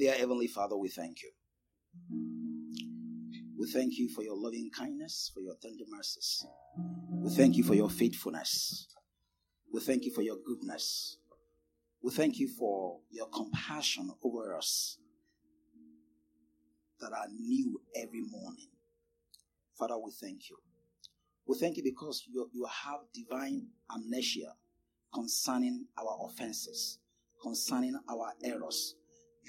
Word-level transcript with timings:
Dear 0.00 0.14
Heavenly 0.14 0.46
Father, 0.46 0.78
we 0.78 0.88
thank 0.88 1.18
you. 1.22 1.30
We 3.58 3.70
thank 3.70 3.98
you 3.98 4.08
for 4.08 4.22
your 4.22 4.34
loving 4.34 4.70
kindness, 4.74 5.30
for 5.34 5.42
your 5.42 5.56
tender 5.60 5.84
mercies. 5.90 6.42
We 7.22 7.28
thank 7.28 7.58
you 7.58 7.64
for 7.64 7.74
your 7.74 7.90
faithfulness. 7.90 8.88
We 9.70 9.82
thank 9.82 10.06
you 10.06 10.14
for 10.14 10.22
your 10.22 10.38
goodness. 10.42 11.18
We 12.02 12.12
thank 12.12 12.38
you 12.38 12.48
for 12.48 13.00
your 13.10 13.26
compassion 13.28 14.10
over 14.24 14.56
us 14.56 14.96
that 17.00 17.12
are 17.12 17.28
new 17.38 17.82
every 17.94 18.22
morning. 18.22 18.70
Father, 19.78 19.98
we 19.98 20.12
thank 20.18 20.48
you. 20.48 20.56
We 21.46 21.58
thank 21.58 21.76
you 21.76 21.82
because 21.82 22.24
you, 22.26 22.48
you 22.54 22.66
have 22.84 23.00
divine 23.12 23.66
amnesia 23.94 24.54
concerning 25.12 25.84
our 25.98 26.26
offenses, 26.26 26.98
concerning 27.42 28.00
our 28.08 28.32
errors. 28.42 28.94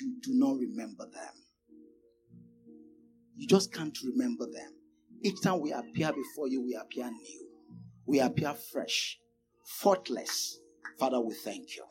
You 0.02 0.16
do 0.22 0.32
not 0.34 0.58
remember 0.58 1.06
them. 1.06 1.34
You 3.36 3.48
just 3.48 3.72
can't 3.72 3.98
remember 4.04 4.46
them. 4.46 4.74
Each 5.24 5.42
time 5.42 5.62
we 5.62 5.72
appear 5.72 6.12
before 6.12 6.48
you, 6.48 6.64
we 6.64 6.76
appear 6.80 7.10
new. 7.10 7.48
We 8.08 8.20
appear 8.20 8.54
fresh, 8.54 9.20
faultless. 9.80 10.60
Father, 11.00 11.20
we 11.22 11.36
thank 11.36 11.76
you. 11.76 11.86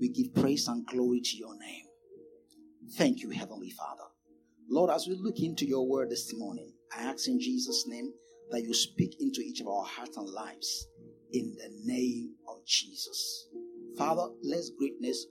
We 0.00 0.08
give 0.08 0.34
praise 0.34 0.66
and 0.68 0.86
glory 0.86 1.20
to 1.22 1.36
your 1.36 1.58
name. 1.58 1.84
Thank 2.96 3.20
you, 3.20 3.30
Heavenly 3.30 3.70
Father. 3.70 4.04
Lord, 4.70 4.90
as 4.90 5.06
we 5.06 5.14
look 5.14 5.40
into 5.40 5.66
your 5.66 5.86
word 5.86 6.10
this 6.10 6.32
morning, 6.34 6.72
I 6.96 7.02
ask 7.02 7.28
in 7.28 7.38
Jesus' 7.38 7.84
name 7.86 8.10
that 8.50 8.62
you 8.62 8.72
speak 8.72 9.16
into 9.20 9.40
each 9.40 9.60
of 9.60 9.68
our 9.68 9.84
hearts 9.84 10.16
and 10.16 10.28
lives 10.28 10.88
in 11.32 11.54
the 11.58 11.92
name 11.92 12.34
of 12.48 12.64
Jesus. 12.66 13.48
Father, 13.98 14.28
let 14.42 14.62
greatness 14.78 15.26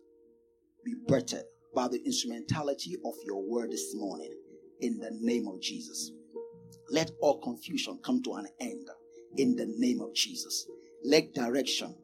be 0.87 0.95
birthed 1.13 1.43
by 1.75 1.87
the 1.87 2.01
instrumentality 2.05 2.95
of 3.05 3.13
your 3.25 3.43
word 3.43 3.71
this 3.71 3.93
morning 3.93 4.33
in 4.79 4.97
the 4.99 5.09
name 5.19 5.47
of 5.47 5.61
Jesus. 5.61 6.11
Let 6.89 7.11
all 7.21 7.41
confusion 7.41 7.99
come 8.03 8.23
to 8.23 8.35
an 8.35 8.47
end 8.61 8.87
in 9.35 9.55
the 9.55 9.65
name 9.77 10.01
of 10.01 10.13
Jesus. 10.13 10.65
Let 11.03 11.33
direction 11.33 11.95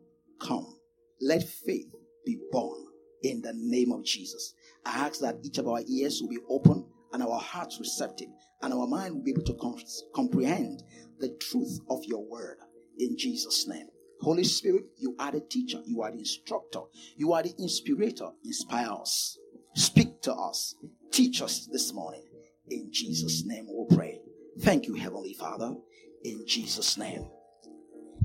come. 0.42 0.78
Let 1.22 1.48
faith 1.48 1.94
be 2.26 2.38
born 2.52 2.86
in 3.24 3.42
the 3.42 3.54
name 3.56 3.94
of 3.94 4.04
Jesus. 4.04 4.54
I 4.86 5.08
ask 5.08 5.22
that 5.22 5.38
each 5.44 5.58
of 5.58 5.68
our 5.68 5.82
ears 5.88 6.20
will 6.22 6.30
be 6.30 6.40
open 6.50 6.86
and 7.14 7.24
our 7.24 7.40
hearts 7.40 7.80
receptive 7.80 8.28
and 8.62 8.74
our 8.74 8.88
mind 8.88 9.16
will 9.16 9.24
be 9.24 9.32
able 9.32 9.44
to 9.44 9.54
com- 9.54 9.78
comprehend 10.14 10.84
the 11.20 11.30
truth 11.40 11.80
of 11.90 12.04
your 12.04 12.26
word 12.30 12.58
in 13.00 13.18
Jesus' 13.18 13.66
name. 13.68 13.88
Holy 14.22 14.44
Spirit, 14.44 14.86
you 14.98 15.16
are 15.20 15.32
the 15.32 15.42
teacher, 15.42 15.80
you 15.86 16.02
are 16.02 16.12
the 16.12 16.20
instructor, 16.20 16.82
you 17.18 17.34
are 17.34 17.44
the 17.44 17.54
inspirator. 17.60 18.30
Inspire 18.46 18.92
us, 18.92 19.38
speak 19.76 20.22
to 20.22 20.34
us, 20.34 20.76
teach 21.12 21.42
us 21.42 21.68
this 21.72 21.94
morning. 21.94 22.24
In 22.70 22.90
Jesus' 22.92 23.44
name 23.46 23.68
we 23.68 23.96
pray. 23.96 24.20
Thank 24.62 24.88
you, 24.88 24.94
Heavenly 24.96 25.34
Father. 25.34 25.76
In 26.24 26.46
Jesus' 26.48 26.98
name. 26.98 27.28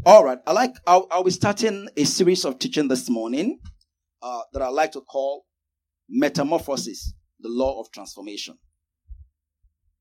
All 0.06 0.24
right, 0.24 0.38
I 0.46 0.52
like. 0.52 0.74
I'll, 0.86 1.08
I'll 1.10 1.24
be 1.24 1.32
starting 1.32 1.88
a 1.96 2.04
series 2.04 2.44
of 2.44 2.58
teaching 2.60 2.86
this 2.86 3.10
morning 3.10 3.58
uh, 4.22 4.42
that 4.52 4.62
I 4.62 4.68
like 4.68 4.92
to 4.92 5.00
call 5.00 5.44
Metamorphosis, 6.08 7.14
the 7.40 7.48
Law 7.48 7.80
of 7.80 7.90
Transformation, 7.90 8.56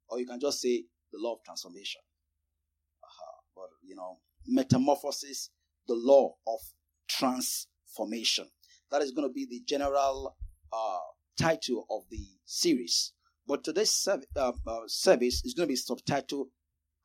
or 0.09 0.19
you 0.19 0.27
can 0.27 0.39
just 0.39 0.61
say 0.61 0.83
the 1.11 1.17
Law 1.19 1.33
of 1.33 1.39
Transformation. 1.43 2.01
Uh-huh. 3.03 3.41
But 3.55 3.69
you 3.83 3.95
know, 3.95 4.19
Metamorphosis, 4.45 5.49
the 5.87 5.95
Law 5.95 6.35
of 6.47 6.59
Transformation. 7.07 8.47
That 8.91 9.01
is 9.01 9.11
going 9.11 9.27
to 9.27 9.33
be 9.33 9.45
the 9.45 9.61
general 9.65 10.35
uh, 10.71 10.99
title 11.37 11.85
of 11.89 12.03
the 12.09 12.25
series. 12.45 13.13
But 13.47 13.63
today's 13.63 13.91
serv- 13.91 14.25
uh, 14.35 14.53
uh, 14.65 14.81
service 14.87 15.43
is 15.45 15.53
going 15.53 15.67
to 15.67 15.73
be 15.73 15.79
subtitled 15.79 16.47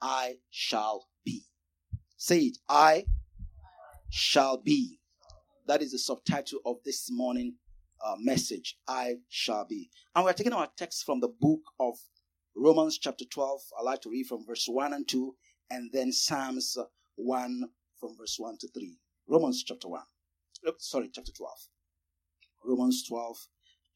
I 0.01 0.37
Shall 0.51 1.09
Be. 1.25 1.45
Say 2.17 2.41
it 2.41 2.59
I 2.69 3.05
Shall 4.11 4.59
Be. 4.59 4.99
That 5.67 5.83
is 5.83 5.93
the 5.93 5.99
subtitle 5.99 6.59
of 6.67 6.77
this 6.85 7.09
morning 7.11 7.55
uh, 8.05 8.17
message 8.19 8.77
I 8.89 9.17
Shall 9.29 9.65
Be. 9.65 9.91
And 10.15 10.25
we're 10.25 10.33
taking 10.33 10.53
our 10.53 10.69
text 10.77 11.05
from 11.05 11.21
the 11.21 11.29
book 11.29 11.61
of 11.79 11.95
Romans 12.57 12.99
chapter 12.99 13.25
12. 13.25 13.61
I 13.79 13.83
like 13.83 14.03
to 14.03 14.11
read 14.11 14.27
from 14.27 14.45
verse 14.45 14.67
1 14.69 14.93
and 14.93 15.07
2, 15.07 15.35
and 15.71 15.91
then 15.93 16.13
Psalms 16.13 16.77
1 17.15 17.63
from 18.03 18.17
verse 18.19 18.35
1 18.37 18.59
to 18.59 18.69
3. 18.69 18.99
Romans 19.29 19.63
chapter 19.63 19.89
1. 19.89 20.03
Sorry, 20.79 21.09
chapter 21.13 21.31
12. 21.31 21.53
Romans 22.65 23.05
12 23.07 23.37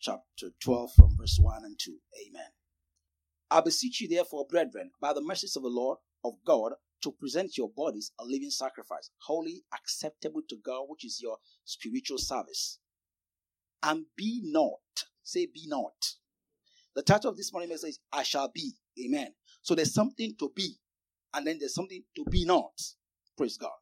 chapter 0.01 0.51
12 0.63 0.93
from 0.93 1.17
verse 1.19 1.39
1 1.41 1.65
and 1.65 1.77
2. 1.77 1.97
Amen. 2.29 2.47
I 3.51 3.61
beseech 3.61 4.01
you, 4.01 4.09
therefore, 4.09 4.47
brethren, 4.49 4.93
by 5.01 5.13
the 5.13 5.21
mercies 5.21 5.57
of 5.57 5.65
the 5.65 5.69
Lord 5.69 5.99
of 6.25 6.35
God, 6.47 6.75
to 7.03 7.11
present 7.11 7.59
your 7.59 7.69
bodies 7.69 8.13
a 8.21 8.25
living 8.25 8.51
sacrifice, 8.51 9.11
holy, 9.23 9.65
acceptable 9.75 10.43
to 10.49 10.57
God, 10.65 10.85
which 10.87 11.05
is 11.05 11.21
your 11.21 11.39
spiritual 11.65 12.19
service. 12.19 12.79
And 13.83 14.07
be 14.17 14.41
not, 14.45 15.05
say, 15.25 15.47
be 15.47 15.65
not. 15.67 16.15
The 16.95 17.03
title 17.03 17.31
of 17.31 17.37
this 17.37 17.53
morning 17.53 17.71
message 17.71 17.91
is 17.91 18.01
I 18.13 18.23
shall 18.23 18.51
be. 18.55 18.75
Amen. 19.05 19.35
So 19.63 19.75
there's 19.75 19.93
something 19.93 20.35
to 20.39 20.53
be, 20.55 20.77
and 21.35 21.45
then 21.45 21.59
there's 21.59 21.75
something 21.75 22.05
to 22.15 22.25
be 22.31 22.45
not. 22.45 22.73
Praise 23.37 23.57
God. 23.57 23.73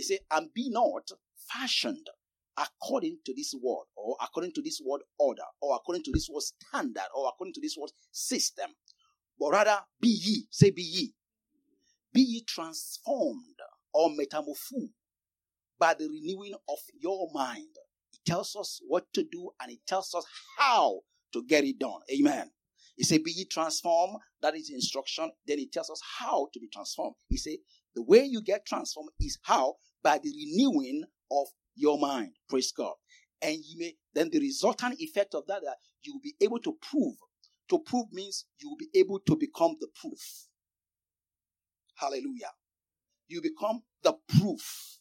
He 0.00 0.04
said, 0.04 0.20
and 0.30 0.48
be 0.54 0.70
not 0.70 1.10
fashioned 1.52 2.08
according 2.56 3.18
to 3.26 3.34
this 3.34 3.54
word, 3.62 3.84
or 3.94 4.16
according 4.22 4.54
to 4.54 4.62
this 4.62 4.80
word 4.82 5.02
order, 5.18 5.42
or 5.60 5.76
according 5.76 6.04
to 6.04 6.10
this 6.10 6.26
word 6.32 6.40
standard, 6.40 7.04
or 7.14 7.28
according 7.28 7.52
to 7.52 7.60
this 7.60 7.76
word 7.78 7.90
system. 8.10 8.70
But 9.38 9.50
rather 9.50 9.78
be 10.00 10.08
ye, 10.08 10.46
say 10.50 10.70
be 10.70 10.80
ye. 10.80 11.14
Be 12.14 12.22
ye 12.22 12.42
transformed 12.48 13.60
or 13.92 14.08
metamorphosed 14.16 14.94
by 15.78 15.92
the 15.92 16.08
renewing 16.08 16.54
of 16.66 16.78
your 16.98 17.28
mind. 17.34 17.76
It 18.14 18.20
tells 18.24 18.56
us 18.56 18.80
what 18.88 19.04
to 19.12 19.22
do 19.22 19.50
and 19.60 19.70
it 19.70 19.80
tells 19.86 20.14
us 20.14 20.24
how 20.56 21.00
to 21.34 21.44
get 21.44 21.64
it 21.64 21.78
done. 21.78 22.00
Amen. 22.10 22.50
He 22.96 23.04
said, 23.04 23.22
Be 23.22 23.32
ye 23.32 23.44
transformed. 23.44 24.16
That 24.40 24.56
is 24.56 24.70
instruction. 24.70 25.30
Then 25.46 25.58
he 25.58 25.68
tells 25.68 25.90
us 25.90 26.00
how 26.18 26.48
to 26.54 26.58
be 26.58 26.68
transformed. 26.72 27.16
He 27.28 27.36
said, 27.36 27.56
The 27.94 28.02
way 28.02 28.24
you 28.24 28.40
get 28.42 28.64
transformed 28.64 29.10
is 29.20 29.38
how? 29.42 29.76
By 30.02 30.18
the 30.18 30.30
renewing 30.30 31.04
of 31.30 31.46
your 31.74 31.98
mind. 31.98 32.32
Praise 32.48 32.72
God. 32.72 32.94
And 33.42 33.56
you 33.56 33.78
may 33.78 33.94
then 34.14 34.30
the 34.30 34.40
resultant 34.40 35.00
effect 35.00 35.34
of 35.34 35.46
that, 35.46 35.62
that 35.64 35.76
you 36.02 36.14
will 36.14 36.20
be 36.22 36.34
able 36.40 36.58
to 36.60 36.76
prove. 36.80 37.14
To 37.70 37.78
prove 37.78 38.12
means 38.12 38.46
you 38.58 38.68
will 38.70 38.76
be 38.76 38.88
able 38.94 39.20
to 39.20 39.36
become 39.36 39.76
the 39.80 39.88
proof. 40.00 40.48
Hallelujah. 41.96 42.52
You 43.28 43.40
become 43.40 43.82
the 44.02 44.14
proof. 44.28 44.98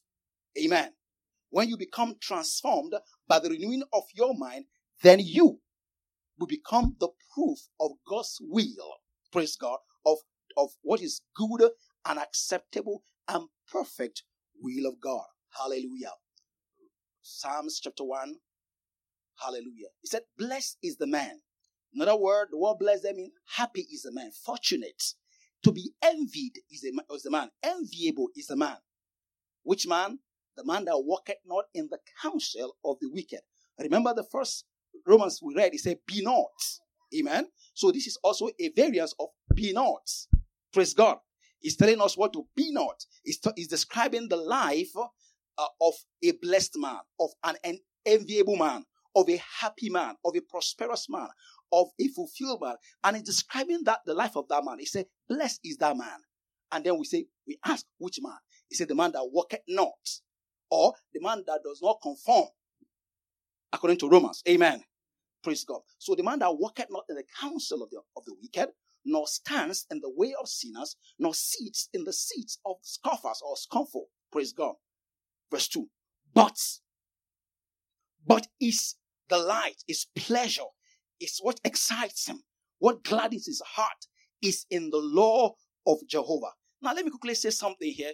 Amen. 0.64 0.92
When 1.50 1.70
you 1.70 1.78
become 1.78 2.16
transformed 2.22 2.94
by 3.28 3.40
the 3.40 3.50
renewing 3.50 3.84
of 3.94 4.04
your 4.14 4.36
mind, 4.38 4.66
then 5.02 5.20
you 5.20 5.60
will 6.38 6.48
become 6.48 6.96
the 7.00 7.10
proof 7.34 7.60
of 7.80 7.92
God's 8.08 8.38
will. 8.42 8.94
Praise 9.32 9.56
God. 9.56 9.80
Of, 10.06 10.18
of 10.58 10.70
what 10.82 11.02
is 11.02 11.22
good 11.36 11.70
and 12.06 12.20
acceptable 12.20 13.04
and 13.28 13.48
perfect 13.72 14.24
will 14.62 14.90
of 14.90 15.00
God. 15.00 15.26
Hallelujah. 15.58 16.14
Psalms 17.22 17.80
chapter 17.82 18.04
1. 18.04 18.36
Hallelujah. 19.42 19.88
He 20.02 20.08
said, 20.08 20.24
Blessed 20.38 20.78
is 20.84 20.98
the 20.98 21.08
man. 21.08 21.40
Another 21.94 22.16
word, 22.16 22.50
the 22.52 22.58
word 22.58 22.78
blessed, 22.80 23.06
I 23.10 23.14
mean 23.14 23.32
happy 23.56 23.88
is 23.92 24.04
the 24.04 24.12
man, 24.12 24.32
fortunate. 24.32 25.02
To 25.64 25.72
be 25.72 25.92
envied 26.04 26.54
is, 26.72 26.86
a, 26.86 27.14
is 27.14 27.24
the 27.24 27.32
man, 27.32 27.50
enviable 27.64 28.30
is 28.36 28.48
the 28.48 28.56
man. 28.56 28.78
Which 29.64 29.88
man? 29.88 30.20
The 30.56 30.66
man 30.66 30.86
that 30.86 30.98
walketh 31.00 31.38
not 31.46 31.66
in 31.74 31.88
the 31.90 32.00
counsel 32.22 32.76
of 32.84 32.98
the 33.02 33.10
wicked. 33.10 33.42
Remember 33.80 34.14
the 34.14 34.26
first 34.32 34.66
Romans 35.06 35.40
we 35.42 35.56
read, 35.56 35.72
he 35.72 35.78
said, 35.78 35.98
Be 36.06 36.22
not. 36.22 36.48
Amen. 37.18 37.48
So 37.74 37.92
this 37.92 38.08
is 38.08 38.18
also 38.24 38.50
a 38.60 38.70
variance 38.76 39.14
of 39.20 39.30
be 39.56 39.74
not. 39.74 40.08
Praise 40.72 40.94
God. 40.94 41.18
He's 41.60 41.76
telling 41.76 42.02
us 42.02 42.18
what 42.18 42.34
to 42.34 42.46
be 42.56 42.72
not. 42.72 43.04
He's, 43.24 43.40
t- 43.40 43.52
he's 43.56 43.68
describing 43.68 44.30
the 44.30 44.38
life 44.38 44.92
uh, 44.96 45.68
of 45.82 45.94
a 46.24 46.32
blessed 46.42 46.78
man, 46.78 47.00
of 47.20 47.30
an, 47.44 47.80
enviable 48.06 48.56
man, 48.56 48.84
of 49.16 49.30
a 49.30 49.42
happy 49.60 49.90
man, 49.90 50.16
of 50.24 50.36
a 50.36 50.42
prosperous 50.42 51.08
man, 51.10 51.28
of 51.72 51.88
a 52.00 52.08
fulfilled 52.10 52.62
man. 52.62 52.76
And 53.04 53.18
he's 53.18 53.26
describing 53.26 53.84
that 53.86 54.00
the 54.06 54.14
life 54.14 54.36
of 54.36 54.48
that 54.50 54.64
man. 54.64 54.80
He 54.80 54.86
said, 54.86 55.06
Blessed 55.28 55.62
is 55.64 55.78
that 55.78 55.98
man. 55.98 56.20
And 56.72 56.84
then 56.84 56.98
we 56.98 57.06
say, 57.06 57.26
we 57.48 57.58
ask 57.66 57.86
which 57.98 58.20
man? 58.22 58.38
He 58.70 58.76
said, 58.76 58.88
The 58.88 58.96
man 58.96 59.12
that 59.14 59.26
walketh 59.32 59.62
not, 59.68 59.94
or 60.70 60.94
the 61.14 61.20
man 61.22 61.44
that 61.48 61.62
does 61.64 61.82
not 61.82 62.00
conform, 62.02 62.48
according 63.74 63.98
to 64.00 64.10
Romans. 64.10 64.44
Amen. 64.48 64.84
Praise 65.44 65.64
God. 65.64 65.82
So 65.98 66.16
the 66.16 66.24
man 66.24 66.40
that 66.40 66.58
walketh 66.58 66.88
not 66.90 67.06
in 67.10 67.16
the 67.16 67.24
counsel 67.40 67.82
of 67.82 67.90
the, 67.90 68.02
of 68.16 68.26
the 68.26 68.36
wicked, 68.42 68.70
nor 69.06 69.28
stands 69.28 69.86
in 69.92 70.00
the 70.02 70.12
way 70.16 70.34
of 70.40 70.48
sinners, 70.48 70.96
nor 71.18 71.34
sits 71.34 71.90
in 71.94 72.04
the 72.04 72.14
seats 72.14 72.60
of 72.66 72.78
scoffers 72.82 73.42
or 73.46 73.56
scornful. 73.56 74.08
Praise 74.32 74.54
God. 74.54 74.76
Verse 75.52 75.68
2. 75.68 75.88
But, 76.34 76.60
but 78.26 78.48
is 78.60 78.96
the 79.30 79.38
light, 79.38 79.84
is 79.88 80.08
pleasure 80.16 80.64
is 81.20 81.40
what 81.42 81.60
excites 81.64 82.28
him, 82.28 82.42
what 82.80 83.04
gladdens 83.04 83.46
his 83.46 83.62
heart 83.66 84.08
is 84.42 84.66
in 84.70 84.90
the 84.90 84.98
law 84.98 85.54
of 85.86 85.98
Jehovah. 86.08 86.52
Now, 86.82 86.94
let 86.94 87.04
me 87.04 87.12
quickly 87.12 87.36
say 87.36 87.50
something 87.50 87.92
here. 87.92 88.14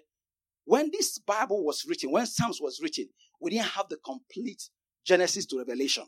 When 0.66 0.90
this 0.92 1.20
Bible 1.20 1.64
was 1.64 1.86
written, 1.88 2.12
when 2.12 2.26
Psalms 2.26 2.60
was 2.60 2.80
written, 2.82 3.08
we 3.40 3.52
didn't 3.52 3.68
have 3.68 3.88
the 3.90 3.98
complete 3.98 4.70
Genesis 5.06 5.46
to 5.48 5.60
Revelation. 5.60 6.06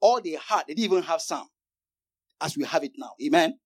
All 0.00 0.20
they 0.20 0.32
had, 0.46 0.64
they 0.68 0.74
didn't 0.74 0.92
even 0.92 1.02
have 1.04 1.22
Psalm 1.22 1.48
as 2.40 2.56
we 2.56 2.64
have 2.64 2.84
it 2.84 2.92
now. 2.98 3.12
Amen. 3.24 3.58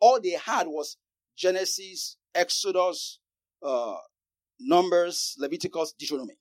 All 0.00 0.20
they 0.20 0.30
had 0.44 0.66
was 0.66 0.96
Genesis, 1.36 2.16
Exodus, 2.34 3.18
uh, 3.62 3.96
Numbers, 4.58 5.36
Leviticus, 5.38 5.94
Deuteronomy. 5.98 6.38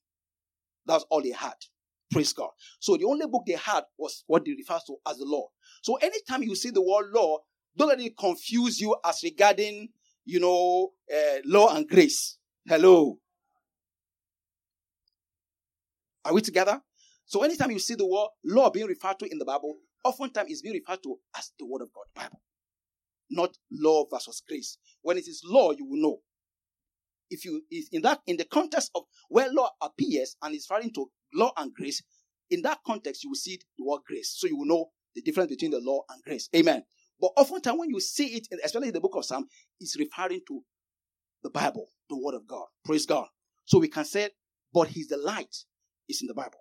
That's 0.85 1.05
all 1.09 1.21
they 1.21 1.31
had. 1.31 1.53
Praise 2.11 2.33
God. 2.33 2.49
So 2.79 2.97
the 2.97 3.05
only 3.05 3.27
book 3.27 3.43
they 3.45 3.53
had 3.53 3.83
was 3.97 4.23
what 4.27 4.43
they 4.43 4.51
refer 4.51 4.79
to 4.87 4.95
as 5.07 5.17
the 5.17 5.25
law. 5.25 5.47
So 5.83 5.95
anytime 5.95 6.43
you 6.43 6.55
see 6.55 6.71
the 6.71 6.81
word 6.81 7.11
law, 7.13 7.39
don't 7.77 7.89
let 7.89 7.99
it 8.01 8.17
confuse 8.17 8.81
you 8.81 8.95
as 9.05 9.21
regarding, 9.23 9.89
you 10.25 10.39
know, 10.39 10.91
uh, 11.13 11.37
law 11.45 11.75
and 11.75 11.87
grace. 11.87 12.37
Hello. 12.67 13.19
Are 16.25 16.33
we 16.33 16.41
together? 16.41 16.81
So 17.25 17.43
anytime 17.43 17.71
you 17.71 17.79
see 17.79 17.95
the 17.95 18.07
word 18.07 18.29
law 18.43 18.69
being 18.71 18.87
referred 18.87 19.19
to 19.19 19.31
in 19.31 19.37
the 19.37 19.45
Bible, 19.45 19.75
oftentimes 20.03 20.49
it's 20.49 20.61
being 20.61 20.75
referred 20.75 21.03
to 21.03 21.17
as 21.37 21.51
the 21.59 21.65
word 21.65 21.83
of 21.83 21.89
God, 21.93 22.05
Bible. 22.15 22.41
Not 23.29 23.57
law 23.71 24.05
versus 24.11 24.41
grace. 24.47 24.77
When 25.01 25.17
it 25.17 25.27
is 25.27 25.41
law, 25.45 25.71
you 25.71 25.85
will 25.85 26.01
know. 26.01 26.17
If 27.29 27.45
you 27.45 27.61
is 27.71 27.89
in 27.91 28.01
that 28.01 28.21
in 28.25 28.37
the 28.37 28.45
context 28.45 28.89
of 28.95 29.03
where 29.29 29.51
law 29.53 29.69
appears 29.81 30.35
and 30.41 30.55
is 30.55 30.67
referring 30.69 30.91
to 30.93 31.11
law 31.33 31.51
and 31.57 31.71
grace, 31.73 32.01
in 32.49 32.63
that 32.63 32.79
context 32.85 33.23
you 33.23 33.29
will 33.29 33.35
see 33.35 33.59
the 33.77 33.85
word 33.85 34.01
grace. 34.07 34.35
So 34.35 34.47
you 34.47 34.57
will 34.57 34.65
know 34.65 34.89
the 35.15 35.21
difference 35.21 35.49
between 35.49 35.71
the 35.71 35.79
law 35.79 36.01
and 36.09 36.23
grace. 36.23 36.49
Amen. 36.55 36.83
But 37.21 37.31
oftentimes 37.37 37.77
when 37.77 37.89
you 37.89 37.99
see 37.99 38.27
it, 38.27 38.47
especially 38.63 38.87
in 38.87 38.93
the 38.93 39.01
book 39.01 39.15
of 39.15 39.25
Psalm, 39.25 39.45
it's 39.79 39.97
referring 39.99 40.41
to 40.47 40.61
the 41.43 41.49
Bible, 41.49 41.87
the 42.09 42.17
word 42.17 42.35
of 42.35 42.47
God. 42.47 42.65
Praise 42.85 43.05
God. 43.05 43.27
So 43.65 43.79
we 43.79 43.89
can 43.89 44.05
say, 44.05 44.29
but 44.73 44.87
he's 44.87 45.07
the 45.07 45.17
light 45.17 45.55
is 46.07 46.21
in 46.21 46.27
the 46.27 46.33
Bible. 46.33 46.59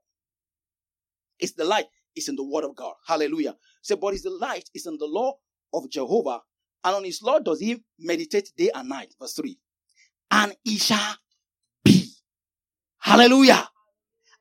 It's 1.38 1.52
the 1.52 1.64
light 1.64 1.86
is 2.16 2.28
in 2.28 2.36
the 2.36 2.44
word 2.44 2.64
of 2.64 2.74
God. 2.76 2.94
Hallelujah. 3.06 3.56
Say, 3.82 3.94
but 3.94 4.14
it's 4.14 4.24
the 4.24 4.30
light 4.30 4.68
is 4.74 4.86
in 4.86 4.98
the 4.98 5.06
law 5.06 5.34
of 5.72 5.88
Jehovah, 5.90 6.40
and 6.84 6.96
on 6.96 7.04
his 7.04 7.22
law 7.22 7.38
does 7.38 7.60
he 7.60 7.82
meditate 7.98 8.50
day 8.56 8.70
and 8.74 8.88
night. 8.88 9.14
Verse 9.20 9.34
3. 9.34 9.58
And 10.30 10.54
he 10.64 10.78
shall 10.78 11.16
be. 11.84 12.10
Hallelujah. 12.98 13.68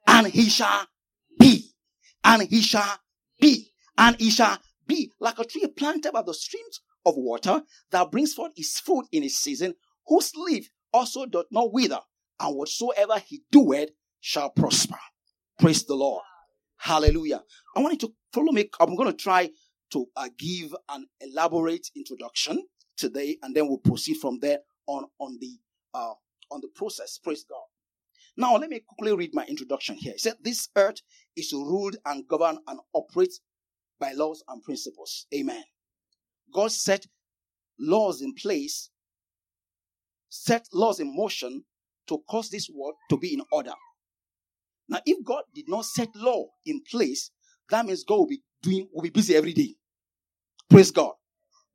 And 0.05 0.27
he 0.27 0.49
shall 0.49 0.87
be. 1.39 1.71
And 2.23 2.43
he 2.43 2.61
shall 2.61 2.99
be. 3.39 3.71
And 3.97 4.15
he 4.19 4.29
shall 4.29 4.59
be 4.85 5.11
like 5.19 5.39
a 5.39 5.45
tree 5.45 5.67
planted 5.67 6.13
by 6.13 6.21
the 6.21 6.33
streams 6.33 6.81
of 7.05 7.15
water 7.17 7.61
that 7.91 8.11
brings 8.11 8.33
forth 8.33 8.51
his 8.55 8.79
fruit 8.79 9.05
in 9.11 9.23
his 9.23 9.37
season, 9.37 9.73
whose 10.05 10.31
leaf 10.35 10.69
also 10.93 11.25
doth 11.25 11.45
not 11.51 11.73
wither, 11.73 11.99
and 12.39 12.55
whatsoever 12.55 13.19
he 13.19 13.41
doeth 13.51 13.89
shall 14.19 14.49
prosper. 14.49 14.97
Praise 15.59 15.83
the 15.85 15.95
Lord. 15.95 16.23
Hallelujah. 16.77 17.43
I 17.75 17.79
want 17.79 18.01
you 18.01 18.07
to 18.07 18.13
follow 18.31 18.51
me. 18.51 18.69
I'm 18.79 18.95
going 18.95 19.09
to 19.09 19.17
try 19.17 19.49
to 19.91 20.07
uh, 20.15 20.29
give 20.37 20.75
an 20.89 21.05
elaborate 21.21 21.87
introduction 21.95 22.63
today, 22.97 23.37
and 23.41 23.55
then 23.55 23.67
we'll 23.67 23.77
proceed 23.77 24.17
from 24.17 24.39
there 24.39 24.59
on 24.87 25.05
on 25.19 25.37
the 25.39 25.57
uh, 25.93 26.13
on 26.51 26.61
the 26.61 26.69
process. 26.75 27.19
Praise 27.23 27.45
God. 27.49 27.63
Now, 28.39 28.55
let 28.55 28.69
me 28.69 28.81
quickly 28.87 29.15
read 29.15 29.33
my 29.33 29.45
introduction 29.45 29.95
here. 29.95 30.13
It 30.13 30.21
said, 30.21 30.35
This 30.41 30.69
earth 30.75 31.01
is 31.35 31.51
ruled 31.53 31.95
and 32.05 32.27
governed 32.27 32.59
and 32.67 32.79
operates 32.93 33.39
by 33.99 34.11
laws 34.13 34.43
and 34.47 34.61
principles. 34.61 35.25
Amen. 35.33 35.63
God 36.53 36.71
set 36.71 37.07
laws 37.79 38.21
in 38.21 38.35
place, 38.35 38.91
set 40.29 40.67
laws 40.71 40.99
in 40.99 41.15
motion 41.15 41.63
to 42.07 42.19
cause 42.29 42.49
this 42.49 42.69
world 42.73 42.95
to 43.09 43.17
be 43.17 43.33
in 43.33 43.41
order. 43.51 43.73
Now, 44.87 44.99
if 45.05 45.25
God 45.25 45.43
did 45.53 45.65
not 45.67 45.85
set 45.85 46.09
law 46.15 46.45
in 46.65 46.81
place, 46.89 47.31
that 47.69 47.85
means 47.85 48.03
God 48.03 48.17
will 48.17 48.27
be 48.27 48.43
doing, 48.61 48.87
will 48.91 49.03
be 49.03 49.09
busy 49.09 49.35
every 49.35 49.53
day. 49.53 49.75
Praise 50.69 50.91
God. 50.91 51.13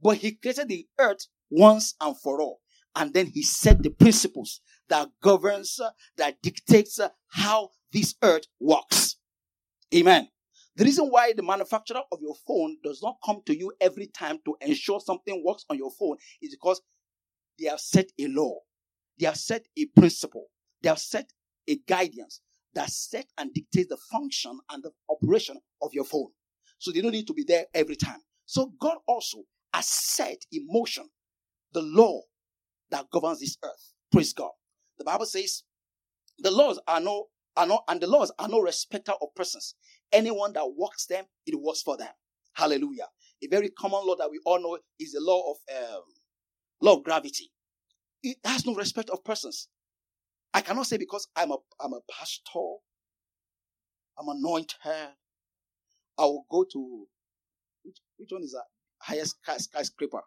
But 0.01 0.19
He 0.19 0.33
created 0.33 0.69
the 0.69 0.87
earth 0.99 1.27
once 1.51 1.95
and 2.01 2.17
for 2.19 2.41
all. 2.41 2.61
And 2.95 3.13
then 3.15 3.27
He 3.27 3.43
set 3.43 3.83
the 3.83 3.91
principles 3.91 4.61
that 4.89 5.09
governs, 5.23 5.81
uh, 5.81 5.91
that 6.17 6.43
dictates 6.43 6.99
uh, 6.99 7.09
how 7.29 7.71
this 7.93 8.15
earth 8.23 8.45
works. 8.61 9.17
Amen. 9.95 10.29
The 10.77 10.85
reason 10.85 11.07
why 11.07 11.33
the 11.35 11.43
manufacturer 11.43 12.01
of 12.11 12.21
your 12.23 12.35
phone 12.47 12.79
does 12.83 13.03
not 13.03 13.17
come 13.25 13.43
to 13.47 13.57
you 13.57 13.73
every 13.81 14.07
time 14.07 14.39
to 14.47 14.57
ensure 14.61 15.01
something 15.01 15.43
works 15.45 15.65
on 15.69 15.77
your 15.77 15.91
phone 15.91 16.17
is 16.41 16.51
because 16.51 16.81
they 17.59 17.67
have 17.69 17.81
set 17.81 18.07
a 18.19 18.27
law, 18.29 18.55
they 19.19 19.27
have 19.27 19.37
set 19.37 19.67
a 19.77 19.85
principle, 19.87 20.47
they 20.83 20.89
have 20.89 20.99
set 20.99 21.31
a 21.69 21.77
guidance 21.87 22.41
that 22.75 22.89
set 22.91 23.27
and 23.37 23.53
dictates 23.53 23.91
the 23.91 23.99
function 24.11 24.59
and 24.71 24.83
the 24.83 24.91
operation 25.11 25.59
of 25.83 25.91
your 25.93 26.05
phone. 26.05 26.31
So 26.83 26.91
they 26.93 27.01
don't 27.01 27.13
need 27.13 27.29
to 27.29 27.35
be 27.35 27.45
there 27.45 27.67
every 27.75 27.95
time. 27.97 28.19
So 28.45 28.73
God 28.81 28.99
also 29.07 29.45
has 29.73 29.87
set 29.89 30.39
in 30.53 30.67
motion 30.69 31.09
the 31.73 31.83
law 31.83 32.23
that 32.91 33.07
governs 33.13 33.41
this 33.41 33.57
earth. 33.65 33.93
Praise 34.11 34.33
God. 34.33 34.51
The 34.99 35.05
Bible 35.05 35.27
says 35.27 35.63
the 36.41 36.51
laws 36.51 36.81
are 36.89 37.01
no 37.01 37.27
are 37.57 37.67
not 37.67 37.85
and 37.89 38.01
the 38.01 38.09
laws 38.09 38.33
are 38.41 38.49
no 38.49 38.61
respecter 38.61 39.13
of 39.23 39.29
persons. 39.37 39.77
Anyone 40.13 40.53
that 40.55 40.65
walks 40.67 41.07
them, 41.07 41.25
it 41.47 41.55
works 41.61 41.83
for 41.83 41.97
them. 41.97 42.09
Hallelujah. 42.55 43.07
A 43.45 43.49
very 43.49 43.71
common 43.71 44.01
law 44.05 44.17
that 44.17 44.31
we 44.31 44.41
all 44.45 44.61
know 44.61 44.79
is 44.99 45.13
the 45.13 45.21
law 45.23 45.53
of 45.53 45.57
um, 45.77 46.03
law 46.81 46.97
of 46.97 47.05
gravity. 47.05 47.53
It 48.25 48.39
has 48.45 48.67
no 48.67 48.75
respect 48.75 49.11
of 49.11 49.25
persons. 49.25 49.69
I 50.55 50.63
cannot 50.63 50.87
say 50.89 50.97
because 50.99 51.29
I'm 51.37 51.53
a 51.53 51.59
I'm 51.81 51.93
a 51.93 52.01
pastor, 52.11 52.61
I'm 54.19 54.29
anointed. 54.29 54.77
I 56.19 56.23
will 56.23 56.47
go 56.51 56.65
to 56.73 57.07
which, 57.85 57.97
which 58.19 58.31
one 58.31 58.43
is 58.43 58.53
that 58.53 58.65
highest 58.99 59.37
skyscraper? 59.59 60.21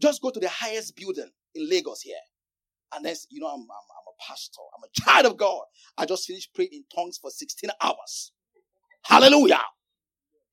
Just 0.00 0.20
go 0.20 0.30
to 0.30 0.40
the 0.40 0.48
highest 0.48 0.96
building 0.96 1.30
in 1.54 1.70
Lagos 1.70 2.02
here, 2.02 2.16
and 2.94 3.04
then 3.04 3.14
you 3.30 3.40
know 3.40 3.48
I'm, 3.48 3.60
I'm 3.60 3.66
I'm 3.66 4.06
a 4.08 4.28
pastor. 4.28 4.60
I'm 4.76 4.84
a 4.84 4.92
child 4.92 5.32
of 5.32 5.38
God. 5.38 5.62
I 5.96 6.04
just 6.06 6.26
finished 6.26 6.54
praying 6.54 6.70
in 6.72 6.84
tongues 6.94 7.18
for 7.18 7.30
16 7.30 7.70
hours. 7.82 8.32
Hallelujah. 9.04 9.60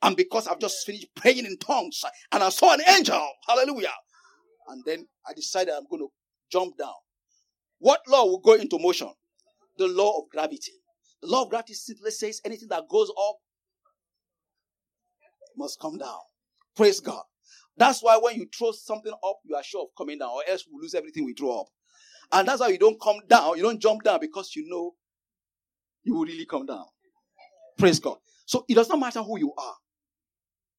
And 0.02 0.16
because 0.18 0.48
I've 0.48 0.60
just 0.60 0.86
finished 0.86 1.08
praying 1.16 1.46
in 1.46 1.58
tongues 1.58 2.04
and 2.32 2.44
I 2.44 2.50
saw 2.50 2.74
an 2.74 2.82
angel, 2.90 3.26
hallelujah. 3.48 3.94
And 4.68 4.84
then 4.86 5.08
I 5.28 5.34
decided 5.34 5.74
I'm 5.74 5.88
going 5.90 6.02
to 6.02 6.10
jump 6.52 6.78
down. 6.78 6.94
What 7.80 8.02
law 8.08 8.26
will 8.26 8.40
go 8.40 8.54
into 8.54 8.80
motion? 8.80 9.10
The 9.78 9.88
law 9.88 10.20
of 10.20 10.30
gravity. 10.30 10.74
The 11.22 11.30
law 11.30 11.44
of 11.44 11.50
gravity 11.50 11.74
simply 11.74 12.12
says 12.12 12.42
anything 12.46 12.68
that 12.70 12.88
goes 12.90 13.10
up 13.10 13.38
must 15.58 15.80
come 15.80 15.98
down. 15.98 16.20
Praise 16.76 17.00
God. 17.00 17.24
That's 17.78 18.04
why 18.04 18.18
when 18.18 18.36
you 18.36 18.48
throw 18.58 18.72
something 18.72 19.14
up, 19.14 19.38
you 19.46 19.56
are 19.56 19.64
sure 19.64 19.84
of 19.84 19.90
coming 19.98 20.20
down, 20.20 20.30
or 20.30 20.44
else 20.48 20.66
we 20.72 20.82
lose 20.82 20.96
everything 20.96 21.26
we 21.26 21.34
throw 21.34 21.62
up. 21.62 21.68
And 22.32 22.48
that's 22.48 22.62
why 22.62 22.70
you 22.70 22.78
don't 22.78 23.00
come 23.02 23.20
down, 23.28 23.58
you 23.58 23.64
don't 23.64 23.82
jump 23.82 24.04
down 24.04 24.20
because 24.20 24.56
you 24.56 24.66
know 24.68 24.94
you 26.04 26.16
will 26.16 26.26
really 26.26 26.46
come 26.46 26.66
down. 26.66 26.86
Praise 27.78 28.00
God. 28.00 28.18
So 28.46 28.66
it 28.70 28.76
does 28.76 28.90
not 28.90 29.00
matter 29.00 29.22
who 29.24 29.40
you 29.40 29.54
are. 29.58 29.76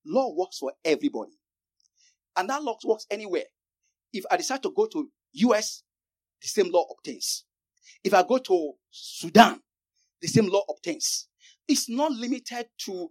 Law 0.07 0.35
works 0.37 0.59
for 0.59 0.73
everybody. 0.85 1.33
And 2.37 2.49
that 2.51 2.63
law 2.63 2.77
works 2.85 3.07
anywhere. 3.11 3.45
If 4.13 4.25
I 4.31 4.37
decide 4.37 4.63
to 4.65 4.73
go 4.77 4.87
to 4.87 5.11
US, 5.35 5.83
the 6.43 6.49
same 6.49 6.71
law 6.73 6.87
obtains. 6.91 7.45
If 8.05 8.15
I 8.15 8.23
go 8.23 8.39
to 8.39 8.73
Sudan, 8.91 9.61
the 10.21 10.29
same 10.29 10.49
law 10.49 10.63
obtains. 10.69 11.29
It's 11.69 11.89
not 11.89 12.13
limited 12.13 12.67
to 12.87 13.11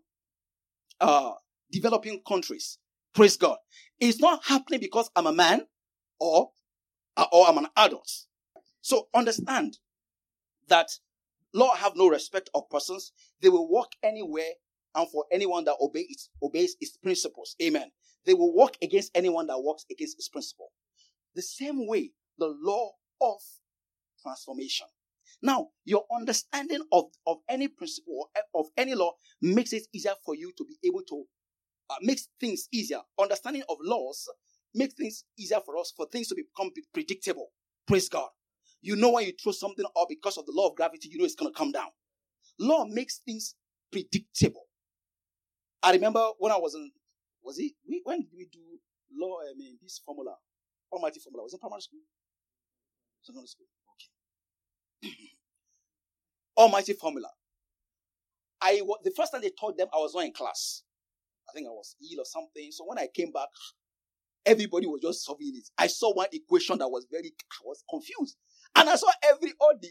uh, 1.01 1.33
developing 1.73 2.21
countries. 2.25 2.77
Praise 3.13 3.35
God. 3.35 3.57
It's 3.99 4.19
not 4.19 4.45
happening 4.45 4.79
because 4.79 5.09
I'm 5.15 5.27
a 5.27 5.33
man 5.33 5.63
or, 6.19 6.51
or 7.31 7.47
I'm 7.47 7.57
an 7.57 7.67
adult. 7.75 8.09
So 8.81 9.07
understand 9.13 9.77
that 10.69 10.89
law 11.53 11.75
have 11.75 11.95
no 11.95 12.07
respect 12.07 12.49
of 12.53 12.69
persons. 12.69 13.11
They 13.41 13.49
will 13.49 13.67
walk 13.67 13.91
anywhere 14.03 14.53
and 14.95 15.09
for 15.09 15.25
anyone 15.31 15.65
that 15.65 15.75
obeys, 15.81 16.29
obeys 16.41 16.75
its 16.79 16.95
principles. 16.97 17.55
Amen. 17.61 17.91
They 18.25 18.33
will 18.33 18.53
walk 18.53 18.77
against 18.81 19.11
anyone 19.15 19.47
that 19.47 19.59
walks 19.59 19.85
against 19.91 20.17
its 20.17 20.29
principle. 20.29 20.71
The 21.35 21.41
same 21.41 21.87
way 21.87 22.11
the 22.37 22.55
law 22.61 22.91
of 23.19 23.39
transformation. 24.21 24.87
Now, 25.41 25.69
your 25.83 26.05
understanding 26.15 26.83
of, 26.91 27.05
of 27.27 27.37
any 27.49 27.67
principle 27.67 28.29
or 28.53 28.61
of 28.61 28.67
any 28.77 28.95
law 28.95 29.13
makes 29.41 29.73
it 29.73 29.83
easier 29.91 30.13
for 30.25 30.35
you 30.35 30.53
to 30.57 30.65
be 30.65 30.87
able 30.87 31.01
to 31.09 31.25
uh, 31.89 31.95
makes 32.01 32.27
things 32.39 32.67
easier. 32.71 32.99
Understanding 33.19 33.63
of 33.69 33.77
laws 33.81 34.29
makes 34.73 34.93
things 34.93 35.23
easier 35.37 35.59
for 35.65 35.77
us 35.77 35.93
for 35.95 36.07
things 36.11 36.27
to 36.29 36.35
become 36.35 36.71
predictable. 36.93 37.49
Praise 37.87 38.09
God. 38.09 38.29
You 38.81 38.95
know 38.95 39.11
when 39.11 39.25
you 39.25 39.33
throw 39.41 39.51
something 39.51 39.85
up 39.97 40.07
because 40.09 40.37
of 40.37 40.45
the 40.45 40.51
law 40.53 40.69
of 40.69 40.75
gravity, 40.75 41.09
you 41.09 41.17
know 41.19 41.25
it's 41.25 41.35
going 41.35 41.51
to 41.51 41.57
come 41.57 41.71
down. 41.71 41.89
Law 42.59 42.85
makes 42.85 43.19
things 43.25 43.55
predictable. 43.91 44.65
I 45.81 45.91
remember 45.93 46.25
when 46.39 46.51
I 46.51 46.57
was 46.57 46.75
in 46.75 46.91
Was 47.43 47.59
it? 47.59 47.73
When 48.03 48.21
did 48.21 48.31
we 48.35 48.47
do 48.51 48.59
law? 49.13 49.37
I 49.41 49.53
mean, 49.57 49.77
this 49.81 50.01
formula, 50.05 50.35
almighty 50.91 51.19
formula. 51.19 51.43
Was 51.43 51.53
it 51.53 51.61
primary 51.61 51.81
school? 51.81 51.99
Secondary 53.21 53.47
school. 53.47 53.67
Okay. 55.03 55.13
almighty 56.57 56.93
formula. 56.93 57.29
I 58.61 58.81
the 59.03 59.11
first 59.15 59.31
time 59.33 59.41
they 59.41 59.51
taught 59.51 59.77
them, 59.77 59.87
I 59.93 59.97
was 59.97 60.15
not 60.15 60.25
in 60.25 60.33
class. 60.33 60.83
I 61.53 61.55
think 61.55 61.67
I 61.67 61.71
was 61.71 61.95
ill 62.01 62.21
or 62.21 62.25
something. 62.25 62.71
So 62.71 62.85
when 62.87 62.97
I 62.97 63.07
came 63.13 63.31
back, 63.31 63.47
everybody 64.45 64.87
was 64.87 65.01
just 65.01 65.23
solving 65.23 65.53
it. 65.55 65.69
I 65.77 65.87
saw 65.87 66.13
one 66.13 66.27
equation 66.31 66.77
that 66.79 66.87
was 66.87 67.05
very, 67.09 67.31
I 67.51 67.61
was 67.63 67.83
confused. 67.89 68.37
And 68.75 68.89
I 68.89 68.95
saw 68.95 69.11
every, 69.23 69.53
all 69.59 69.73
the 69.79 69.89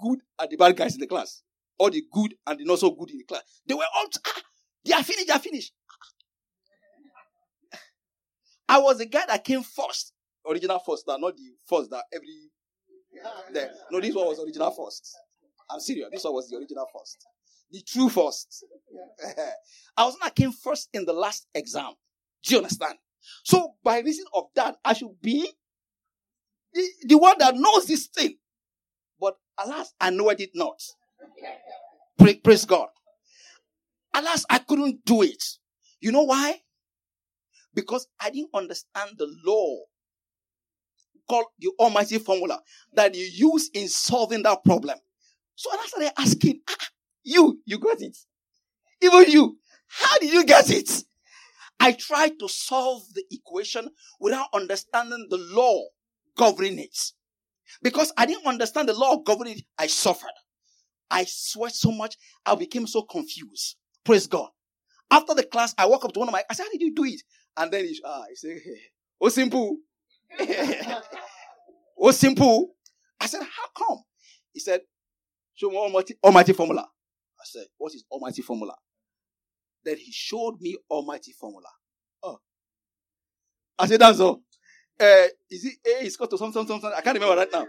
good 0.00 0.20
and 0.38 0.50
the 0.50 0.56
bad 0.56 0.76
guys 0.76 0.94
in 0.94 1.00
the 1.00 1.06
class. 1.06 1.42
All 1.78 1.90
the 1.90 2.02
good 2.12 2.34
and 2.46 2.58
the 2.60 2.64
not 2.64 2.78
so 2.78 2.90
good 2.90 3.10
in 3.10 3.18
the 3.18 3.24
class. 3.24 3.42
They 3.66 3.74
were 3.74 3.84
all, 3.96 4.06
ah, 4.26 4.42
they 4.84 4.92
are 4.92 5.02
finished, 5.02 5.26
they 5.26 5.32
are 5.32 5.38
finished. 5.38 5.72
I 8.68 8.78
was 8.78 8.98
the 8.98 9.06
guy 9.06 9.24
that 9.26 9.42
came 9.42 9.62
first. 9.62 10.12
Original 10.48 10.78
first, 10.78 11.04
not 11.08 11.20
the 11.20 11.52
first 11.68 11.90
that 11.90 12.04
every. 12.12 12.50
The, 13.52 13.70
no, 13.90 14.00
this 14.00 14.14
one 14.14 14.26
was 14.26 14.38
original 14.38 14.70
first. 14.70 15.12
I'm 15.68 15.80
serious. 15.80 16.08
This 16.12 16.22
one 16.24 16.34
was 16.34 16.48
the 16.48 16.56
original 16.56 16.86
first. 16.96 17.26
The 17.70 17.82
true 17.82 18.08
first. 18.08 18.64
I 19.96 20.04
was 20.04 20.16
not 20.20 20.34
came 20.34 20.52
first 20.52 20.88
in 20.92 21.04
the 21.04 21.12
last 21.12 21.46
exam. 21.54 21.92
Do 22.42 22.54
you 22.54 22.58
understand? 22.58 22.94
So 23.44 23.74
by 23.84 24.00
reason 24.00 24.24
of 24.34 24.44
that, 24.54 24.76
I 24.84 24.94
should 24.94 25.20
be 25.22 25.48
the, 26.72 26.88
the 27.02 27.18
one 27.18 27.36
that 27.38 27.54
knows 27.56 27.86
this 27.86 28.06
thing. 28.06 28.36
But 29.20 29.36
alas, 29.58 29.92
I 30.00 30.10
know 30.10 30.30
I 30.30 30.34
did 30.34 30.50
not. 30.54 30.80
Praise, 32.18 32.36
praise 32.42 32.64
God. 32.64 32.88
Alas, 34.14 34.44
I 34.50 34.58
couldn't 34.58 35.04
do 35.04 35.22
it. 35.22 35.42
You 36.00 36.12
know 36.12 36.22
why? 36.24 36.60
Because 37.74 38.08
I 38.20 38.30
didn't 38.30 38.50
understand 38.54 39.12
the 39.16 39.28
law 39.44 39.76
called 41.28 41.46
the 41.60 41.70
Almighty 41.78 42.18
formula 42.18 42.60
that 42.94 43.14
you 43.14 43.24
use 43.24 43.70
in 43.72 43.88
solving 43.88 44.42
that 44.42 44.64
problem. 44.64 44.98
So 45.54 45.70
I 45.72 45.86
started 45.86 46.12
asking, 46.18 46.60
ah, 46.68 46.88
you, 47.24 47.60
you 47.64 47.78
got 47.78 48.00
it. 48.00 48.16
Even 49.02 49.30
you, 49.30 49.58
how 49.88 50.18
did 50.18 50.32
you 50.32 50.44
get 50.44 50.70
it? 50.70 50.90
I 51.78 51.92
tried 51.92 52.38
to 52.40 52.48
solve 52.48 53.02
the 53.14 53.24
equation 53.30 53.88
without 54.20 54.48
understanding 54.54 55.26
the 55.30 55.38
law 55.38 55.82
governing 56.36 56.78
it. 56.78 56.96
Because 57.82 58.12
I 58.16 58.26
didn't 58.26 58.46
understand 58.46 58.88
the 58.88 58.94
law 58.94 59.16
governing 59.18 59.58
it, 59.58 59.64
I 59.78 59.86
suffered. 59.86 60.28
I 61.10 61.24
sweat 61.26 61.74
so 61.74 61.90
much, 61.90 62.16
I 62.44 62.54
became 62.54 62.86
so 62.86 63.02
confused. 63.02 63.76
Praise 64.04 64.26
God. 64.26 64.50
After 65.10 65.34
the 65.34 65.42
class, 65.42 65.74
I 65.76 65.86
walk 65.86 66.04
up 66.04 66.12
to 66.12 66.20
one 66.20 66.28
of 66.28 66.32
my, 66.32 66.44
I 66.48 66.54
said, 66.54 66.64
how 66.64 66.70
did 66.70 66.82
you 66.82 66.94
do 66.94 67.04
it? 67.04 67.20
And 67.56 67.72
then 67.72 67.84
he, 67.84 67.98
ah, 68.04 68.22
he 68.28 68.36
said, 68.36 68.58
oh, 69.20 69.28
simple. 69.28 69.76
oh, 71.98 72.10
simple. 72.12 72.68
I 73.20 73.26
said, 73.26 73.40
how 73.42 73.68
come? 73.76 73.98
He 74.52 74.60
said, 74.60 74.82
show 75.54 75.70
me 75.70 75.76
almighty, 75.76 76.14
almighty 76.22 76.52
formula. 76.52 76.86
I 77.40 77.44
said, 77.44 77.66
what 77.78 77.94
is 77.94 78.04
almighty 78.10 78.42
formula? 78.42 78.74
Then 79.84 79.96
he 79.96 80.12
showed 80.12 80.60
me 80.60 80.76
almighty 80.90 81.32
formula. 81.32 81.68
Oh. 82.22 82.38
I 83.78 83.86
said, 83.86 84.00
that's 84.00 84.20
all. 84.20 84.42
Uh, 85.00 85.26
is 85.50 85.64
it 85.64 85.74
A 85.86 86.04
is 86.04 86.14
equal 86.14 86.26
to 86.26 86.36
something, 86.36 86.52
something, 86.52 86.80
something? 86.80 86.96
I 86.96 87.00
can't 87.00 87.14
remember 87.14 87.36
right 87.36 87.50
now. 87.50 87.66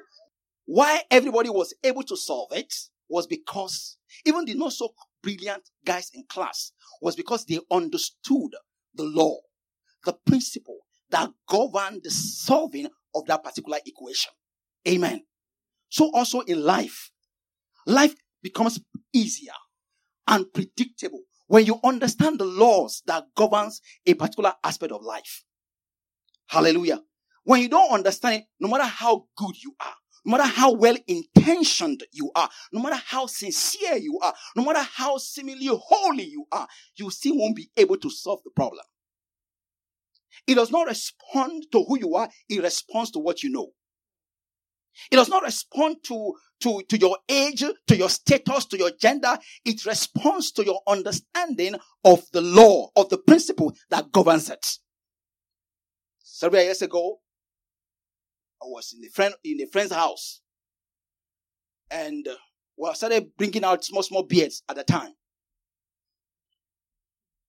Why 0.66 1.02
everybody 1.10 1.50
was 1.50 1.74
able 1.84 2.04
to 2.04 2.18
solve 2.18 2.50
it 2.52 2.74
was 3.10 3.28
because 3.28 3.98
even 4.26 4.46
the 4.46 4.54
not 4.56 4.74
so 4.74 4.94
brilliant 5.22 5.70
guys 5.86 6.12
in 6.14 6.24
class 6.28 6.72
was 7.02 7.16
because 7.16 7.46
they 7.46 7.60
understood 7.72 8.52
the 8.94 9.04
law, 9.04 9.38
the 10.06 10.14
principle 10.26 10.80
that 11.10 11.30
governed 11.48 12.02
the 12.04 12.12
solving 12.12 12.88
of 13.16 13.26
that 13.28 13.44
particular 13.44 13.80
equation. 13.86 14.32
Amen. 14.88 15.22
So 15.90 16.10
also 16.14 16.42
in 16.42 16.64
life, 16.64 17.12
life 17.86 18.16
becomes 18.42 18.80
easier 19.14 19.54
and 20.28 20.52
predictable 20.54 21.22
when 21.48 21.66
you 21.66 21.80
understand 21.84 22.40
the 22.40 22.46
laws 22.46 23.04
that 23.08 23.26
governs 23.36 23.82
a 24.06 24.14
particular 24.14 24.54
aspect 24.64 24.92
of 24.92 25.04
life. 25.04 25.44
Hallelujah. 26.48 27.02
When 27.44 27.62
you 27.62 27.70
don't 27.70 27.92
understand 27.92 28.36
it, 28.36 28.44
no 28.60 28.70
matter 28.70 28.86
how 28.86 29.26
good 29.36 29.62
you 29.62 29.74
are, 29.80 29.96
no 30.26 30.38
matter 30.38 30.50
how 30.50 30.74
well 30.74 30.96
intentioned 31.08 32.04
you 32.12 32.32
are, 32.36 32.50
no 32.72 32.82
matter 32.82 33.02
how 33.06 33.26
sincere 33.26 33.98
you 33.98 34.20
are, 34.22 34.34
no 34.56 34.64
matter 34.64 34.88
how 34.94 35.18
seemingly 35.18 35.68
holy 35.68 36.26
you 36.26 36.46
are, 36.52 36.68
you 36.96 37.10
still 37.10 37.38
won't 37.38 37.56
be 37.56 37.70
able 37.76 37.98
to 37.98 38.10
solve 38.10 38.40
the 38.44 38.52
problem. 38.52 38.86
It 40.48 40.56
does 40.56 40.72
not 40.72 40.88
respond 40.88 41.66
to 41.72 41.84
who 41.84 42.00
you 42.00 42.16
are, 42.16 42.30
it 42.48 42.62
responds 42.62 43.12
to 43.12 43.20
what 43.20 43.44
you 43.44 43.50
know. 43.50 43.72
It 45.12 45.16
does 45.16 45.30
not 45.30 45.44
respond 45.44 45.98
to, 46.06 46.34
to, 46.62 46.82
to 46.88 46.98
your 46.98 47.18
age, 47.28 47.64
to 47.88 47.96
your 47.96 48.10
status, 48.10 48.66
to 48.66 48.78
your 48.78 48.92
gender. 49.00 49.38
It 49.66 49.86
responds 49.86 50.52
to 50.54 50.66
your 50.66 50.82
understanding 50.88 51.76
of 52.04 52.24
the 52.32 52.42
law, 52.42 52.90
of 52.96 53.10
the 53.10 53.18
principle 53.18 53.76
that 53.90 54.12
governs 54.12 54.50
it. 54.50 54.66
Several 56.20 56.64
years 56.64 56.82
ago, 56.82 57.20
I 58.62 58.66
was 58.66 58.94
in 58.98 59.06
a 59.06 59.10
friend 59.10 59.34
in 59.44 59.62
a 59.62 59.68
friend's 59.68 59.94
house, 59.94 60.42
and 61.90 62.28
uh, 62.28 62.36
well, 62.78 62.92
I 62.92 62.94
started 62.96 63.32
bringing 63.38 63.64
out 63.64 63.84
small 63.84 64.04
small 64.04 64.24
beers 64.24 64.62
at 64.70 64.76
the 64.76 64.84
time. 64.84 65.14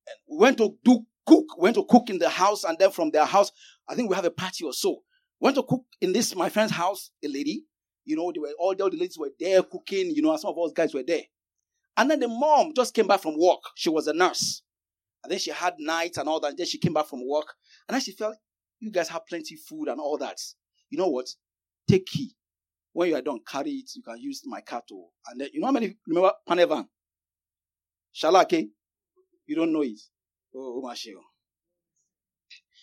And 0.06 0.16
we 0.28 0.38
went 0.38 0.58
to 0.58 0.74
do 0.84 1.06
cook, 1.26 1.56
went 1.58 1.76
to 1.76 1.84
cook 1.84 2.08
in 2.10 2.18
the 2.18 2.28
house, 2.28 2.64
and 2.64 2.78
then 2.78 2.90
from 2.90 3.10
their 3.10 3.24
house, 3.24 3.52
I 3.88 3.94
think 3.94 4.08
we 4.08 4.16
have 4.16 4.24
a 4.24 4.30
party 4.30 4.64
or 4.64 4.72
so. 4.72 5.02
Went 5.42 5.56
to 5.56 5.62
cook 5.62 5.84
in 6.00 6.14
this 6.14 6.34
my 6.34 6.48
friend's 6.48 6.72
house, 6.72 7.10
a 7.22 7.28
lady. 7.28 7.66
You 8.04 8.16
know, 8.16 8.32
they 8.32 8.40
were 8.40 8.48
all, 8.58 8.74
all 8.80 8.90
the 8.90 8.96
ladies 8.96 9.18
were 9.18 9.30
there 9.38 9.62
cooking. 9.62 10.10
You 10.14 10.22
know, 10.22 10.30
and 10.30 10.40
some 10.40 10.50
of 10.50 10.58
us 10.58 10.72
guys 10.72 10.94
were 10.94 11.02
there. 11.06 11.22
And 11.98 12.10
then 12.10 12.20
the 12.20 12.28
mom 12.28 12.72
just 12.74 12.94
came 12.94 13.06
back 13.06 13.20
from 13.20 13.38
work. 13.38 13.60
She 13.74 13.90
was 13.90 14.06
a 14.06 14.14
nurse. 14.14 14.62
And 15.22 15.30
then 15.30 15.38
she 15.38 15.50
had 15.50 15.74
nights 15.78 16.16
and 16.16 16.28
all 16.28 16.40
that. 16.40 16.50
And 16.50 16.58
then 16.58 16.66
she 16.66 16.78
came 16.78 16.94
back 16.94 17.06
from 17.06 17.28
work. 17.28 17.54
And 17.86 17.94
then 17.94 18.00
she 18.00 18.12
felt, 18.12 18.36
you 18.80 18.90
guys 18.90 19.10
have 19.10 19.26
plenty 19.26 19.56
food 19.56 19.88
and 19.88 20.00
all 20.00 20.16
that 20.18 20.38
you 20.92 20.98
know 20.98 21.08
what? 21.08 21.26
Take 21.88 22.06
key. 22.06 22.36
When 22.92 23.08
you 23.08 23.16
are 23.16 23.22
done, 23.22 23.40
carry 23.48 23.70
it. 23.70 23.90
You 23.96 24.02
can 24.02 24.18
use 24.18 24.42
my 24.44 24.60
car 24.60 24.82
to. 24.90 25.06
And 25.26 25.40
then, 25.40 25.48
you 25.52 25.60
know 25.60 25.66
how 25.66 25.72
many, 25.72 25.96
remember 26.06 26.32
Panevan? 26.46 26.86
Shalake? 28.14 28.68
You 29.46 29.56
don't 29.56 29.72
know 29.72 29.82
it. 29.82 29.98
Oh, 30.54 30.82
oh 30.84 30.94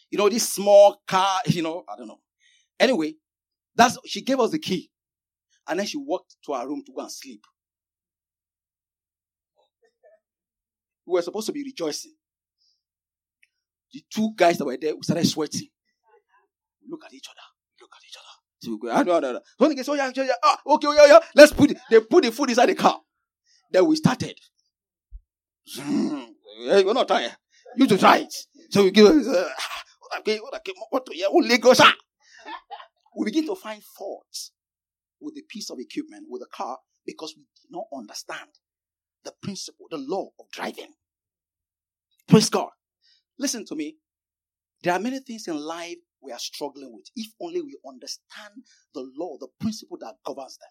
You 0.10 0.18
know, 0.18 0.28
this 0.28 0.50
small 0.50 1.04
car, 1.08 1.42
you 1.46 1.62
know, 1.62 1.86
I 1.88 1.96
don't 1.96 2.08
know. 2.08 2.20
Anyway, 2.80 3.16
that's, 3.76 3.98
she 4.06 4.22
gave 4.22 4.40
us 4.40 4.52
the 4.52 4.60
key. 4.60 4.90
And 5.68 5.80
then 5.80 5.86
she 5.86 5.98
walked 5.98 6.36
to 6.46 6.54
our 6.54 6.68
room 6.68 6.84
to 6.86 6.92
go 6.96 7.02
and 7.02 7.12
sleep. 7.12 7.44
We 11.06 11.14
were 11.14 11.22
supposed 11.22 11.48
to 11.48 11.54
be 11.54 11.64
rejoicing. 11.64 12.14
The 13.94 14.04
two 14.14 14.32
guys 14.36 14.58
that 14.58 14.66
were 14.66 14.78
there, 14.80 14.96
we 14.96 15.02
started 15.04 15.28
sweating. 15.28 15.68
We 16.82 16.90
look 16.90 17.04
at 17.06 17.14
each 17.14 17.28
other. 17.28 17.42
Look 17.82 17.90
at 17.96 18.04
each 18.08 18.16
other. 18.18 18.26
So 18.62 18.72
we 18.72 18.78
go, 18.78 18.90
ah, 18.92 19.04
no, 19.04 19.20
no, 19.20 19.34
no. 19.34 19.40
So 19.58 19.68
they 19.68 19.76
get, 19.76 19.90
oh, 19.90 19.94
yeah, 19.96 20.12
yeah, 20.16 20.24
yeah. 20.24 20.34
Ah, 20.44 20.60
okay, 20.68 20.88
oh, 20.88 20.94
yeah, 20.94 21.06
yeah. 21.08 21.20
Let's 21.36 21.54
put 21.54 21.72
it. 21.72 21.78
They 21.90 22.00
put 22.00 22.24
the 22.24 22.32
food 22.32 22.50
inside 22.50 22.68
the 22.68 22.76
car. 22.76 23.00
Then 23.72 23.86
we 23.88 23.96
started. 23.96 24.38
We're 25.78 26.94
not 26.94 27.08
tired. 27.08 27.36
You 27.76 27.88
to 27.88 27.98
try 27.98 28.18
it. 28.18 28.34
So 28.70 28.84
we 28.84 28.92
give 28.92 29.06
uh, 29.08 29.50
okay, 30.20 30.40
okay, 30.40 30.74
what 30.90 31.06
to 31.06 31.16
yeah, 31.16 31.28
Lagos. 31.32 31.80
We 33.16 33.26
begin 33.26 33.46
to 33.48 33.56
find 33.56 33.84
faults 33.84 34.52
with 35.20 35.36
the 35.36 35.44
piece 35.50 35.70
of 35.70 35.80
equipment, 35.80 36.28
with 36.30 36.42
the 36.42 36.48
car, 36.54 36.78
because 37.06 37.34
we 37.36 37.44
do 37.44 37.68
not 37.72 37.86
understand 37.94 38.50
the 39.24 39.34
principle, 39.42 39.88
the 39.90 39.98
law 39.98 40.30
of 40.40 40.46
driving. 40.52 40.94
Praise 42.28 42.50
God. 42.50 42.70
Listen 43.38 43.66
to 43.66 43.76
me. 43.76 43.98
There 44.84 44.94
are 44.94 45.00
many 45.00 45.20
things 45.20 45.48
in 45.48 45.58
life 45.58 45.98
we 46.22 46.32
are 46.32 46.40
struggling 46.40 46.94
with. 46.94 47.06
If 47.16 47.32
only 47.42 47.62
we 47.62 47.78
understand 47.88 48.64
the 48.94 49.10
law, 49.18 49.38
the 49.40 49.48
principle 49.60 49.98
that 50.02 50.16
governs 50.26 50.58
them, 50.58 50.70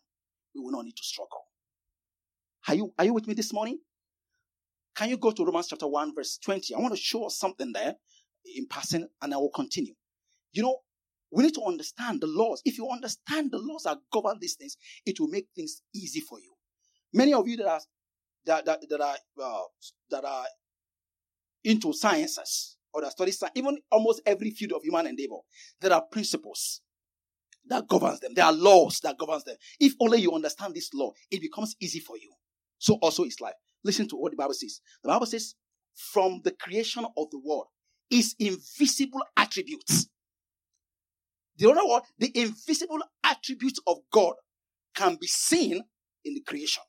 we 0.54 0.62
will 0.62 0.73
not 0.73 0.85
need 0.85 0.97
to 0.97 1.04
struggle. 1.04 1.42
Are 2.68 2.75
you, 2.75 2.92
are 2.99 3.04
you 3.04 3.14
with 3.14 3.26
me 3.26 3.35
this 3.35 3.52
morning? 3.52 3.78
Can 4.94 5.11
you 5.11 5.16
go 5.16 5.30
to 5.30 5.44
Romans 5.44 5.68
chapter 5.68 5.87
1, 5.87 6.14
verse 6.14 6.38
20? 6.38 6.75
I 6.75 6.78
want 6.78 6.94
to 6.94 7.00
show 7.00 7.26
us 7.26 7.38
something 7.38 7.73
there 7.73 7.94
in 8.56 8.66
passing, 8.68 9.06
and 9.23 9.35
I 9.35 9.37
will 9.37 9.50
continue. 9.50 9.94
You 10.52 10.62
know, 10.62 10.78
we 11.30 11.44
need 11.44 11.54
to 11.54 11.62
understand 11.62 12.20
the 12.20 12.26
laws. 12.26 12.62
If 12.64 12.78
you 12.78 12.88
understand 12.90 13.50
the 13.50 13.58
laws 13.58 13.82
that 13.85 13.99
govern 14.12 14.38
these 14.40 14.54
things, 14.54 14.76
it 15.04 15.20
will 15.20 15.28
make 15.28 15.47
things 15.54 15.82
easy 15.94 16.20
for 16.20 16.38
you. 16.38 16.52
Many 17.12 17.35
of 17.35 17.47
you 17.49 17.56
that 17.58 17.68
are 17.68 17.80
that, 18.47 18.64
that, 18.64 18.88
that 18.88 19.00
are 19.00 19.16
uh, 19.42 19.62
that 20.11 20.25
are 20.25 20.44
into 21.64 21.92
sciences, 21.92 22.76
or 22.94 23.02
that 23.02 23.12
studies 23.12 23.42
even 23.54 23.78
almost 23.90 24.23
every 24.25 24.50
field 24.50 24.73
of 24.73 24.82
human 24.82 25.06
endeavor, 25.06 25.38
there 25.80 25.92
are 25.92 26.02
principles 26.11 26.80
that 27.66 27.87
governs 27.87 28.20
them. 28.20 28.32
There 28.35 28.44
are 28.44 28.52
laws 28.52 29.00
that 29.02 29.18
governs 29.18 29.44
them. 29.44 29.56
If 29.78 29.94
only 30.00 30.20
you 30.20 30.32
understand 30.32 30.75
this 30.75 30.90
law, 30.94 31.12
it 31.30 31.40
becomes 31.40 31.76
easy 31.80 32.00
for 32.00 32.16
you. 32.16 32.32
So 32.78 32.94
also 33.02 33.25
is 33.25 33.40
life. 33.40 33.54
Listen 33.85 34.08
to 34.08 34.16
what 34.16 34.32
the 34.32 34.37
Bible 34.37 34.54
says. 34.54 34.80
The 35.02 35.08
Bible 35.08 35.26
says, 35.26 35.54
from 35.94 36.40
the 36.44 36.52
creation 36.52 37.04
of 37.04 37.30
the 37.30 37.40
world 37.44 37.66
is 38.11 38.35
invisible 38.38 39.23
attributes. 39.37 40.08
The 41.58 41.68
other 41.68 41.86
word, 41.86 42.02
the 42.18 42.30
invisible 42.38 43.00
attributes 43.24 43.80
of 43.86 43.98
God 44.12 44.34
can 44.94 45.16
be 45.20 45.26
seen 45.26 45.82
in 46.24 46.34
the 46.34 46.40
creation. 46.40 46.82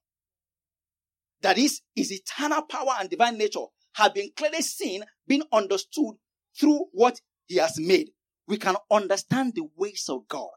That 1.42 1.58
is, 1.58 1.82
his 1.96 2.12
eternal 2.12 2.64
power 2.64 2.94
and 3.00 3.10
divine 3.10 3.38
nature 3.38 3.66
have 3.94 4.14
been 4.14 4.30
clearly 4.36 4.62
seen, 4.62 5.04
been 5.28 5.44
understood 5.52 6.16
through 6.60 6.86
what 6.92 7.20
he 7.48 7.56
has 7.58 7.80
made. 7.80 8.10
We 8.48 8.58
can 8.58 8.76
understand 8.92 9.54
the 9.56 9.68
ways 9.76 10.06
of 10.10 10.28
God, 10.28 10.50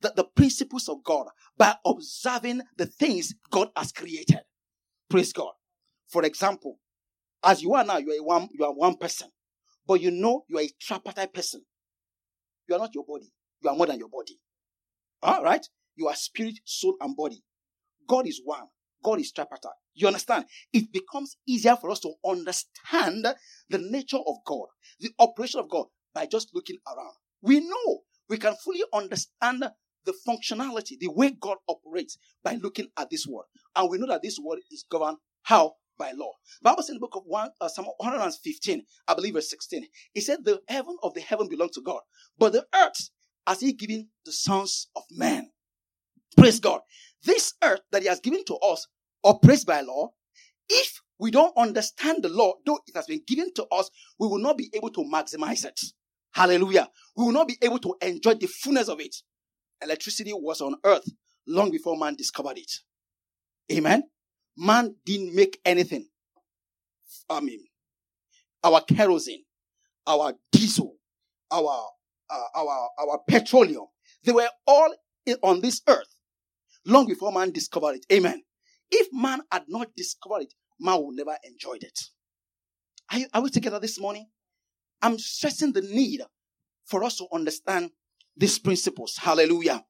the, 0.00 0.12
the 0.16 0.24
principles 0.24 0.88
of 0.88 1.02
God 1.04 1.26
by 1.56 1.74
observing 1.84 2.62
the 2.76 2.86
things 2.86 3.34
God 3.50 3.68
has 3.76 3.92
created. 3.92 4.40
Praise 5.10 5.32
God. 5.32 5.52
For 6.08 6.24
example, 6.24 6.78
as 7.44 7.62
you 7.62 7.74
are 7.74 7.84
now, 7.84 7.98
you 7.98 8.12
are 8.12 8.24
one, 8.24 8.48
you 8.52 8.64
are 8.64 8.72
one 8.72 8.96
person, 8.96 9.28
but 9.86 10.00
you 10.00 10.10
know 10.10 10.44
you 10.48 10.58
are 10.58 10.62
a 10.62 10.70
tripartite 10.80 11.34
person. 11.34 11.62
You 12.68 12.76
are 12.76 12.78
not 12.78 12.94
your 12.94 13.04
body. 13.04 13.30
You 13.62 13.70
are 13.70 13.76
more 13.76 13.86
than 13.86 13.98
your 13.98 14.08
body. 14.08 14.38
All 15.22 15.42
right? 15.42 15.66
You 15.96 16.08
are 16.08 16.14
spirit, 16.14 16.60
soul, 16.64 16.96
and 17.00 17.16
body. 17.16 17.42
God 18.06 18.26
is 18.26 18.40
one. 18.44 18.66
God 19.02 19.20
is 19.20 19.32
tripartite. 19.32 19.72
You 19.94 20.06
understand? 20.06 20.46
It 20.72 20.92
becomes 20.92 21.36
easier 21.46 21.76
for 21.76 21.90
us 21.90 22.00
to 22.00 22.12
understand 22.24 23.26
the 23.68 23.78
nature 23.78 24.18
of 24.18 24.36
God, 24.44 24.66
the 25.00 25.10
operation 25.18 25.60
of 25.60 25.68
God 25.68 25.86
by 26.14 26.26
just 26.26 26.50
looking 26.54 26.78
around. 26.86 27.14
We 27.42 27.60
know 27.60 28.00
we 28.28 28.38
can 28.38 28.54
fully 28.64 28.82
understand 28.92 29.64
the 30.04 30.14
functionality, 30.26 30.98
the 30.98 31.10
way 31.10 31.32
God 31.38 31.58
operates 31.68 32.18
by 32.42 32.54
looking 32.54 32.88
at 32.96 33.10
this 33.10 33.26
world. 33.26 33.46
And 33.76 33.90
we 33.90 33.98
know 33.98 34.06
that 34.06 34.22
this 34.22 34.38
world 34.42 34.60
is 34.70 34.84
governed 34.88 35.18
how? 35.42 35.74
By 35.98 36.12
law. 36.12 36.32
Bible 36.62 36.82
says 36.82 36.90
in 36.90 36.94
the 36.96 37.00
book 37.00 37.16
of 37.16 37.22
one, 37.26 37.50
uh, 37.60 37.68
Psalm 37.68 37.86
115, 37.96 38.82
I 39.08 39.14
believe 39.14 39.34
verse 39.34 39.50
16, 39.50 39.86
it 40.14 40.20
said, 40.20 40.44
The 40.44 40.60
heaven 40.68 40.96
of 41.02 41.14
the 41.14 41.20
heaven 41.20 41.48
belongs 41.48 41.72
to 41.72 41.80
God, 41.80 42.00
but 42.38 42.52
the 42.52 42.66
earth 42.74 43.10
has 43.48 43.60
he 43.60 43.72
given 43.72 44.06
the 44.26 44.32
sons 44.32 44.88
of 44.94 45.02
men. 45.10 45.50
Praise 46.36 46.60
God. 46.60 46.82
This 47.24 47.54
earth 47.64 47.80
that 47.90 48.02
he 48.02 48.08
has 48.08 48.20
given 48.20 48.44
to 48.44 48.56
us 48.56 48.86
operates 49.24 49.64
by 49.64 49.80
law. 49.80 50.10
If 50.68 51.00
we 51.18 51.30
don't 51.30 51.56
understand 51.56 52.22
the 52.22 52.28
law, 52.28 52.52
though 52.66 52.78
it 52.86 52.94
has 52.94 53.06
been 53.06 53.22
given 53.26 53.52
to 53.54 53.66
us, 53.72 53.88
we 54.18 54.28
will 54.28 54.38
not 54.38 54.58
be 54.58 54.70
able 54.74 54.90
to 54.90 55.00
maximize 55.00 55.64
it. 55.64 55.80
Hallelujah. 56.32 56.90
We 57.16 57.24
will 57.24 57.32
not 57.32 57.48
be 57.48 57.56
able 57.62 57.78
to 57.78 57.96
enjoy 58.02 58.34
the 58.34 58.46
fullness 58.46 58.88
of 58.88 59.00
it. 59.00 59.16
Electricity 59.82 60.32
was 60.34 60.60
on 60.60 60.76
earth 60.84 61.08
long 61.46 61.70
before 61.70 61.96
man 61.96 62.16
discovered 62.16 62.58
it. 62.58 62.70
Amen. 63.72 64.02
Man 64.58 64.94
didn't 65.06 65.34
make 65.34 65.58
anything. 65.64 66.06
I 67.30 67.40
mean, 67.40 67.60
our 68.62 68.82
kerosene, 68.82 69.44
our 70.06 70.34
diesel, 70.52 70.96
our 71.50 71.86
uh, 72.30 72.58
our 72.60 72.90
our 72.98 73.18
petroleum, 73.28 73.86
they 74.24 74.32
were 74.32 74.48
all 74.66 74.94
on 75.42 75.60
this 75.60 75.82
earth 75.86 76.18
long 76.84 77.06
before 77.06 77.32
man 77.32 77.50
discovered 77.50 77.96
it. 77.96 78.06
Amen. 78.12 78.42
If 78.90 79.08
man 79.12 79.40
had 79.52 79.64
not 79.68 79.94
discovered 79.94 80.42
it, 80.42 80.54
man 80.80 81.02
would 81.04 81.16
never 81.16 81.36
enjoyed 81.44 81.82
it. 81.82 81.98
Are, 83.12 83.18
you, 83.18 83.26
are 83.32 83.42
we 83.42 83.50
together 83.50 83.78
this 83.78 84.00
morning? 84.00 84.26
I'm 85.02 85.18
stressing 85.18 85.72
the 85.72 85.82
need 85.82 86.22
for 86.86 87.04
us 87.04 87.16
to 87.18 87.26
understand 87.32 87.90
these 88.36 88.58
principles. 88.58 89.16
Hallelujah. 89.20 89.84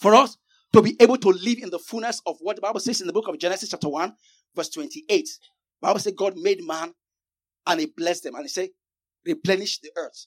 For 0.00 0.14
us 0.14 0.36
to 0.72 0.82
be 0.82 0.96
able 1.00 1.18
to 1.18 1.28
live 1.28 1.58
in 1.58 1.70
the 1.70 1.78
fullness 1.78 2.20
of 2.26 2.36
what 2.40 2.56
the 2.56 2.62
Bible 2.62 2.80
says 2.80 3.00
in 3.00 3.06
the 3.06 3.12
book 3.12 3.28
of 3.28 3.38
Genesis, 3.38 3.70
chapter 3.70 3.88
1, 3.88 4.12
verse 4.54 4.70
28. 4.70 5.06
The 5.08 5.28
Bible 5.80 6.00
says 6.00 6.14
God 6.16 6.36
made 6.36 6.62
man 6.62 6.94
and 7.66 7.80
he 7.80 7.86
blessed 7.86 8.24
them 8.24 8.34
and 8.34 8.44
he 8.44 8.48
said, 8.48 8.70
replenish 9.24 9.80
the 9.80 9.90
earth. 9.96 10.26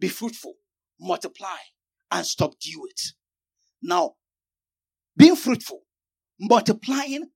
Be 0.00 0.08
fruitful, 0.08 0.54
multiply, 0.98 1.58
and 2.10 2.26
subdue 2.26 2.86
it. 2.88 3.00
Now, 3.82 4.14
being 5.16 5.36
fruitful, 5.36 5.82
multiplying, 6.40 7.30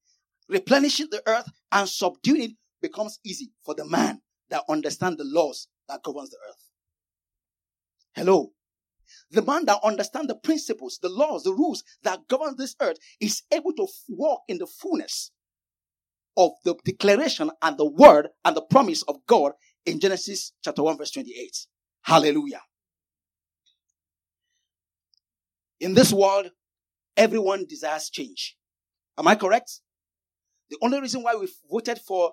replenishing 0.49 1.09
the 1.11 1.23
earth, 1.27 1.51
and 1.71 1.89
subduing 1.89 2.43
it 2.43 2.51
becomes 2.81 3.19
easy 3.25 3.53
for 3.65 3.75
the 3.75 3.85
man 3.85 4.23
that 4.49 4.65
understands 4.69 5.19
the 5.19 5.25
laws 5.25 5.69
that 5.89 6.03
governs 6.03 6.31
the 6.31 6.39
earth. 6.49 6.71
Hello. 8.15 8.53
The 9.31 9.43
man 9.43 9.67
that 9.67 9.81
understands 9.85 10.29
the 10.29 10.37
principles, 10.37 10.99
the 11.03 11.09
laws, 11.09 11.43
the 11.43 11.53
rules 11.53 11.85
that 12.03 12.27
govern 12.29 12.55
this 12.57 12.75
earth 12.81 12.99
is 13.21 13.43
able 13.53 13.73
to 13.75 13.87
walk 14.09 14.43
in 14.49 14.59
the 14.59 14.67
fullness 14.67 15.31
of 16.37 16.53
the 16.65 16.75
declaration 16.85 17.51
and 17.63 17.77
the 17.77 17.91
word 17.91 18.29
and 18.45 18.57
the 18.57 18.63
promise 18.63 19.03
of 19.03 19.17
God 19.27 19.53
in 19.85 20.01
Genesis 20.01 20.53
chapter 20.63 20.83
1 20.83 20.97
verse 20.97 21.11
28. 21.11 21.67
Hallelujah. 22.05 22.61
In 25.81 25.95
this 25.95 26.13
world, 26.13 26.51
everyone 27.17 27.65
desires 27.67 28.11
change. 28.11 28.57
Am 29.19 29.27
I 29.27 29.35
correct? 29.35 29.81
The 30.71 30.77
only 30.83 31.01
reason 31.01 31.23
why 31.23 31.35
we 31.35 31.49
voted 31.71 31.99
for 31.99 32.33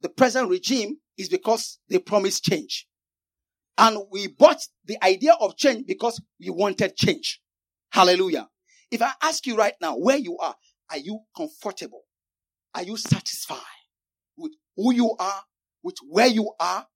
the 0.00 0.08
present 0.08 0.48
regime 0.48 0.98
is 1.16 1.28
because 1.28 1.78
they 1.88 1.98
promised 1.98 2.44
change. 2.44 2.86
And 3.76 3.98
we 4.10 4.28
bought 4.28 4.60
the 4.84 5.02
idea 5.04 5.34
of 5.40 5.56
change 5.56 5.86
because 5.86 6.20
we 6.40 6.50
wanted 6.50 6.96
change. 6.96 7.40
Hallelujah. 7.90 8.48
If 8.90 9.02
I 9.02 9.12
ask 9.22 9.46
you 9.46 9.56
right 9.56 9.74
now 9.80 9.96
where 9.96 10.16
you 10.16 10.38
are, 10.38 10.54
are 10.90 10.98
you 10.98 11.20
comfortable? 11.36 12.02
Are 12.74 12.82
you 12.84 12.96
satisfied 12.96 13.58
with 14.36 14.52
who 14.76 14.92
you 14.92 15.14
are, 15.18 15.42
with 15.82 15.96
where 16.08 16.28
you 16.28 16.52
are? 16.60 16.86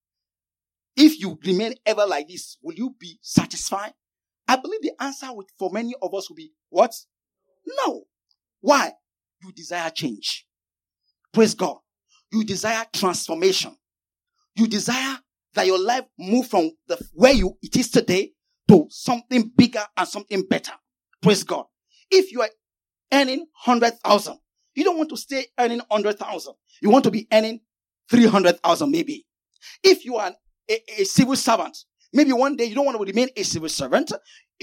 If 0.97 1.19
you 1.21 1.39
remain 1.45 1.75
ever 1.87 2.07
like 2.07 2.29
this, 2.29 2.59
will 2.63 2.75
you 2.75 2.95
be 2.99 3.19
satisfied? 3.23 3.93
I 4.47 4.57
believe 4.57 4.83
the 4.83 4.93
answer 5.01 5.29
for 5.59 5.71
many 5.71 5.95
of 6.03 6.15
us 6.15 6.29
will 6.29 6.37
be 6.37 6.53
what? 6.69 6.95
No. 7.67 8.05
Why? 8.61 8.93
You 9.43 9.53
desire 9.53 9.91
change. 9.91 10.47
Praise 11.33 11.55
God. 11.55 11.79
You 12.31 12.45
desire 12.45 12.85
transformation. 12.93 13.77
You 14.55 14.67
desire 14.67 15.19
that 15.55 15.67
your 15.67 15.79
life 15.79 16.05
move 16.19 16.49
from 16.49 16.71
the 16.87 16.99
where 17.15 17.33
you 17.33 17.57
it 17.63 17.77
is 17.77 17.91
today 17.91 18.33
to 18.69 18.87
something 18.91 19.51
bigger 19.57 19.85
and 19.97 20.09
something 20.09 20.43
better. 20.49 20.73
Praise 21.23 21.45
God. 21.45 21.65
If 22.11 22.33
you 22.33 22.43
are 22.43 22.51
earning 23.13 23.47
hundred 23.55 23.95
thousand, 24.05 24.39
you 24.75 24.85
don't 24.85 24.99
want 24.99 25.11
to 25.11 25.17
stay 25.17 25.47
earning 25.59 25.81
hundred 25.91 26.19
thousand. 26.19 26.55
You 26.81 26.91
want 26.91 27.05
to 27.05 27.11
be 27.11 27.27
earning 27.33 27.61
three 28.11 28.27
hundred 28.27 28.61
thousand, 28.61 28.91
maybe. 28.91 29.27
If 29.83 30.05
you 30.05 30.17
are 30.17 30.33
a, 30.73 31.03
a, 31.03 31.05
civil 31.05 31.37
servant, 31.37 31.77
maybe 32.13 32.33
one 32.33 32.57
day 32.57 32.65
you 32.65 32.75
don't 32.75 32.87
want 32.87 32.99
to 32.99 33.05
remain 33.05 33.29
a 33.37 33.43
civil 33.43 33.69
servant. 33.69 34.13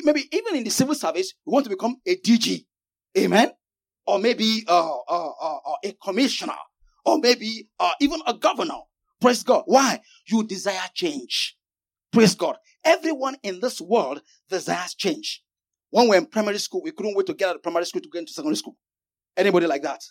Maybe 0.02 0.24
even 0.32 0.56
in 0.56 0.64
the 0.64 0.70
civil 0.70 0.96
service, 0.96 1.34
you 1.46 1.52
want 1.52 1.66
to 1.66 1.70
become 1.70 1.98
a 2.06 2.16
DG. 2.16 2.66
Amen. 3.18 3.52
Or 4.08 4.20
maybe 4.20 4.64
uh, 4.68 4.98
uh, 5.08 5.32
uh, 5.42 5.58
uh 5.66 5.76
a 5.84 5.92
commissioner, 6.04 6.56
or 7.06 7.20
maybe 7.20 7.68
uh, 7.80 7.92
even 8.00 8.22
a 8.26 8.34
governor. 8.34 8.80
Praise 9.22 9.44
God. 9.44 9.64
Why? 9.66 10.00
You 10.28 10.44
desire 10.44 10.88
change. 10.94 11.58
Praise 12.12 12.34
God. 12.36 12.56
Everyone 12.84 13.36
in 13.44 13.60
this 13.60 13.82
world 13.82 14.22
desires 14.50 14.96
change. 14.96 15.44
When 15.92 16.08
we're 16.08 16.18
in 16.18 16.28
primary 16.28 16.60
school, 16.60 16.82
we 16.84 16.92
couldn't 16.92 17.16
wait 17.16 17.28
to 17.28 17.34
get 17.34 17.50
out 17.50 17.56
of 17.56 17.64
primary 17.64 17.86
school 17.86 18.02
to 18.02 18.10
get 18.10 18.20
into 18.20 18.34
secondary 18.34 18.56
school. 18.56 18.78
Anybody 19.36 19.68
like 19.68 19.82
that? 19.84 20.02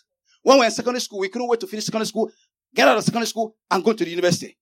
When 0.43 0.59
we're 0.59 0.65
in 0.65 0.71
secondary 0.71 1.01
school, 1.01 1.19
we 1.19 1.29
couldn't 1.29 1.47
wait 1.47 1.59
to 1.61 1.67
finish 1.67 1.85
secondary 1.85 2.07
school, 2.07 2.31
get 2.73 2.87
out 2.87 2.97
of 2.97 3.03
secondary 3.03 3.27
school, 3.27 3.55
and 3.71 3.83
go 3.83 3.93
to 3.93 4.03
the 4.03 4.09
university. 4.09 4.57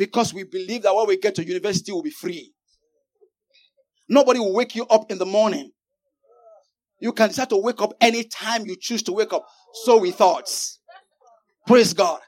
Because 0.00 0.32
we 0.32 0.44
believe 0.44 0.84
that 0.84 0.94
when 0.94 1.06
we 1.06 1.18
get 1.18 1.34
to 1.34 1.44
university, 1.44 1.92
we'll 1.92 2.02
be 2.02 2.10
free. 2.10 2.54
Nobody 4.08 4.40
will 4.40 4.54
wake 4.54 4.74
you 4.74 4.86
up 4.86 5.10
in 5.12 5.18
the 5.18 5.26
morning. 5.26 5.70
You 7.00 7.12
can 7.12 7.28
decide 7.28 7.50
to 7.50 7.58
wake 7.58 7.82
up 7.82 7.92
anytime 8.00 8.64
you 8.64 8.76
choose 8.80 9.02
to 9.04 9.12
wake 9.12 9.34
up. 9.34 9.44
So 9.84 9.98
we 9.98 10.10
thought. 10.10 10.50
Praise 11.66 11.92
God 11.92 12.20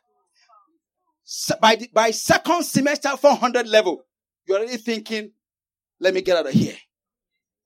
by, 1.60 1.76
the, 1.76 1.88
by 1.92 2.10
second 2.10 2.64
semester 2.64 3.16
400 3.16 3.66
level, 3.66 4.04
you're 4.46 4.58
already 4.58 4.76
thinking, 4.76 5.32
let 6.00 6.14
me 6.14 6.20
get 6.20 6.36
out 6.36 6.46
of 6.46 6.52
here. 6.52 6.76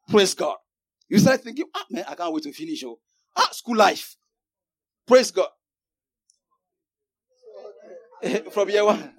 Praise 0.08 0.34
God. 0.34 0.56
You 1.08 1.18
start 1.18 1.42
thinking, 1.42 1.64
ah, 1.74 1.84
man, 1.90 2.04
I 2.06 2.14
can't 2.14 2.32
wait 2.32 2.44
to 2.44 2.52
finish. 2.52 2.84
Oh, 2.84 2.98
ah, 3.36 3.48
school 3.52 3.76
life. 3.76 4.16
Praise 5.06 5.30
God. 5.30 5.48
From 8.52 8.70
year 8.70 8.84
one. 8.84 9.12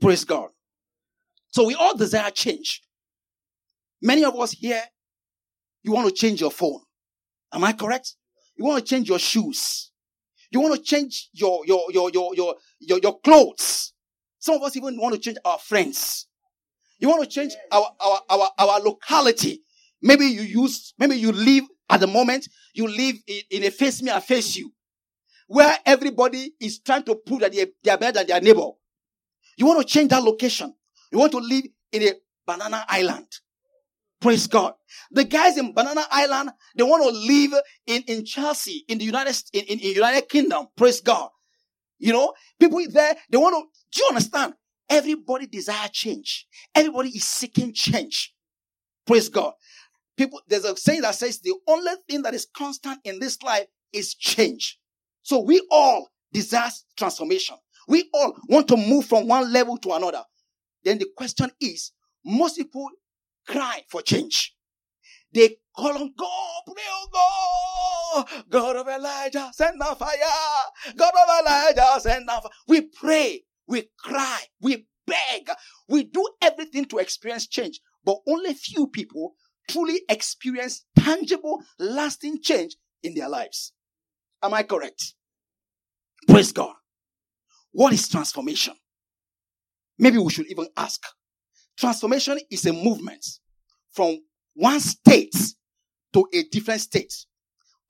Praise 0.00 0.24
God. 0.24 0.48
So 1.50 1.66
we 1.66 1.74
all 1.74 1.96
desire 1.96 2.30
change. 2.30 2.82
Many 4.00 4.24
of 4.24 4.38
us 4.38 4.52
here, 4.52 4.82
you 5.82 5.92
want 5.92 6.08
to 6.08 6.14
change 6.14 6.40
your 6.40 6.50
phone. 6.50 6.80
Am 7.52 7.62
I 7.62 7.72
correct? 7.72 8.16
You 8.56 8.64
want 8.64 8.84
to 8.84 8.88
change 8.88 9.08
your 9.08 9.18
shoes. 9.18 9.92
You 10.50 10.60
want 10.60 10.74
to 10.74 10.82
change 10.82 11.28
your, 11.32 11.60
your, 11.66 11.84
your, 11.92 12.10
your, 12.10 12.34
your, 12.34 12.54
your, 12.80 12.98
your 12.98 13.20
clothes. 13.20 13.92
Some 14.38 14.56
of 14.56 14.62
us 14.62 14.76
even 14.76 14.98
want 14.98 15.14
to 15.14 15.20
change 15.20 15.38
our 15.44 15.58
friends. 15.58 16.26
You 16.98 17.08
want 17.08 17.22
to 17.22 17.28
change 17.28 17.54
our, 17.70 17.86
our, 18.00 18.20
our, 18.28 18.50
our 18.58 18.80
locality. 18.80 19.62
Maybe 20.00 20.26
you 20.26 20.42
use, 20.42 20.94
maybe 20.98 21.16
you 21.16 21.32
live 21.32 21.64
At 21.92 22.00
the 22.00 22.06
moment, 22.06 22.48
you 22.72 22.88
live 22.88 23.16
in, 23.50 23.64
a 23.64 23.70
face 23.70 24.00
me, 24.00 24.10
I 24.10 24.20
face 24.20 24.56
you, 24.56 24.72
where 25.46 25.76
everybody 25.84 26.54
is 26.58 26.78
trying 26.78 27.02
to 27.02 27.14
prove 27.14 27.40
that 27.40 27.52
they, 27.52 27.66
they 27.84 27.90
are 27.90 27.98
better 27.98 28.20
than 28.20 28.28
their 28.28 28.40
neighbor. 28.40 28.70
You 29.58 29.66
want 29.66 29.86
to 29.86 29.86
change 29.86 30.08
that 30.08 30.22
location. 30.22 30.72
You 31.12 31.18
want 31.18 31.32
to 31.32 31.38
live 31.38 31.64
in 31.92 32.02
a 32.04 32.12
banana 32.46 32.82
island. 32.88 33.26
Praise 34.22 34.46
God. 34.46 34.72
The 35.10 35.24
guys 35.24 35.58
in 35.58 35.74
Banana 35.74 36.06
Island, 36.10 36.52
they 36.74 36.82
want 36.82 37.02
to 37.02 37.10
live 37.10 37.60
in, 37.86 38.02
in 38.06 38.24
Chelsea, 38.24 38.84
in 38.88 38.96
the 38.96 39.04
United, 39.04 39.36
in, 39.52 39.64
in, 39.64 39.78
in 39.80 39.94
United 39.94 40.30
Kingdom. 40.30 40.68
Praise 40.74 41.02
God. 41.02 41.28
You 41.98 42.14
know, 42.14 42.32
people 42.58 42.80
there, 42.88 43.16
they 43.28 43.36
want 43.36 43.54
to, 43.54 43.64
do 43.92 44.02
you 44.02 44.08
understand? 44.08 44.54
Everybody 44.88 45.46
desire 45.46 45.88
change. 45.92 46.46
Everybody 46.74 47.10
is 47.10 47.24
seeking 47.24 47.74
change. 47.74 48.32
Praise 49.06 49.28
God. 49.28 49.52
People, 50.16 50.40
there's 50.48 50.64
a 50.64 50.76
saying 50.76 51.02
that 51.02 51.14
says 51.14 51.40
the 51.40 51.54
only 51.66 51.92
thing 52.08 52.22
that 52.22 52.34
is 52.34 52.46
constant 52.56 52.98
in 53.04 53.18
this 53.18 53.42
life 53.42 53.66
is 53.92 54.14
change. 54.14 54.78
So 55.22 55.40
we 55.40 55.66
all 55.70 56.08
desire 56.32 56.70
transformation. 56.96 57.56
We 57.88 58.08
all 58.12 58.36
want 58.48 58.68
to 58.68 58.76
move 58.76 59.06
from 59.06 59.26
one 59.26 59.52
level 59.52 59.76
to 59.78 59.92
another. 59.92 60.22
Then 60.84 60.98
the 60.98 61.06
question 61.16 61.50
is, 61.60 61.92
most 62.24 62.56
people 62.56 62.88
cry 63.46 63.82
for 63.88 64.02
change. 64.02 64.54
They 65.32 65.56
call 65.74 65.96
on 65.96 66.12
God, 66.16 66.62
pray, 66.66 66.84
oh 66.90 68.24
God, 68.26 68.44
God 68.50 68.76
of 68.76 68.88
Elijah, 68.88 69.50
send 69.52 69.80
down 69.80 69.96
fire. 69.96 70.16
God 70.96 71.12
of 71.14 71.40
Elijah, 71.40 72.00
send 72.00 72.26
down 72.26 72.42
fire. 72.42 72.50
We 72.68 72.82
pray, 72.82 73.42
we 73.66 73.88
cry, 73.98 74.40
we 74.60 74.86
beg, 75.06 75.50
we 75.88 76.04
do 76.04 76.28
everything 76.42 76.84
to 76.86 76.98
experience 76.98 77.46
change. 77.46 77.80
But 78.04 78.18
only 78.28 78.52
few 78.54 78.88
people 78.88 79.34
truly 79.68 80.02
experience 80.08 80.84
tangible, 80.98 81.62
lasting 81.78 82.40
change 82.42 82.76
in 83.02 83.14
their 83.14 83.28
lives. 83.28 83.72
Am 84.42 84.54
I 84.54 84.62
correct? 84.62 85.14
Praise 86.28 86.52
God. 86.52 86.74
What 87.72 87.92
is 87.92 88.08
transformation? 88.08 88.74
Maybe 89.98 90.18
we 90.18 90.30
should 90.30 90.46
even 90.50 90.68
ask 90.76 91.00
Transformation 91.78 92.38
is 92.50 92.66
a 92.66 92.72
movement 92.72 93.24
from 93.92 94.18
one 94.54 94.80
state 94.80 95.34
to 96.12 96.26
a 96.32 96.44
different 96.44 96.80
state. 96.80 97.12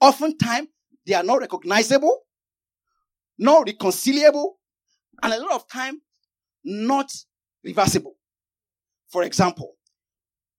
Oftentimes, 0.00 0.68
they 1.06 1.14
are 1.14 1.24
not 1.24 1.40
recognizable, 1.40 2.20
not 3.38 3.66
reconcilable, 3.66 4.58
and 5.22 5.32
a 5.32 5.40
lot 5.40 5.52
of 5.52 5.68
time, 5.68 6.00
not 6.64 7.12
reversible. 7.64 8.14
For 9.08 9.24
example, 9.24 9.74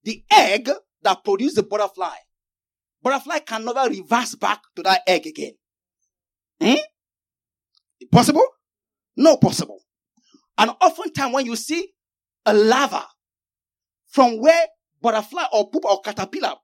the 0.04 0.24
egg 0.32 0.70
that 1.04 1.24
produced 1.24 1.56
the 1.56 1.64
butterfly, 1.64 2.16
butterfly 3.02 3.40
can 3.40 3.66
never 3.66 3.90
reverse 3.90 4.36
back 4.36 4.62
to 4.76 4.84
that 4.84 5.02
egg 5.08 5.28
again. 5.28 5.54
Hmm? 6.62 6.76
Possible? 8.12 8.46
No 9.18 9.38
possible. 9.38 9.80
And 10.58 10.72
oftentimes 10.82 11.34
when 11.34 11.46
you 11.46 11.56
see 11.56 11.90
a 12.46 12.54
larva 12.54 13.06
from 14.08 14.40
where 14.40 14.68
butterfly 15.02 15.44
or 15.52 15.70
pupa 15.70 15.88
or 15.88 16.02
caterpillar, 16.02 16.56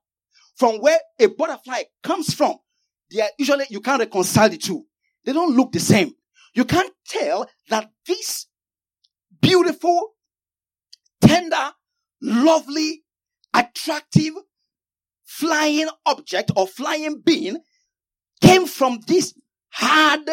from 0.56 0.80
where 0.80 0.98
a 1.18 1.26
butterfly 1.26 1.82
comes 2.02 2.34
from, 2.34 2.56
they 3.10 3.20
are 3.20 3.30
usually, 3.38 3.64
you 3.70 3.80
can't 3.80 4.00
reconcile 4.00 4.48
the 4.48 4.56
two. 4.56 4.84
They 5.24 5.32
don't 5.32 5.56
look 5.56 5.72
the 5.72 5.80
same. 5.80 6.12
You 6.54 6.64
can't 6.64 6.92
tell 7.06 7.48
that 7.68 7.90
this 8.06 8.46
beautiful, 9.40 10.12
tender, 11.20 11.72
lovely, 12.20 13.02
attractive, 13.54 14.34
flying 15.24 15.88
object 16.06 16.50
or 16.56 16.66
flying 16.66 17.20
being 17.20 17.58
came 18.40 18.66
from 18.66 19.00
this 19.06 19.34
hard, 19.70 20.28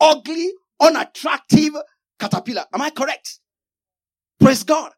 ugly, 0.00 0.52
unattractive 0.80 1.74
caterpillar. 2.18 2.64
Am 2.72 2.82
I 2.82 2.90
correct? 2.90 3.40
Praise 4.40 4.62
God. 4.64 4.92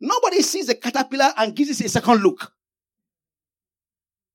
Nobody 0.00 0.42
sees 0.42 0.68
a 0.68 0.74
caterpillar 0.74 1.32
and 1.36 1.56
gives 1.56 1.80
it 1.80 1.86
a 1.86 1.88
second 1.88 2.22
look. 2.22 2.52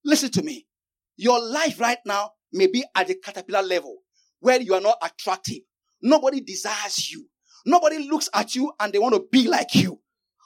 Listen 0.04 0.30
to 0.32 0.42
me. 0.42 0.68
Your 1.16 1.40
life 1.40 1.80
right 1.80 2.00
now 2.06 2.32
may 2.52 2.68
be 2.68 2.84
at 2.96 3.08
the 3.08 3.16
caterpillar 3.16 3.62
level 3.62 3.98
where 4.40 4.62
you 4.62 4.74
are 4.74 4.82
not 4.82 4.98
attractive. 5.02 5.60
Nobody 6.02 6.42
desires 6.42 7.10
you. 7.12 7.28
Nobody 7.66 8.10
looks 8.10 8.30
at 8.34 8.56
you 8.56 8.74
and 8.80 8.92
they 8.92 9.00
want 9.00 9.16
to 9.16 9.24
be 9.32 9.48
like 9.48 9.74
you. 9.76 10.02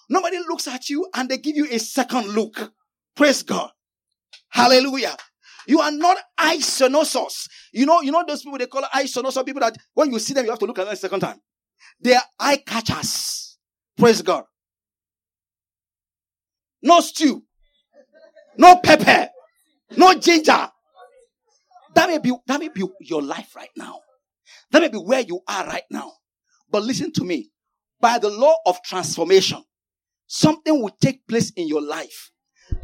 Nobody 0.10 0.38
looks 0.40 0.68
at 0.68 0.90
you 0.90 1.08
and 1.14 1.30
they 1.30 1.38
give 1.38 1.56
you 1.56 1.68
a 1.70 1.80
second 1.80 2.28
look. 2.28 2.72
Praise 3.16 3.44
God. 3.44 3.70
Hallelujah. 4.50 5.16
You 5.68 5.82
are 5.82 5.92
not 5.92 6.18
isonosos. 6.40 7.50
You 7.74 7.86
know, 7.86 8.02
you 8.02 8.12
know 8.12 8.24
those 8.26 8.42
people 8.42 8.58
they 8.58 8.68
call 8.68 8.84
isonosos 8.84 9.46
people 9.46 9.60
that 9.62 9.76
when 9.94 10.12
you 10.12 10.20
see 10.20 10.34
them, 10.34 10.46
you 10.46 10.52
have 10.52 10.60
to 10.60 10.66
look 10.66 10.80
at 10.80 10.86
them 10.86 10.94
a 10.94 10.98
second 10.98 11.20
time. 11.20 11.40
They 12.00 12.16
are 12.16 12.24
eye 12.40 12.64
catchers. 12.66 13.58
Praise 13.98 14.22
God. 14.22 14.44
No 16.82 17.02
stew. 17.02 17.44
No 18.58 18.78
pepper. 18.78 19.30
No 19.98 20.14
ginger. 20.14 20.70
That 21.96 22.10
may 22.10 22.20
be, 22.20 22.32
that 22.46 22.60
may 22.60 22.70
be 22.70 22.84
your 23.02 23.22
life 23.22 23.56
right 23.56 23.70
now. 23.76 24.00
That 24.72 24.82
may 24.82 24.90
be 24.90 24.98
where 24.98 25.22
you 25.22 25.42
are 25.48 25.66
right 25.66 25.84
now. 25.90 26.14
But 26.70 26.84
listen 26.84 27.12
to 27.14 27.24
me. 27.24 27.52
By 28.00 28.20
the 28.20 28.30
law 28.30 28.54
of 28.66 28.82
transformation, 28.84 29.64
something 30.28 30.82
will 30.82 30.96
take 31.02 31.26
place 31.28 31.52
in 31.56 31.68
your 31.68 31.82
life 31.82 32.32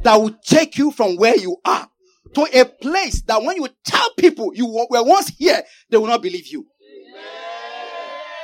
that 0.02 0.16
will 0.16 0.36
take 0.46 0.78
you 0.78 0.92
from 0.92 1.18
where 1.18 1.38
you 1.38 1.58
are 1.66 1.88
to 2.34 2.48
a 2.54 2.66
place 2.66 3.22
that 3.24 3.42
when 3.44 3.58
you 3.58 3.68
tell 3.86 4.10
people 4.18 4.52
you 4.56 4.66
were 4.66 5.04
once 5.04 5.30
here, 5.38 5.62
they 5.90 5.98
will 5.98 6.08
not 6.08 6.22
believe 6.22 6.48
you. 6.48 6.66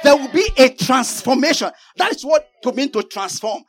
There 0.04 0.16
will 0.16 0.30
be 0.30 0.48
a 0.58 0.70
transformation. 0.70 1.72
That 1.98 2.16
is 2.16 2.24
what 2.24 2.48
to 2.64 2.72
mean 2.72 2.92
to 2.92 3.04
transform. 3.04 3.64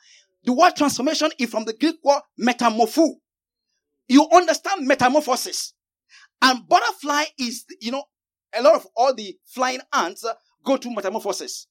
The 0.44 0.52
word 0.52 0.76
transformation 0.76 1.30
is 1.38 1.50
from 1.50 1.64
the 1.64 1.72
Greek 1.72 1.96
word 2.04 2.20
metamorpho. 2.40 3.14
You 4.08 4.28
understand 4.32 4.86
metamorphosis. 4.86 5.74
And 6.42 6.66
butterfly 6.68 7.24
is, 7.38 7.64
you 7.80 7.92
know, 7.92 8.04
a 8.54 8.62
lot 8.62 8.74
of 8.74 8.86
all 8.96 9.14
the 9.14 9.36
flying 9.46 9.80
ants 9.92 10.24
go 10.64 10.76
through 10.76 10.94
metamorphosis. 10.94 11.66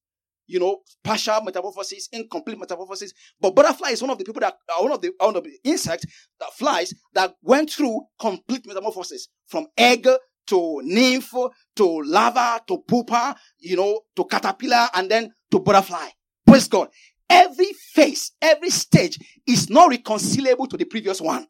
You 0.50 0.60
know, 0.60 0.80
partial 1.04 1.42
metamorphosis, 1.42 2.10
incomplete 2.12 2.58
metamorphosis. 2.58 3.14
But 3.40 3.56
butterfly 3.56 3.90
is 3.90 4.02
one 4.02 4.10
of 4.10 4.18
the 4.18 4.26
people 4.26 4.42
that, 4.42 4.56
uh, 4.68 4.82
one 4.82 4.92
of 4.92 5.02
the, 5.02 5.12
one 5.18 5.36
of 5.36 5.44
the 5.44 5.58
insects 5.64 6.06
that 6.40 6.52
flies 6.54 6.94
that 7.14 7.36
went 7.44 7.70
through 7.70 8.02
complete 8.20 8.66
metamorphosis 8.66 9.28
from 9.48 9.68
egg 9.78 10.08
to 10.48 10.82
nymph 10.84 11.32
to 11.76 12.02
larva 12.04 12.62
to 12.68 12.80
pupa, 12.88 13.36
you 13.60 13.76
know, 13.76 14.02
to 14.16 14.26
caterpillar 14.26 14.88
and 14.96 15.10
then 15.10 15.32
to 15.52 15.60
butterfly. 15.60 16.08
Praise 16.46 16.68
God. 16.68 16.90
Every 17.30 17.72
phase, 17.94 18.32
every 18.42 18.72
stage 18.72 19.20
is 19.48 19.70
not 19.70 19.90
reconcilable 19.90 20.66
to 20.66 20.78
the 20.78 20.86
previous 20.86 21.22
one. 21.22 21.46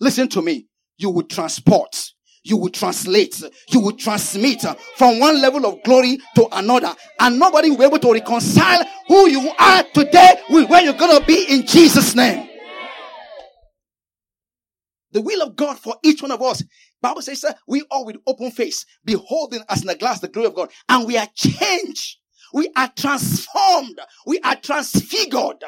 Listen 0.00 0.28
to 0.28 0.40
me. 0.40 0.66
You 0.96 1.10
will 1.10 1.24
transport. 1.24 2.12
You 2.42 2.56
will 2.56 2.70
translate. 2.70 3.42
You 3.68 3.80
will 3.80 3.96
transmit 3.96 4.64
from 4.96 5.18
one 5.18 5.40
level 5.40 5.66
of 5.66 5.82
glory 5.82 6.18
to 6.36 6.48
another. 6.52 6.94
And 7.18 7.38
nobody 7.38 7.70
will 7.70 7.78
be 7.78 7.84
able 7.84 7.98
to 7.98 8.12
reconcile 8.12 8.84
who 9.08 9.28
you 9.28 9.52
are 9.58 9.84
today 9.94 10.34
with 10.48 10.68
where 10.70 10.82
you're 10.82 10.94
going 10.94 11.18
to 11.20 11.26
be 11.26 11.44
in 11.48 11.66
Jesus' 11.66 12.14
name. 12.14 12.48
The 15.12 15.20
will 15.20 15.42
of 15.42 15.56
God 15.56 15.78
for 15.78 15.96
each 16.02 16.22
one 16.22 16.30
of 16.30 16.40
us. 16.40 16.62
Bible 17.02 17.22
says 17.22 17.44
we 17.66 17.82
all 17.90 18.06
with 18.06 18.16
open 18.26 18.50
face, 18.50 18.84
beholding 19.04 19.62
as 19.68 19.82
in 19.82 19.88
a 19.88 19.94
glass 19.94 20.20
the 20.20 20.28
glory 20.28 20.48
of 20.48 20.54
God, 20.54 20.70
and 20.88 21.06
we 21.06 21.16
are 21.16 21.26
changed 21.34 22.20
we 22.52 22.70
are 22.76 22.90
transformed. 22.96 24.00
We 24.26 24.40
are 24.40 24.56
transfigured. 24.56 25.64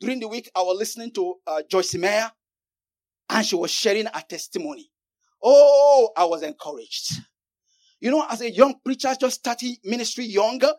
During 0.00 0.20
the 0.20 0.28
week, 0.28 0.50
I 0.54 0.62
was 0.62 0.78
listening 0.78 1.12
to 1.12 1.34
uh, 1.46 1.62
Joyce 1.70 1.94
Meyer 1.94 2.30
and 3.28 3.44
she 3.44 3.56
was 3.56 3.70
sharing 3.70 4.06
her 4.06 4.22
testimony. 4.28 4.90
Oh, 5.42 6.10
I 6.16 6.24
was 6.24 6.42
encouraged. 6.42 7.12
You 8.00 8.10
know, 8.10 8.26
as 8.28 8.40
a 8.40 8.50
young 8.50 8.74
preacher, 8.84 9.14
just 9.18 9.36
starting 9.36 9.76
ministry 9.84 10.24
younger, 10.24 10.72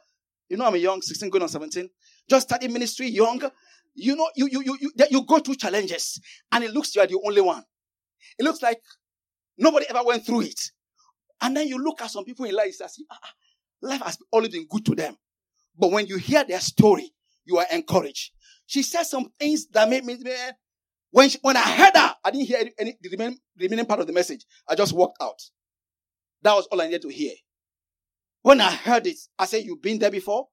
you 0.49 0.57
know, 0.57 0.65
I'm 0.65 0.75
a 0.75 0.77
young 0.77 1.01
16 1.01 1.29
going 1.29 1.43
on 1.43 1.49
17, 1.49 1.89
just 2.29 2.47
starting 2.47 2.71
ministry 2.71 3.07
younger. 3.07 3.51
You 3.93 4.15
know, 4.15 4.29
you, 4.35 4.47
you, 4.51 4.61
you, 4.63 4.77
you, 4.81 4.91
you 5.09 5.25
go 5.25 5.39
through 5.39 5.55
challenges 5.55 6.19
and 6.51 6.63
it 6.63 6.71
looks 6.71 6.95
you 6.95 7.01
are 7.01 7.07
the 7.07 7.19
only 7.25 7.41
one. 7.41 7.63
It 8.37 8.43
looks 8.43 8.61
like 8.61 8.79
nobody 9.57 9.85
ever 9.89 10.03
went 10.03 10.25
through 10.25 10.41
it. 10.41 10.59
And 11.41 11.55
then 11.55 11.67
you 11.67 11.77
look 11.77 12.01
at 12.01 12.11
some 12.11 12.25
people 12.25 12.45
in 12.45 12.55
life 12.55 12.75
and 12.79 12.89
say, 12.89 13.03
ah, 13.11 13.19
ah, 13.23 13.33
life 13.81 14.01
has 14.01 14.17
always 14.31 14.49
been 14.49 14.67
good 14.69 14.85
to 14.85 14.95
them. 14.95 15.15
But 15.77 15.91
when 15.91 16.07
you 16.07 16.17
hear 16.17 16.43
their 16.43 16.59
story, 16.59 17.11
you 17.45 17.57
are 17.57 17.67
encouraged. 17.71 18.31
She 18.65 18.81
said 18.81 19.03
some 19.03 19.29
things 19.39 19.67
that 19.67 19.89
made 19.89 20.05
me, 20.05 20.17
when, 21.15 21.29
she, 21.29 21.37
when 21.43 21.55
I 21.55 21.61
heard 21.61 21.95
her, 21.95 22.13
I 22.25 22.31
didn't 22.31 22.47
hear 22.47 22.57
any, 22.59 22.71
any 22.77 22.97
the, 22.99 23.07
remaining, 23.07 23.37
remaining 23.57 23.85
part 23.85 24.01
of 24.01 24.07
the 24.07 24.11
message. 24.11 24.45
I 24.67 24.75
just 24.75 24.91
walked 24.91 25.15
out. 25.21 25.39
That 26.41 26.53
was 26.55 26.67
all 26.67 26.81
I 26.81 26.87
needed 26.87 27.03
to 27.03 27.07
hear. 27.07 27.31
When 28.41 28.59
I 28.59 28.69
heard 28.69 29.07
it, 29.07 29.15
I 29.39 29.45
said, 29.45 29.63
you've 29.63 29.81
been 29.81 29.97
there 29.97 30.11
before? 30.11 30.47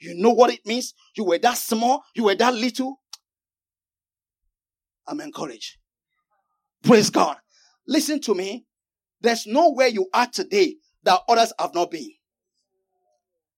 You 0.00 0.14
know 0.14 0.30
what 0.30 0.54
it 0.54 0.60
means? 0.64 0.94
You 1.18 1.24
were 1.24 1.36
that 1.36 1.58
small? 1.58 2.02
You 2.14 2.24
were 2.24 2.34
that 2.34 2.54
little? 2.54 2.98
I'm 5.06 5.20
encouraged. 5.20 5.76
Praise 6.82 7.10
God. 7.10 7.36
Listen 7.86 8.18
to 8.22 8.34
me. 8.34 8.64
There's 9.20 9.46
nowhere 9.46 9.88
you 9.88 10.08
are 10.14 10.28
today 10.28 10.76
that 11.02 11.20
others 11.28 11.52
have 11.58 11.74
not 11.74 11.90
been. 11.90 12.12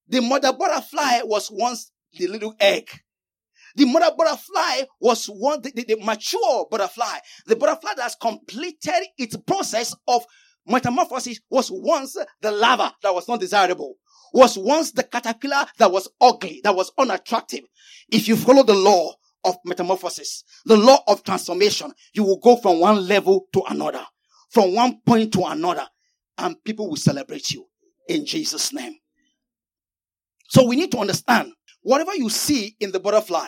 The 0.09 0.23
mother 0.23 0.53
butterfly 0.53 1.21
was 1.23 1.51
once 1.53 1.93
the 2.15 2.27
little 2.27 2.57
egg. 2.59 2.89
The 3.79 3.85
mother 3.85 4.11
butterfly 4.19 4.87
was 4.99 5.27
one, 5.27 5.63
the, 5.63 5.71
the, 5.71 5.85
the 5.85 6.05
mature 6.05 6.67
butterfly. 6.69 7.19
The 7.47 7.55
butterfly 7.55 7.93
that 7.95 8.03
has 8.03 8.17
completed 8.17 9.07
its 9.17 9.37
process 9.37 9.95
of 10.09 10.27
metamorphosis 10.67 11.39
was 11.49 11.71
once 11.71 12.17
the 12.41 12.51
larva 12.51 12.93
that 13.05 13.15
was 13.15 13.29
not 13.29 13.39
desirable, 13.39 13.95
was 14.33 14.59
once 14.59 14.91
the 14.91 15.05
caterpillar 15.05 15.65
that 15.79 15.93
was 15.93 16.09
ugly, 16.21 16.61
that 16.65 16.75
was 16.75 16.91
unattractive. 16.99 17.67
If 18.11 18.27
you 18.27 18.35
follow 18.35 18.65
the 18.65 18.75
law 18.75 19.15
of 19.45 19.55
metamorphosis, 19.65 20.43
the 20.65 20.77
law 20.77 20.99
of 21.07 21.23
transformation, 21.23 21.93
you 22.15 22.25
will 22.25 22.41
go 22.41 22.57
from 22.57 22.81
one 22.81 23.07
level 23.07 23.47
to 23.53 23.63
another, 23.71 24.05
from 24.51 24.75
one 24.75 25.01
point 25.07 25.33
to 25.35 25.45
another, 25.45 25.87
and 26.37 26.57
people 26.65 26.89
will 26.89 26.97
celebrate 26.97 27.53
you 27.53 27.65
in 28.09 28.27
Jesus' 28.27 28.73
name. 28.73 28.97
So 30.49 30.67
we 30.67 30.75
need 30.75 30.91
to 30.91 30.99
understand 30.99 31.53
whatever 31.83 32.17
you 32.17 32.29
see 32.29 32.75
in 32.81 32.91
the 32.91 32.99
butterfly, 32.99 33.47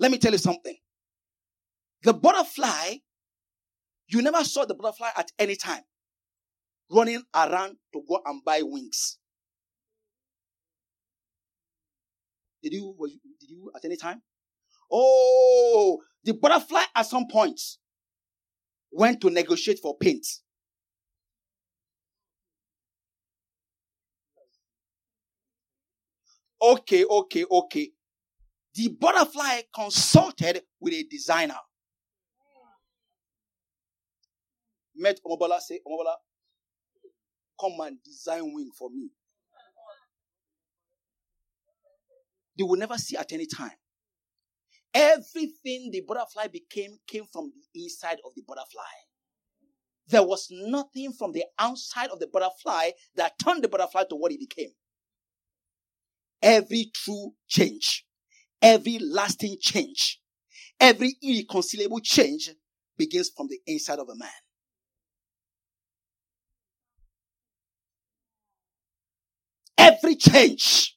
let 0.00 0.10
me 0.10 0.18
tell 0.18 0.32
you 0.32 0.38
something. 0.38 0.76
The 2.02 2.14
butterfly, 2.14 2.96
you 4.08 4.22
never 4.22 4.42
saw 4.42 4.64
the 4.64 4.74
butterfly 4.74 5.10
at 5.16 5.30
any 5.38 5.56
time 5.56 5.82
running 6.90 7.22
around 7.34 7.76
to 7.92 8.02
go 8.08 8.20
and 8.24 8.42
buy 8.42 8.62
wings. 8.62 9.18
Did 12.62 12.72
you, 12.72 12.96
did 13.40 13.50
you 13.50 13.70
at 13.76 13.84
any 13.84 13.96
time? 13.96 14.22
Oh, 14.90 15.98
the 16.24 16.32
butterfly 16.32 16.82
at 16.94 17.06
some 17.06 17.26
point 17.30 17.60
went 18.90 19.20
to 19.20 19.30
negotiate 19.30 19.78
for 19.80 19.96
paint. 19.98 20.26
Okay, 26.62 27.04
okay, 27.04 27.44
okay 27.50 27.90
the 28.74 28.88
butterfly 28.88 29.62
consulted 29.74 30.62
with 30.80 30.94
a 30.94 31.04
designer. 31.10 31.58
Met 34.96 35.18
Omobola 35.26 35.60
say, 35.60 35.80
Omobola, 35.86 36.14
come 37.60 37.86
and 37.86 38.02
design 38.02 38.52
wing 38.54 38.70
for 38.78 38.90
me. 38.90 39.10
They 42.56 42.64
will 42.64 42.78
never 42.78 42.98
see 42.98 43.16
at 43.16 43.32
any 43.32 43.46
time. 43.46 43.72
Everything 44.92 45.90
the 45.92 46.02
butterfly 46.06 46.48
became 46.48 46.98
came 47.06 47.24
from 47.32 47.52
the 47.74 47.82
inside 47.84 48.18
of 48.24 48.32
the 48.34 48.42
butterfly. 48.46 48.82
There 50.08 50.24
was 50.24 50.48
nothing 50.50 51.12
from 51.12 51.32
the 51.32 51.44
outside 51.58 52.10
of 52.10 52.18
the 52.18 52.26
butterfly 52.26 52.90
that 53.14 53.34
turned 53.42 53.62
the 53.62 53.68
butterfly 53.68 54.04
to 54.10 54.16
what 54.16 54.32
it 54.32 54.40
became. 54.40 54.70
Every 56.42 56.90
true 56.92 57.34
change 57.46 58.04
Every 58.62 58.98
lasting 58.98 59.56
change, 59.60 60.20
every 60.78 61.16
irreconcilable 61.22 62.00
change 62.00 62.50
begins 62.98 63.30
from 63.34 63.48
the 63.48 63.58
inside 63.66 63.98
of 63.98 64.08
a 64.08 64.16
man. 64.16 64.28
Every 69.78 70.14
change 70.16 70.96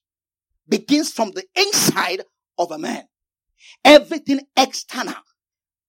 begins 0.68 1.12
from 1.12 1.32
the 1.32 1.44
inside 1.56 2.24
of 2.58 2.72
a 2.72 2.78
man. 2.78 3.04
Everything 3.84 4.42
external 4.58 5.16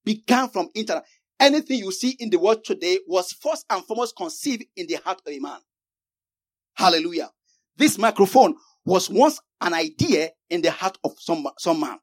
began 0.04 0.48
from 0.48 0.68
internal. 0.74 1.02
Anything 1.40 1.78
you 1.80 1.90
see 1.90 2.16
in 2.20 2.30
the 2.30 2.38
world 2.38 2.64
today 2.64 3.00
was 3.08 3.32
first 3.32 3.66
and 3.68 3.84
foremost 3.84 4.16
conceived 4.16 4.64
in 4.76 4.86
the 4.86 4.94
heart 5.04 5.20
of 5.26 5.32
a 5.32 5.38
man. 5.40 5.58
Hallelujah. 6.74 7.30
This 7.76 7.98
microphone 7.98 8.54
was 8.84 9.08
once 9.08 9.40
an 9.60 9.74
idea 9.74 10.30
in 10.50 10.62
the 10.62 10.70
heart 10.70 10.98
of 11.04 11.12
some, 11.18 11.46
some 11.58 11.80
man. 11.80 11.98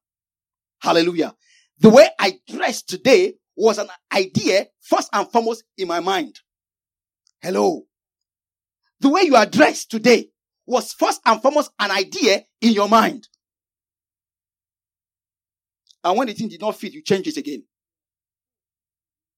Hallelujah. 0.79 1.35
The 1.79 1.89
way 1.89 2.07
I 2.19 2.39
dress 2.47 2.81
today 2.81 3.35
was 3.55 3.77
an 3.77 3.87
idea 4.13 4.67
first 4.81 5.09
and 5.13 5.29
foremost 5.31 5.63
in 5.77 5.87
my 5.87 5.99
mind. 5.99 6.39
Hello. 7.41 7.83
The 8.99 9.09
way 9.09 9.21
you 9.23 9.35
are 9.35 9.45
dressed 9.45 9.91
today 9.91 10.29
was 10.65 10.93
first 10.93 11.21
and 11.25 11.41
foremost 11.41 11.71
an 11.79 11.91
idea 11.91 12.43
in 12.61 12.73
your 12.73 12.87
mind. 12.87 13.27
And 16.03 16.17
when 16.17 16.27
the 16.27 16.33
thing 16.33 16.49
did 16.49 16.61
not 16.61 16.75
fit, 16.75 16.93
you 16.93 17.03
change 17.03 17.27
it 17.27 17.37
again. 17.37 17.63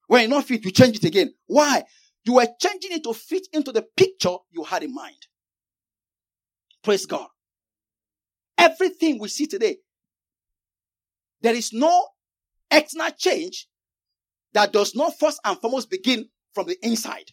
When 0.07 0.23
it 0.23 0.29
not 0.29 0.45
fit, 0.45 0.63
you 0.63 0.71
change 0.71 0.97
it 0.97 1.03
again. 1.03 1.33
Why? 1.47 1.83
You 2.25 2.35
were 2.35 2.47
changing 2.59 2.91
it 2.91 3.03
to 3.03 3.13
fit 3.13 3.47
into 3.51 3.71
the 3.71 3.85
picture 3.97 4.35
you 4.51 4.63
had 4.63 4.83
in 4.83 4.93
mind. 4.93 5.27
Praise 6.83 7.05
God. 7.05 7.27
Everything 8.57 9.19
we 9.19 9.29
see 9.29 9.47
today, 9.47 9.77
there 11.41 11.55
is 11.55 11.73
no 11.73 12.07
external 12.69 13.09
change 13.17 13.67
that 14.53 14.71
does 14.71 14.95
not 14.95 15.17
first 15.19 15.39
and 15.43 15.57
foremost 15.59 15.89
begin 15.89 16.27
from 16.53 16.67
the 16.67 16.77
inside. 16.85 17.31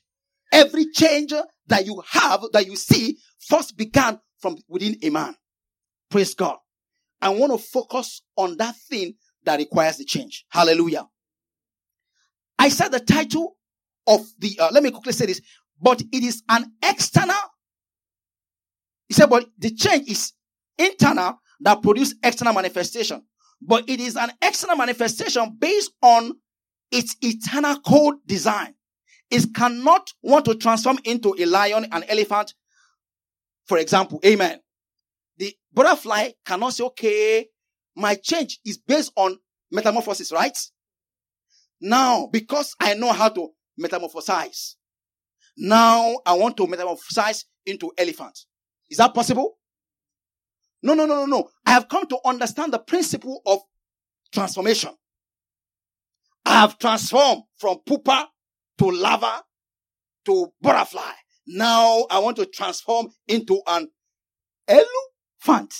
Every 0.52 0.86
change 0.92 1.32
that 1.66 1.86
you 1.86 2.02
have, 2.10 2.44
that 2.52 2.66
you 2.66 2.76
see, 2.76 3.18
first 3.38 3.76
began 3.76 4.18
from 4.40 4.56
within 4.68 4.96
a 5.02 5.10
man. 5.10 5.34
Praise 6.10 6.34
God. 6.34 6.56
I 7.20 7.28
want 7.30 7.52
to 7.52 7.58
focus 7.58 8.22
on 8.36 8.56
that 8.56 8.74
thing 8.76 9.14
that 9.44 9.58
requires 9.58 9.98
the 9.98 10.04
change. 10.04 10.44
Hallelujah. 10.48 11.06
I 12.58 12.68
said 12.68 12.88
the 12.88 13.00
title 13.00 13.56
of 14.06 14.26
the, 14.38 14.58
uh, 14.58 14.70
let 14.72 14.82
me 14.82 14.90
quickly 14.90 15.12
say 15.12 15.26
this, 15.26 15.40
but 15.80 16.00
it 16.00 16.24
is 16.24 16.42
an 16.48 16.72
external. 16.82 17.36
He 19.10 19.14
said, 19.14 19.28
but 19.28 19.44
the 19.58 19.74
change 19.74 20.08
is 20.08 20.32
internal 20.78 21.40
that 21.62 21.82
produce 21.82 22.14
external 22.22 22.54
manifestation. 22.54 23.24
But 23.60 23.90
it 23.90 23.98
is 23.98 24.16
an 24.16 24.30
external 24.40 24.76
manifestation 24.76 25.56
based 25.58 25.90
on 26.00 26.34
its 26.92 27.16
eternal 27.20 27.80
code 27.80 28.18
design. 28.24 28.74
It 29.28 29.52
cannot 29.52 30.12
want 30.22 30.44
to 30.44 30.54
transform 30.54 31.00
into 31.02 31.34
a 31.36 31.44
lion, 31.44 31.88
an 31.90 32.04
elephant, 32.08 32.54
for 33.66 33.78
example. 33.78 34.20
Amen. 34.24 34.60
The 35.38 35.56
butterfly 35.72 36.30
cannot 36.46 36.74
say, 36.74 36.84
okay, 36.84 37.48
my 37.96 38.14
change 38.14 38.60
is 38.64 38.78
based 38.78 39.10
on 39.16 39.38
metamorphosis, 39.72 40.30
right? 40.30 40.56
Now, 41.80 42.28
because 42.32 42.76
I 42.78 42.94
know 42.94 43.10
how 43.10 43.30
to 43.30 43.48
metamorphosize, 43.80 44.74
now 45.56 46.20
I 46.24 46.34
want 46.34 46.56
to 46.58 46.66
metamorphosize 46.68 47.44
into 47.66 47.90
elephant. 47.98 48.38
Is 48.90 48.98
that 48.98 49.14
possible? 49.14 49.56
No, 50.82 50.94
no, 50.94 51.06
no, 51.06 51.14
no, 51.14 51.26
no. 51.26 51.48
I 51.66 51.72
have 51.72 51.88
come 51.88 52.06
to 52.06 52.18
understand 52.24 52.72
the 52.72 52.78
principle 52.78 53.42
of 53.46 53.60
transformation. 54.32 54.90
I 56.44 56.60
have 56.60 56.78
transformed 56.78 57.42
from 57.58 57.78
pupa 57.86 58.28
to 58.78 58.90
larva 58.90 59.42
to 60.24 60.52
butterfly. 60.60 61.12
Now 61.46 62.06
I 62.10 62.18
want 62.18 62.36
to 62.36 62.46
transform 62.46 63.08
into 63.28 63.60
an 63.66 63.88
elephant. 64.66 65.74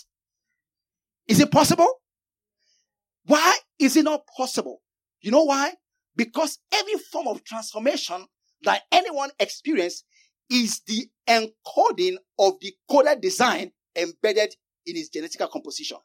Is 1.27 1.41
it 1.41 1.51
possible? 1.51 1.89
Why 3.27 3.57
is 3.79 3.97
it 3.97 4.05
not 4.05 4.23
possible? 4.37 4.83
You 5.21 5.31
know 5.31 5.45
why? 5.45 5.73
Because 6.17 6.59
every 6.73 6.95
form 6.95 7.29
of 7.29 7.45
transformation 7.45 8.27
that 8.63 8.83
anyone 8.93 9.31
experience 9.39 10.05
is 10.51 10.81
the 10.87 11.09
encoding 11.29 12.17
of 12.39 12.59
the 12.61 12.75
coded 12.91 13.21
design 13.21 13.71
embedded 13.97 14.55
in 14.87 14.97
his 14.97 15.09
genetical 15.09 15.49
composition. 15.51 15.99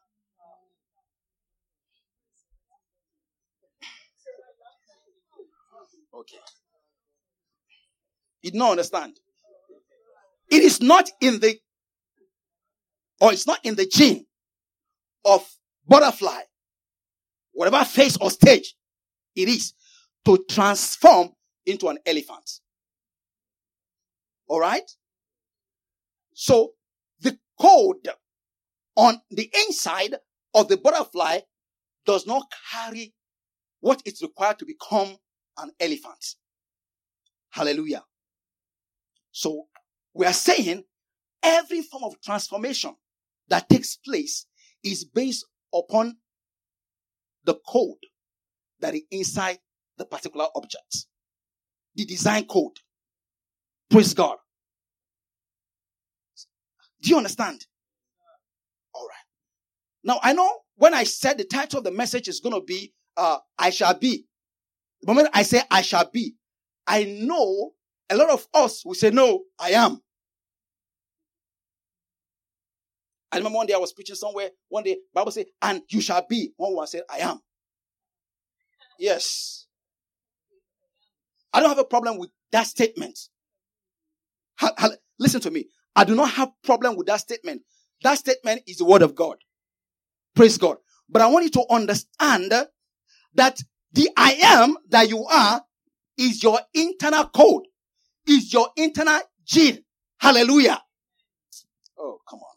Okay. 6.14 6.36
You 8.42 8.52
did 8.52 8.58
not 8.58 8.70
understand. 8.72 9.18
It 10.50 10.62
is 10.62 10.80
not 10.80 11.10
in 11.20 11.40
the, 11.40 11.58
or 13.20 13.32
it's 13.32 13.46
not 13.46 13.58
in 13.64 13.74
the 13.74 13.86
gene 13.86 14.24
of 15.24 15.44
butterfly, 15.86 16.42
whatever 17.52 17.84
phase 17.84 18.16
or 18.18 18.30
stage 18.30 18.76
it 19.34 19.48
is, 19.48 19.74
to 20.24 20.44
transform 20.48 21.30
into 21.66 21.88
an 21.88 21.98
elephant. 22.06 22.60
All 24.48 24.60
right? 24.60 24.88
So 26.34 26.72
the 27.20 27.38
code 27.60 28.08
on 28.96 29.20
the 29.30 29.50
inside 29.66 30.16
of 30.54 30.68
the 30.68 30.76
butterfly 30.76 31.40
does 32.04 32.26
not 32.26 32.46
carry 32.72 33.14
what 33.80 34.02
is 34.04 34.22
required 34.22 34.58
to 34.58 34.66
become 34.66 35.16
an 35.58 35.70
elephant. 35.80 36.36
Hallelujah. 37.50 38.04
So 39.32 39.66
we 40.14 40.26
are 40.26 40.32
saying 40.32 40.84
every 41.42 41.82
form 41.82 42.04
of 42.04 42.20
transformation 42.22 42.94
that 43.48 43.68
takes 43.68 43.96
place 43.96 44.46
is 44.82 45.04
based 45.04 45.46
upon 45.74 46.16
the 47.44 47.54
code 47.66 47.96
that 48.80 48.94
is 48.94 49.02
inside 49.10 49.58
the 49.96 50.04
particular 50.04 50.46
object. 50.54 51.06
the 51.96 52.04
design 52.04 52.44
code. 52.44 52.78
Praise 53.90 54.14
God. 54.14 54.36
Do 57.02 57.10
you 57.10 57.16
understand? 57.16 57.66
All 58.94 59.06
right. 59.06 59.14
Now 60.04 60.20
I 60.22 60.32
know 60.32 60.50
when 60.76 60.94
I 60.94 61.04
said 61.04 61.38
the 61.38 61.44
title 61.44 61.78
of 61.78 61.84
the 61.84 61.90
message 61.90 62.28
is 62.28 62.40
going 62.40 62.54
to 62.54 62.64
be 62.64 62.92
uh, 63.16 63.38
I 63.58 63.70
shall 63.70 63.94
be. 63.98 64.26
The 65.00 65.06
moment 65.06 65.30
I 65.32 65.42
say 65.42 65.62
I 65.70 65.82
shall 65.82 66.08
be, 66.10 66.34
I 66.86 67.04
know 67.04 67.72
a 68.10 68.16
lot 68.16 68.30
of 68.30 68.46
us 68.54 68.84
will 68.84 68.94
say, 68.94 69.10
No, 69.10 69.42
I 69.58 69.70
am. 69.70 70.02
I 73.32 73.38
remember 73.38 73.56
one 73.56 73.66
day 73.66 73.74
I 73.74 73.78
was 73.78 73.92
preaching 73.92 74.16
somewhere. 74.16 74.50
One 74.68 74.84
day, 74.84 74.96
Bible 75.12 75.32
said, 75.32 75.46
and 75.60 75.82
you 75.90 76.00
shall 76.00 76.24
be. 76.28 76.52
One 76.56 76.74
one 76.74 76.86
said, 76.86 77.02
I 77.10 77.18
am. 77.18 77.40
Yes. 78.98 79.66
I 81.52 81.60
don't 81.60 81.68
have 81.68 81.78
a 81.78 81.84
problem 81.84 82.18
with 82.18 82.30
that 82.52 82.66
statement. 82.66 83.18
Ha, 84.58 84.72
ha, 84.78 84.90
listen 85.18 85.40
to 85.42 85.50
me. 85.50 85.66
I 85.94 86.04
do 86.04 86.14
not 86.14 86.30
have 86.32 86.50
problem 86.64 86.96
with 86.96 87.06
that 87.06 87.20
statement. 87.20 87.62
That 88.02 88.18
statement 88.18 88.62
is 88.66 88.78
the 88.78 88.84
word 88.84 89.02
of 89.02 89.14
God. 89.14 89.38
Praise 90.34 90.58
God. 90.58 90.76
But 91.08 91.22
I 91.22 91.26
want 91.28 91.44
you 91.44 91.50
to 91.50 91.64
understand 91.70 92.52
that 93.34 93.62
the 93.92 94.10
I 94.16 94.32
am 94.42 94.76
that 94.90 95.08
you 95.08 95.24
are 95.24 95.62
is 96.18 96.42
your 96.42 96.60
internal 96.74 97.26
code, 97.26 97.64
is 98.26 98.52
your 98.52 98.68
internal 98.76 99.20
gene. 99.44 99.84
Hallelujah. 100.18 100.82
Oh, 101.98 102.18
come 102.28 102.40
on. 102.40 102.56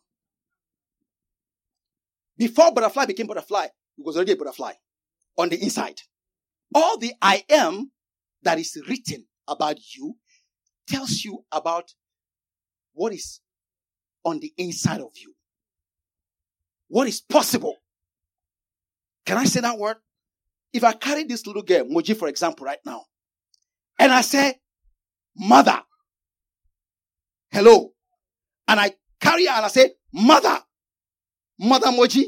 Before 2.37 2.73
butterfly 2.73 3.05
became 3.05 3.27
butterfly, 3.27 3.65
it 3.65 3.71
was 3.97 4.15
already 4.15 4.31
a 4.33 4.35
butterfly 4.37 4.73
on 5.37 5.49
the 5.49 5.61
inside. 5.61 6.01
All 6.73 6.97
the 6.97 7.13
I 7.21 7.43
am 7.49 7.91
that 8.43 8.59
is 8.59 8.77
written 8.87 9.25
about 9.47 9.77
you 9.95 10.15
tells 10.89 11.23
you 11.23 11.43
about 11.51 11.93
what 12.93 13.13
is 13.13 13.39
on 14.25 14.39
the 14.39 14.53
inside 14.57 15.01
of 15.01 15.11
you. 15.15 15.33
What 16.87 17.07
is 17.07 17.21
possible. 17.21 17.75
Can 19.25 19.37
I 19.37 19.45
say 19.45 19.61
that 19.61 19.77
word? 19.77 19.97
If 20.73 20.83
I 20.83 20.93
carry 20.93 21.23
this 21.23 21.45
little 21.47 21.61
girl, 21.61 21.85
Moji, 21.85 22.17
for 22.17 22.27
example, 22.27 22.65
right 22.65 22.79
now, 22.85 23.05
and 23.97 24.11
I 24.11 24.21
say, 24.21 24.55
mother, 25.35 25.81
hello, 27.51 27.91
and 28.67 28.79
I 28.79 28.93
carry 29.19 29.45
her 29.45 29.53
and 29.53 29.65
I 29.65 29.67
say, 29.67 29.91
mother, 30.13 30.59
mother 31.59 31.87
Moji, 31.87 32.25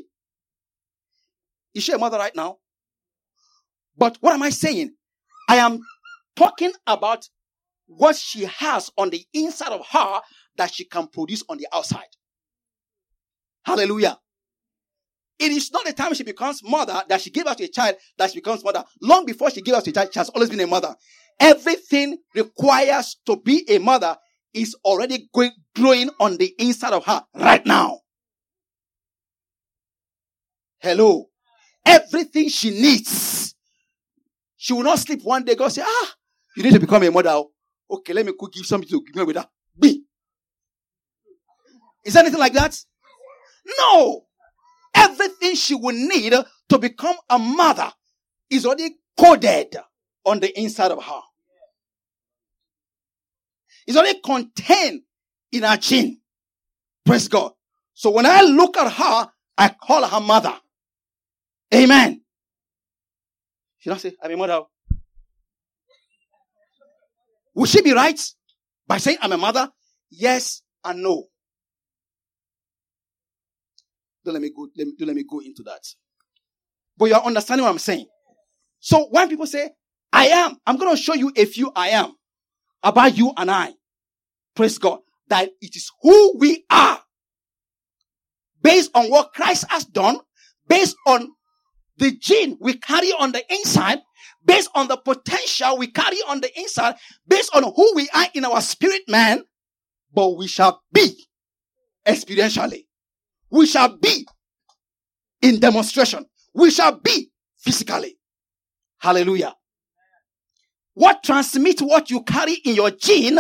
is 1.74 1.84
she 1.84 1.92
a 1.92 1.98
mother 1.98 2.18
right 2.18 2.36
now? 2.36 2.58
But 3.98 4.18
what 4.22 4.34
am 4.34 4.44
I 4.44 4.50
saying? 4.50 4.94
I 5.50 5.58
am 5.58 5.82
talking 6.36 6.72
about 6.88 7.28
what 7.98 8.16
she 8.16 8.46
has 8.46 8.90
on 8.98 9.10
the 9.10 9.24
inside 9.34 9.72
of 9.72 9.86
her 9.88 10.22
that 10.58 10.74
she 10.74 10.86
can 10.86 11.08
produce 11.08 11.44
on 11.50 11.58
the 11.58 11.68
outside. 11.74 12.08
Hallelujah. 13.64 14.18
It 15.40 15.52
is 15.52 15.72
not 15.72 15.86
the 15.86 15.94
time 15.94 16.14
she 16.14 16.24
becomes 16.24 16.64
mother 16.64 17.02
that 17.10 17.22
she 17.22 17.32
gives 17.32 17.48
us 17.48 17.60
a 17.60 17.68
child 17.68 17.96
that 18.18 18.32
she 18.32 18.38
becomes 18.40 18.64
mother. 18.64 18.84
Long 19.02 19.26
before 19.26 19.50
she 19.50 19.62
gives 19.62 19.78
us 19.78 19.88
a 19.88 19.92
child, 19.92 20.14
she 20.14 20.20
has 20.20 20.30
always 20.30 20.50
been 20.50 20.60
a 20.60 20.68
mother. 20.68 20.96
Everything 21.40 22.18
requires 22.36 23.18
to 23.26 23.38
be 23.38 23.66
a 23.68 23.80
mother 23.80 24.16
is 24.54 24.76
already 24.86 25.30
going, 25.34 25.52
growing 25.76 26.10
on 26.20 26.38
the 26.38 26.54
inside 26.60 26.94
of 26.94 27.06
her 27.06 27.24
right 27.36 27.66
now. 27.66 28.00
Hello. 30.80 31.26
Everything 31.86 32.50
she 32.50 32.70
needs. 32.70 33.56
She 34.58 34.74
will 34.74 34.84
not 34.84 35.00
sleep 35.00 35.22
one 35.24 35.44
day. 35.44 35.56
God 35.56 35.70
say, 35.70 35.82
ah, 35.84 36.14
you 36.56 36.64
need 36.64 36.74
to 36.74 36.80
become 36.80 37.02
a 37.02 37.10
mother. 37.10 37.42
Okay, 37.92 38.14
let 38.14 38.26
me 38.26 38.34
cook 38.38 38.54
give 38.54 38.66
something 38.66 38.88
to 38.90 39.04
give 39.06 39.16
me 39.16 39.24
with 39.24 39.36
that. 39.36 39.50
Be. 39.78 40.04
Is 42.06 42.16
anything 42.16 42.40
like 42.40 42.54
that? 42.54 42.78
No 43.78 44.26
everything 44.94 45.56
she 45.56 45.76
will 45.76 45.96
need 45.96 46.34
to 46.70 46.78
become 46.80 47.16
a 47.30 47.40
mother 47.40 47.92
is 48.50 48.66
already 48.66 48.98
coded 49.18 49.76
on 50.26 50.40
the 50.40 50.60
inside 50.60 50.92
of 50.92 51.04
her. 51.04 51.22
It's 53.88 53.98
already 53.98 54.20
contained 54.24 55.02
in 55.52 55.64
her 55.64 55.78
gene. 55.78 56.20
Praise 57.06 57.28
God. 57.28 57.52
So 57.94 58.12
when 58.12 58.26
I 58.26 58.42
look 58.42 58.78
at 58.78 58.92
her, 58.92 59.32
I 59.58 59.70
call 59.70 60.06
her 60.06 60.20
mother. 60.20 60.54
Amen. 61.74 62.22
She 63.80 63.90
don't 63.90 64.00
say, 64.00 64.14
I'm 64.22 64.32
a 64.32 64.38
mother. 64.38 64.62
Would 67.56 67.70
she 67.70 67.82
be 67.82 67.94
right 67.94 68.20
by 68.88 68.98
saying 68.98 69.18
I'm 69.22 69.32
a 69.32 69.38
mother? 69.38 69.70
Yes 70.10 70.62
and 70.84 71.04
no. 71.04 71.26
Don't 74.24 74.34
let 74.34 74.42
me 74.42 74.52
go, 74.56 74.68
let 74.78 74.88
me, 74.88 74.94
don't 74.98 75.08
let 75.08 75.16
me 75.16 75.26
go 75.30 75.40
into 75.40 75.64
that. 75.64 75.82
But 76.98 77.06
you're 77.06 77.24
understanding 77.24 77.64
what 77.64 77.72
I'm 77.72 77.80
saying. 77.80 78.06
So 78.80 79.08
when 79.10 79.30
people 79.30 79.48
say, 79.48 79.72
I 80.14 80.28
am, 80.28 80.58
I'm 80.66 80.78
going 80.78 80.96
to 80.96 81.02
show 81.02 81.14
you 81.14 81.32
a 81.36 81.46
few 81.46 81.72
I 81.76 81.90
am 81.90 82.14
about 82.84 83.18
you 83.18 83.34
and 83.38 83.50
I. 83.50 83.74
Praise 84.56 84.78
God. 84.78 85.00
That 85.28 85.50
it 85.62 85.76
is 85.76 85.90
who 86.02 86.38
we 86.38 86.66
are. 86.70 87.00
Based 88.62 88.92
on 88.94 89.10
what 89.10 89.34
Christ 89.34 89.66
has 89.70 89.86
done, 89.86 90.20
based 90.68 90.96
on 91.08 91.30
the 91.98 92.12
gene 92.12 92.58
we 92.60 92.74
carry 92.78 93.12
on 93.12 93.32
the 93.32 93.44
inside, 93.52 94.00
based 94.46 94.70
on 94.76 94.88
the 94.88 94.98
potential 94.98 95.78
we 95.78 95.88
carry 95.88 96.18
on 96.28 96.42
the 96.42 96.60
inside, 96.60 96.96
based 97.28 97.56
on 97.56 97.64
who 97.64 97.94
we 97.96 98.10
are 98.14 98.28
in 98.34 98.46
our 98.46 98.62
spirit 98.62 99.02
man, 99.08 99.44
but 100.14 100.38
we 100.38 100.48
shall 100.48 100.82
be 100.92 101.26
experientially. 102.06 102.86
We 103.50 103.66
shall 103.66 103.98
be 103.98 104.26
in 105.42 105.60
demonstration. 105.60 106.26
We 106.54 106.72
shall 106.72 107.00
be 107.00 107.32
physically. 107.58 108.18
Hallelujah. 109.00 109.54
What 110.94 111.24
transmits 111.24 111.82
what 111.82 112.10
you 112.10 112.24
carry 112.24 112.54
in 112.54 112.76
your 112.76 112.92
gene 112.92 113.40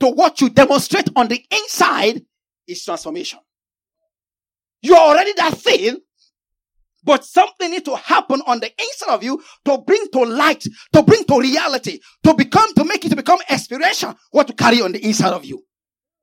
to 0.00 0.08
what 0.08 0.40
you 0.40 0.50
demonstrate 0.50 1.08
on 1.14 1.28
the 1.28 1.44
inside 1.50 2.22
is 2.66 2.84
transformation. 2.84 3.38
You're 4.82 4.96
already 4.96 5.32
that 5.34 5.54
thing, 5.54 5.98
but 7.04 7.24
something 7.24 7.70
needs 7.70 7.84
to 7.84 7.96
happen 7.96 8.42
on 8.46 8.60
the 8.60 8.70
inside 8.80 9.14
of 9.14 9.22
you 9.22 9.42
to 9.64 9.78
bring 9.78 10.06
to 10.12 10.20
light, 10.20 10.64
to 10.92 11.02
bring 11.02 11.24
to 11.24 11.38
reality, 11.40 12.00
to 12.22 12.34
become, 12.34 12.72
to 12.74 12.84
make 12.84 13.04
it 13.04 13.10
to 13.10 13.16
become 13.16 13.38
aspiration, 13.48 14.14
what 14.30 14.46
to 14.48 14.54
carry 14.54 14.80
on 14.80 14.92
the 14.92 15.04
inside 15.04 15.32
of 15.32 15.44
you. 15.44 15.62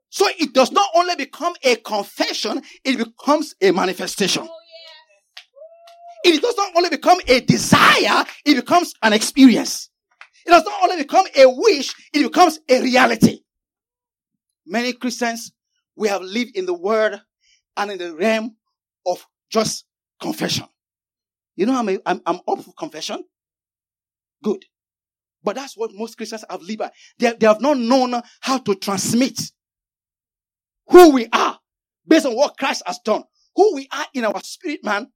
So 0.10 0.28
it 0.40 0.54
does 0.54 0.72
not 0.72 0.90
only 0.96 1.16
become 1.16 1.54
a 1.64 1.78
confession, 1.78 2.62
it 2.84 2.98
becomes 2.98 3.56
a 3.62 3.72
manifestation. 3.72 4.44
Oh, 4.46 4.58
it 6.24 6.42
does 6.42 6.56
not 6.56 6.72
only 6.76 6.90
become 6.90 7.18
a 7.28 7.40
desire, 7.40 8.26
it 8.46 8.56
becomes 8.56 8.94
an 9.02 9.14
experience. 9.14 9.90
It 10.46 10.50
does 10.50 10.64
not 10.64 10.84
only 10.84 10.98
become 11.04 11.26
a 11.36 11.46
wish, 11.48 11.94
it 12.14 12.24
becomes 12.24 12.60
a 12.70 12.82
reality. 12.82 13.40
Many 14.66 14.94
Christians, 14.94 15.52
we 15.96 16.08
have 16.10 16.22
lived 16.22 16.56
in 16.56 16.66
the 16.66 16.74
world 16.74 17.22
and 17.78 17.92
in 17.92 17.98
the 17.98 18.16
realm 18.16 18.56
of 19.06 19.26
just 19.50 19.86
confession. 20.22 20.66
You 21.56 21.66
know, 21.66 21.78
I'm, 21.78 21.90
a, 21.90 22.00
I'm, 22.06 22.22
I'm 22.26 22.40
up 22.48 22.62
for 22.64 22.74
confession. 22.74 23.24
Good. 24.44 24.66
But 25.44 25.56
that's 25.56 25.76
what 25.76 25.92
most 25.94 26.18
Christians 26.18 26.46
have 26.50 26.62
lived 26.62 26.80
by. 26.80 26.92
They, 27.18 27.34
they 27.34 27.48
have 27.48 27.62
not 27.62 27.78
known 27.78 28.22
how 28.42 28.60
to 28.60 28.76
transmit 28.76 29.40
who 30.88 31.12
we 31.12 31.28
are 31.32 31.60
based 32.08 32.26
on 32.26 32.36
what 32.36 32.58
Christ 32.58 32.84
has 32.86 33.00
done, 33.00 33.24
who 33.56 33.76
we 33.76 33.88
are 33.92 34.06
in 34.14 34.26
our 34.26 34.40
spirit 34.44 34.84
man 34.84 35.08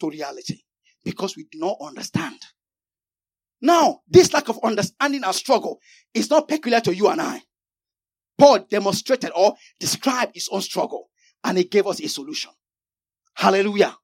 to 0.00 0.10
reality 0.10 0.60
because 1.04 1.36
we 1.36 1.44
do 1.50 1.58
not 1.58 1.76
understand. 1.80 2.38
Now, 3.60 4.00
this 4.08 4.32
lack 4.32 4.48
of 4.48 4.58
understanding 4.64 5.22
and 5.24 5.34
struggle 5.34 5.78
is 6.14 6.30
not 6.30 6.48
peculiar 6.48 6.80
to 6.80 6.94
you 6.94 7.08
and 7.08 7.20
I. 7.20 7.42
Paul 8.38 8.66
demonstrated 8.68 9.30
or 9.36 9.54
described 9.78 10.32
his 10.34 10.48
own 10.50 10.62
struggle 10.62 11.08
and 11.44 11.56
he 11.56 11.64
gave 11.64 11.86
us 11.86 12.00
a 12.00 12.08
solution. 12.08 12.50
Hallelujah. 13.34 13.96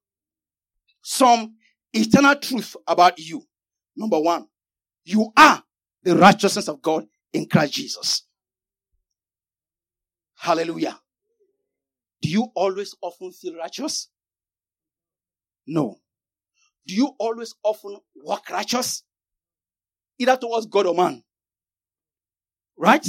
Some 1.02 1.54
eternal 1.92 2.36
truth 2.36 2.76
about 2.86 3.18
you. 3.18 3.42
Number 3.96 4.20
one, 4.20 4.46
you 5.04 5.32
are 5.36 5.62
the 6.02 6.16
righteousness 6.16 6.68
of 6.68 6.82
God 6.82 7.06
in 7.32 7.46
Christ 7.46 7.74
Jesus. 7.74 8.22
Hallelujah. 10.36 10.98
Do 12.22 12.28
you 12.28 12.48
always 12.54 12.94
often 13.00 13.32
feel 13.32 13.56
righteous? 13.56 14.08
No. 15.66 15.96
Do 16.86 16.94
you 16.94 17.14
always 17.18 17.54
often 17.62 17.98
walk 18.16 18.48
righteous? 18.50 19.02
Either 20.18 20.36
towards 20.36 20.66
God 20.66 20.86
or 20.86 20.94
man. 20.94 21.22
Right? 22.76 23.06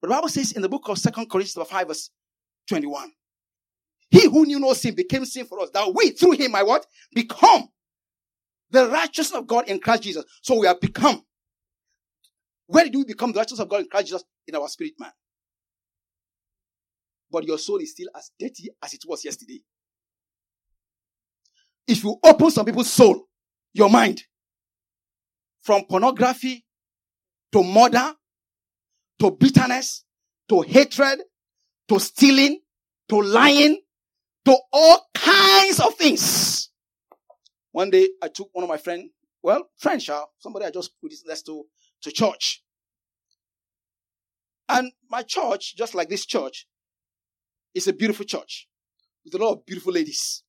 But 0.00 0.08
the 0.08 0.14
Bible 0.14 0.28
says 0.28 0.52
in 0.52 0.62
the 0.62 0.68
book 0.68 0.88
of 0.88 0.98
Second 0.98 1.28
Corinthians 1.28 1.68
5 1.68 1.88
verse 1.88 2.10
21. 2.68 3.10
He 4.10 4.26
who 4.28 4.46
knew 4.46 4.58
no 4.60 4.72
sin 4.72 4.94
became 4.94 5.24
sin 5.24 5.46
for 5.46 5.60
us, 5.60 5.70
that 5.74 5.92
we 5.94 6.10
through 6.10 6.32
him 6.32 6.52
might 6.52 6.66
what? 6.66 6.86
Become 7.14 7.68
the 8.70 8.88
righteousness 8.88 9.38
of 9.38 9.46
God 9.46 9.68
in 9.68 9.80
Christ 9.80 10.02
Jesus. 10.02 10.24
So 10.42 10.58
we 10.58 10.66
have 10.66 10.80
become 10.80 11.22
Where 12.66 12.84
did 12.84 12.94
we 12.94 13.04
become 13.04 13.32
the 13.32 13.38
righteousness 13.38 13.60
of 13.60 13.68
God 13.68 13.80
in 13.80 13.88
Christ 13.88 14.08
Jesus? 14.08 14.24
In 14.46 14.54
our 14.54 14.68
spirit 14.68 14.94
man. 14.98 15.10
But 17.30 17.44
your 17.44 17.58
soul 17.58 17.78
is 17.78 17.92
still 17.92 18.08
as 18.16 18.30
dirty 18.38 18.70
as 18.82 18.94
it 18.94 19.02
was 19.06 19.24
yesterday. 19.24 19.60
If 21.86 22.04
you 22.04 22.16
open 22.22 22.50
some 22.50 22.66
people's 22.66 22.92
soul, 22.92 23.26
your 23.72 23.90
mind, 23.90 24.22
from 25.62 25.84
pornography 25.84 26.64
to 27.52 27.64
murder 27.64 28.14
to 29.18 29.30
bitterness 29.30 30.04
to 30.48 30.62
hatred 30.62 31.20
to 31.88 31.98
stealing 31.98 32.60
to 33.08 33.20
lying 33.20 33.80
to 34.44 34.56
all 34.72 35.06
kinds 35.14 35.80
of 35.80 35.94
things. 35.94 36.70
One 37.72 37.90
day 37.90 38.08
I 38.22 38.28
took 38.28 38.48
one 38.52 38.64
of 38.64 38.68
my 38.68 38.76
friends, 38.76 39.10
well, 39.42 39.68
friends, 39.76 40.08
somebody 40.38 40.64
I 40.64 40.70
just 40.70 40.92
put 41.00 41.12
this 41.26 41.42
to, 41.42 41.64
to 42.02 42.10
church. 42.10 42.62
And 44.68 44.92
my 45.10 45.22
church, 45.22 45.76
just 45.76 45.94
like 45.94 46.08
this 46.08 46.26
church, 46.26 46.66
is 47.74 47.86
a 47.88 47.92
beautiful 47.92 48.24
church 48.24 48.68
with 49.24 49.34
a 49.34 49.38
lot 49.44 49.52
of 49.52 49.66
beautiful 49.66 49.92
ladies. 49.92 50.42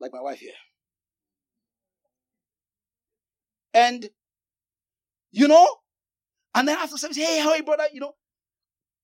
Like 0.00 0.12
my 0.12 0.20
wife 0.20 0.40
here. 0.40 0.52
And, 3.72 4.10
you 5.30 5.46
know, 5.46 5.66
and 6.54 6.66
then 6.66 6.76
after 6.76 6.96
service, 6.96 7.16
hey, 7.16 7.38
how 7.38 7.50
are 7.50 7.56
you, 7.56 7.62
brother? 7.62 7.84
You 7.92 8.00
know, 8.00 8.12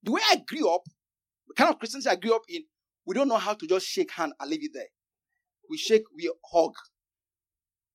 the 0.02 0.12
way 0.12 0.20
I 0.30 0.42
grew 0.46 0.68
up, 0.68 0.82
the 1.46 1.54
kind 1.54 1.70
of 1.70 1.78
Christians 1.78 2.06
I 2.06 2.16
grew 2.16 2.34
up 2.34 2.42
in, 2.48 2.64
we 3.06 3.14
don't 3.14 3.28
know 3.28 3.36
how 3.38 3.54
to 3.54 3.66
just 3.66 3.86
shake 3.86 4.10
hand 4.12 4.32
and 4.38 4.50
leave 4.50 4.64
it 4.64 4.72
there. 4.74 4.88
We 5.70 5.78
shake, 5.78 6.02
we 6.14 6.30
hug. 6.52 6.72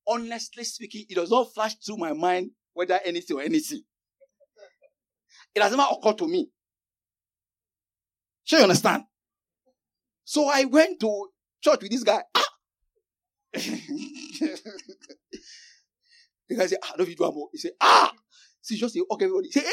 Honestly 0.08 0.64
speaking, 0.64 1.06
it 1.10 1.16
does 1.16 1.30
not 1.30 1.54
flash 1.54 1.76
through 1.76 1.98
my 1.98 2.14
mind 2.14 2.52
whether 2.74 3.00
anything 3.06 3.38
or 3.38 3.42
anything. 3.42 3.82
It 5.54 5.62
has 5.62 5.72
never 5.76 5.88
occurred 5.92 6.18
to 6.20 6.28
me. 6.28 6.50
Sure, 8.46 8.60
you 8.60 8.64
understand? 8.64 9.04
So 10.24 10.48
I 10.48 10.66
went 10.66 11.00
to 11.02 11.28
church 11.62 11.82
with 11.82 11.92
this 11.92 12.04
guy. 12.04 12.22
Ah! 12.36 12.48
the 13.54 14.50
guy 16.58 16.66
said, 16.68 16.80
I 16.84 16.96
don't 16.98 17.10
you 17.10 17.16
more. 17.20 17.50
He 17.52 17.58
said, 17.58 17.72
ah! 17.82 18.14
See, 18.62 18.78
just 18.78 18.94
say, 18.94 19.02
okay, 19.12 19.26
everybody. 19.26 19.52
Say, 19.52 19.62
eh? 19.62 19.72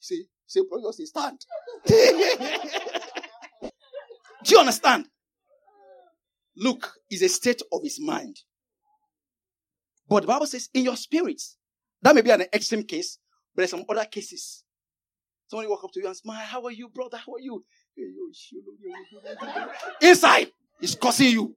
Say, 0.00 0.16
say, 0.46 0.60
bro, 0.68 0.80
just 0.82 0.98
say, 0.98 1.04
stand. 1.04 1.44
do 4.42 4.54
you 4.54 4.60
understand? 4.60 5.06
Look, 6.56 6.92
is 7.10 7.22
a 7.22 7.28
state 7.28 7.62
of 7.72 7.82
his 7.82 8.00
mind. 8.00 8.36
But 10.08 10.22
the 10.22 10.26
Bible 10.26 10.46
says, 10.46 10.68
in 10.74 10.84
your 10.84 10.96
spirits, 10.96 11.56
that 12.02 12.14
may 12.14 12.20
be 12.20 12.30
an 12.30 12.42
extreme 12.52 12.84
case, 12.84 13.18
but 13.54 13.62
there's 13.62 13.70
some 13.70 13.84
other 13.88 14.04
cases. 14.04 14.64
Somebody 15.46 15.68
walk 15.68 15.84
up 15.84 15.92
to 15.92 16.00
you 16.00 16.06
and 16.06 16.16
smile, 16.16 16.44
How 16.44 16.62
are 16.64 16.70
you, 16.70 16.88
brother? 16.88 17.18
How 17.18 17.34
are 17.34 17.40
you? 17.40 17.64
Inside, 20.00 20.50
he's 20.80 20.94
cursing 20.94 21.28
you. 21.28 21.56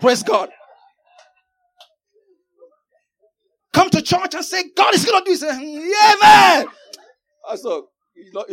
Praise 0.00 0.22
God. 0.22 0.50
Come 3.72 3.90
to 3.90 4.02
church 4.02 4.34
and 4.34 4.44
say, 4.44 4.64
God 4.76 4.94
is 4.94 5.04
going 5.04 5.24
to 5.24 5.30
do 5.30 5.32
it. 5.32 5.38
Say, 5.38 5.54
hmm, 5.54 5.90
yeah, 5.90 6.14
man. 6.22 6.66
Said, 7.56 7.82
you 8.16 8.32
know, 8.32 8.44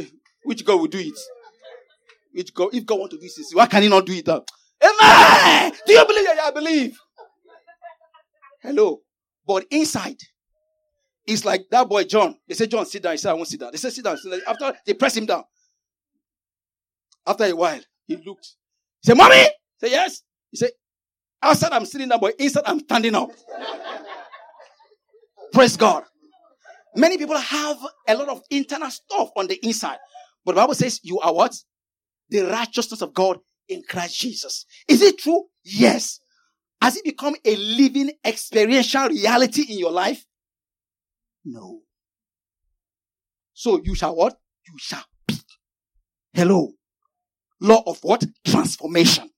which 0.44 0.64
God 0.66 0.80
will 0.80 0.88
do 0.88 1.00
it? 1.00 1.18
God, 2.54 2.70
if 2.74 2.86
God 2.86 3.00
want 3.00 3.12
to 3.12 3.18
do 3.18 3.24
this, 3.24 3.52
why 3.54 3.66
can 3.66 3.84
he 3.84 3.90
not 3.90 4.06
do 4.06 4.14
it? 4.14 4.28
Amen. 4.28 5.72
Do 5.86 5.94
you 5.94 6.06
believe? 6.06 6.24
Yeah, 6.24 6.42
I 6.44 6.52
believe. 6.52 6.98
Hello. 8.62 9.02
But 9.46 9.66
inside, 9.72 10.18
it's 11.26 11.46
like 11.46 11.66
that 11.72 11.88
boy 11.88 12.04
John. 12.04 12.36
They 12.48 12.54
say, 12.54 12.68
John, 12.68 12.86
sit 12.86 13.02
down. 13.04 13.14
He 13.14 13.18
said, 13.18 13.32
I 13.32 13.34
won't 13.34 13.48
sit 13.48 13.60
down. 13.60 13.72
They 13.72 13.78
say, 13.78 13.90
sit 13.90 14.04
down. 14.04 14.18
After 14.48 14.74
they 14.86 14.94
press 14.94 15.16
him 15.16 15.26
down. 15.26 15.44
After 17.26 17.46
a 17.46 17.56
while, 17.56 17.82
he 18.06 18.16
looked. 18.18 18.56
He 19.02 19.08
said, 19.08 19.18
Mommy! 19.18 19.44
Said, 19.80 19.92
Yes. 19.92 20.22
He 20.52 20.58
said, 20.58 20.72
Outside 21.42 21.72
I'm 21.72 21.86
sitting 21.86 22.10
down, 22.10 22.20
but 22.20 22.36
inside 22.40 22.64
I'm 22.66 22.80
standing 22.80 23.16
up. 23.16 23.30
Praise 25.54 25.78
God. 25.78 26.04
Many 26.96 27.18
people 27.18 27.38
have 27.38 27.78
a 28.08 28.16
lot 28.16 28.30
of 28.30 28.42
internal 28.50 28.90
stuff 28.90 29.30
on 29.36 29.48
the 29.48 29.56
inside. 29.66 29.98
But 30.44 30.56
the 30.56 30.62
Bible 30.62 30.74
says 30.74 31.00
you 31.04 31.20
are 31.20 31.34
what? 31.34 31.56
The 32.30 32.42
righteousness 32.42 33.02
of 33.02 33.14
God 33.14 33.40
in 33.68 33.84
Christ 33.88 34.20
Jesus. 34.20 34.66
Is 34.88 35.02
it 35.02 35.18
true? 35.18 35.46
Yes. 35.64 36.20
Has 36.82 36.96
it 36.96 37.04
become 37.04 37.36
a 37.44 37.56
living 37.56 38.12
experiential 38.24 39.10
reality 39.10 39.64
in 39.70 39.80
your 39.80 39.92
life? 39.92 40.26
No. 41.44 41.82
So 43.54 43.82
you 43.84 43.96
shall 43.96 44.16
what? 44.16 44.38
You 44.68 44.76
shall 44.78 45.04
be. 45.28 45.36
Hello. 46.34 46.74
Law 47.60 47.84
of 47.88 48.00
what? 48.04 48.24
Transformation. 48.46 49.30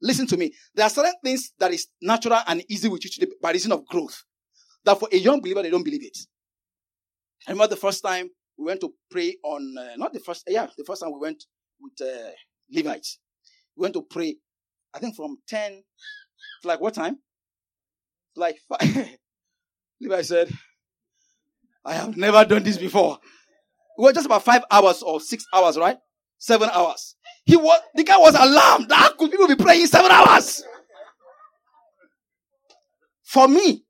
Listen 0.00 0.26
to 0.28 0.36
me. 0.36 0.52
There 0.74 0.86
are 0.86 0.90
certain 0.90 1.12
things 1.22 1.52
that 1.58 1.72
is 1.72 1.88
natural 2.00 2.40
and 2.46 2.62
easy 2.68 2.88
with 2.88 3.04
you 3.04 3.10
today 3.10 3.32
by 3.42 3.52
reason 3.52 3.72
of 3.72 3.86
growth. 3.86 4.24
That 4.84 4.98
for 4.98 5.08
a 5.12 5.16
young 5.16 5.40
believer, 5.40 5.62
they 5.62 5.70
don't 5.70 5.82
believe 5.82 6.04
it. 6.04 6.16
I 7.46 7.52
remember 7.52 7.74
the 7.74 7.80
first 7.80 8.02
time 8.02 8.30
we 8.56 8.64
went 8.64 8.80
to 8.80 8.94
pray 9.10 9.36
on, 9.42 9.74
uh, 9.78 9.96
not 9.96 10.12
the 10.12 10.20
first, 10.20 10.44
yeah, 10.46 10.66
the 10.76 10.84
first 10.84 11.02
time 11.02 11.12
we 11.12 11.20
went 11.20 11.44
with 11.80 12.00
uh, 12.00 12.30
Levites. 12.70 13.18
We 13.76 13.82
went 13.82 13.94
to 13.94 14.02
pray, 14.02 14.36
I 14.94 14.98
think 14.98 15.16
from 15.16 15.38
10 15.48 15.82
to 16.62 16.68
like 16.68 16.80
what 16.80 16.94
time? 16.94 17.18
Like 18.34 18.56
five. 18.68 19.10
Levi 20.00 20.22
said, 20.22 20.50
I 21.84 21.94
have 21.94 22.16
never 22.16 22.44
done 22.44 22.62
this 22.62 22.76
before. 22.76 23.18
We 23.98 24.04
were 24.04 24.12
just 24.12 24.26
about 24.26 24.42
five 24.44 24.64
hours 24.70 25.02
or 25.02 25.20
six 25.20 25.46
hours, 25.54 25.78
right? 25.78 25.96
Seven 26.38 26.68
hours. 26.70 27.16
He 27.44 27.56
was, 27.56 27.80
the 27.94 28.04
guy 28.04 28.18
was 28.18 28.34
alarmed. 28.34 28.92
How 28.92 29.14
could 29.14 29.30
people 29.30 29.48
be 29.48 29.56
praying 29.56 29.86
seven 29.86 30.10
hours? 30.10 30.62
For 33.24 33.48
me, 33.48 33.84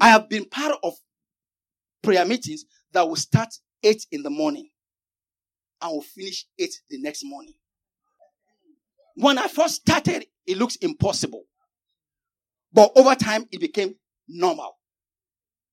I 0.00 0.10
have 0.10 0.28
been 0.28 0.44
part 0.44 0.74
of 0.82 0.94
prayer 2.02 2.24
meetings 2.24 2.64
that 2.92 3.08
will 3.08 3.16
start 3.16 3.48
8 3.82 4.06
in 4.12 4.22
the 4.22 4.30
morning 4.30 4.68
and 5.80 5.92
will 5.92 6.02
finish 6.02 6.46
it 6.56 6.74
the 6.90 7.00
next 7.00 7.24
morning. 7.24 7.54
When 9.14 9.38
I 9.38 9.48
first 9.48 9.76
started, 9.76 10.26
it 10.46 10.58
looks 10.58 10.76
impossible. 10.76 11.44
But 12.72 12.92
over 12.96 13.14
time, 13.14 13.46
it 13.50 13.60
became 13.60 13.94
normal. 14.28 14.76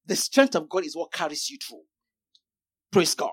The 0.06 0.16
strength 0.16 0.56
of 0.56 0.70
God 0.70 0.86
is 0.86 0.96
what 0.96 1.12
carries 1.12 1.50
you 1.50 1.58
through. 1.58 1.82
Praise 2.92 3.16
God. 3.16 3.32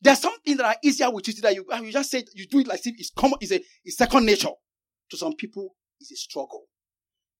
There's 0.00 0.20
something 0.20 0.56
that 0.56 0.66
are 0.66 0.76
easier 0.82 1.10
with 1.10 1.28
you 1.28 1.34
that 1.42 1.54
you, 1.54 1.64
you 1.82 1.92
just 1.92 2.10
say 2.10 2.24
you 2.34 2.46
do 2.46 2.58
it 2.58 2.66
like 2.66 2.80
it's 2.84 3.10
common, 3.16 3.38
it's 3.40 3.52
a 3.52 3.60
it's 3.84 3.96
second 3.96 4.26
nature. 4.26 4.50
To 5.10 5.16
some 5.16 5.34
people, 5.34 5.76
it's 6.00 6.10
a 6.10 6.16
struggle. 6.16 6.64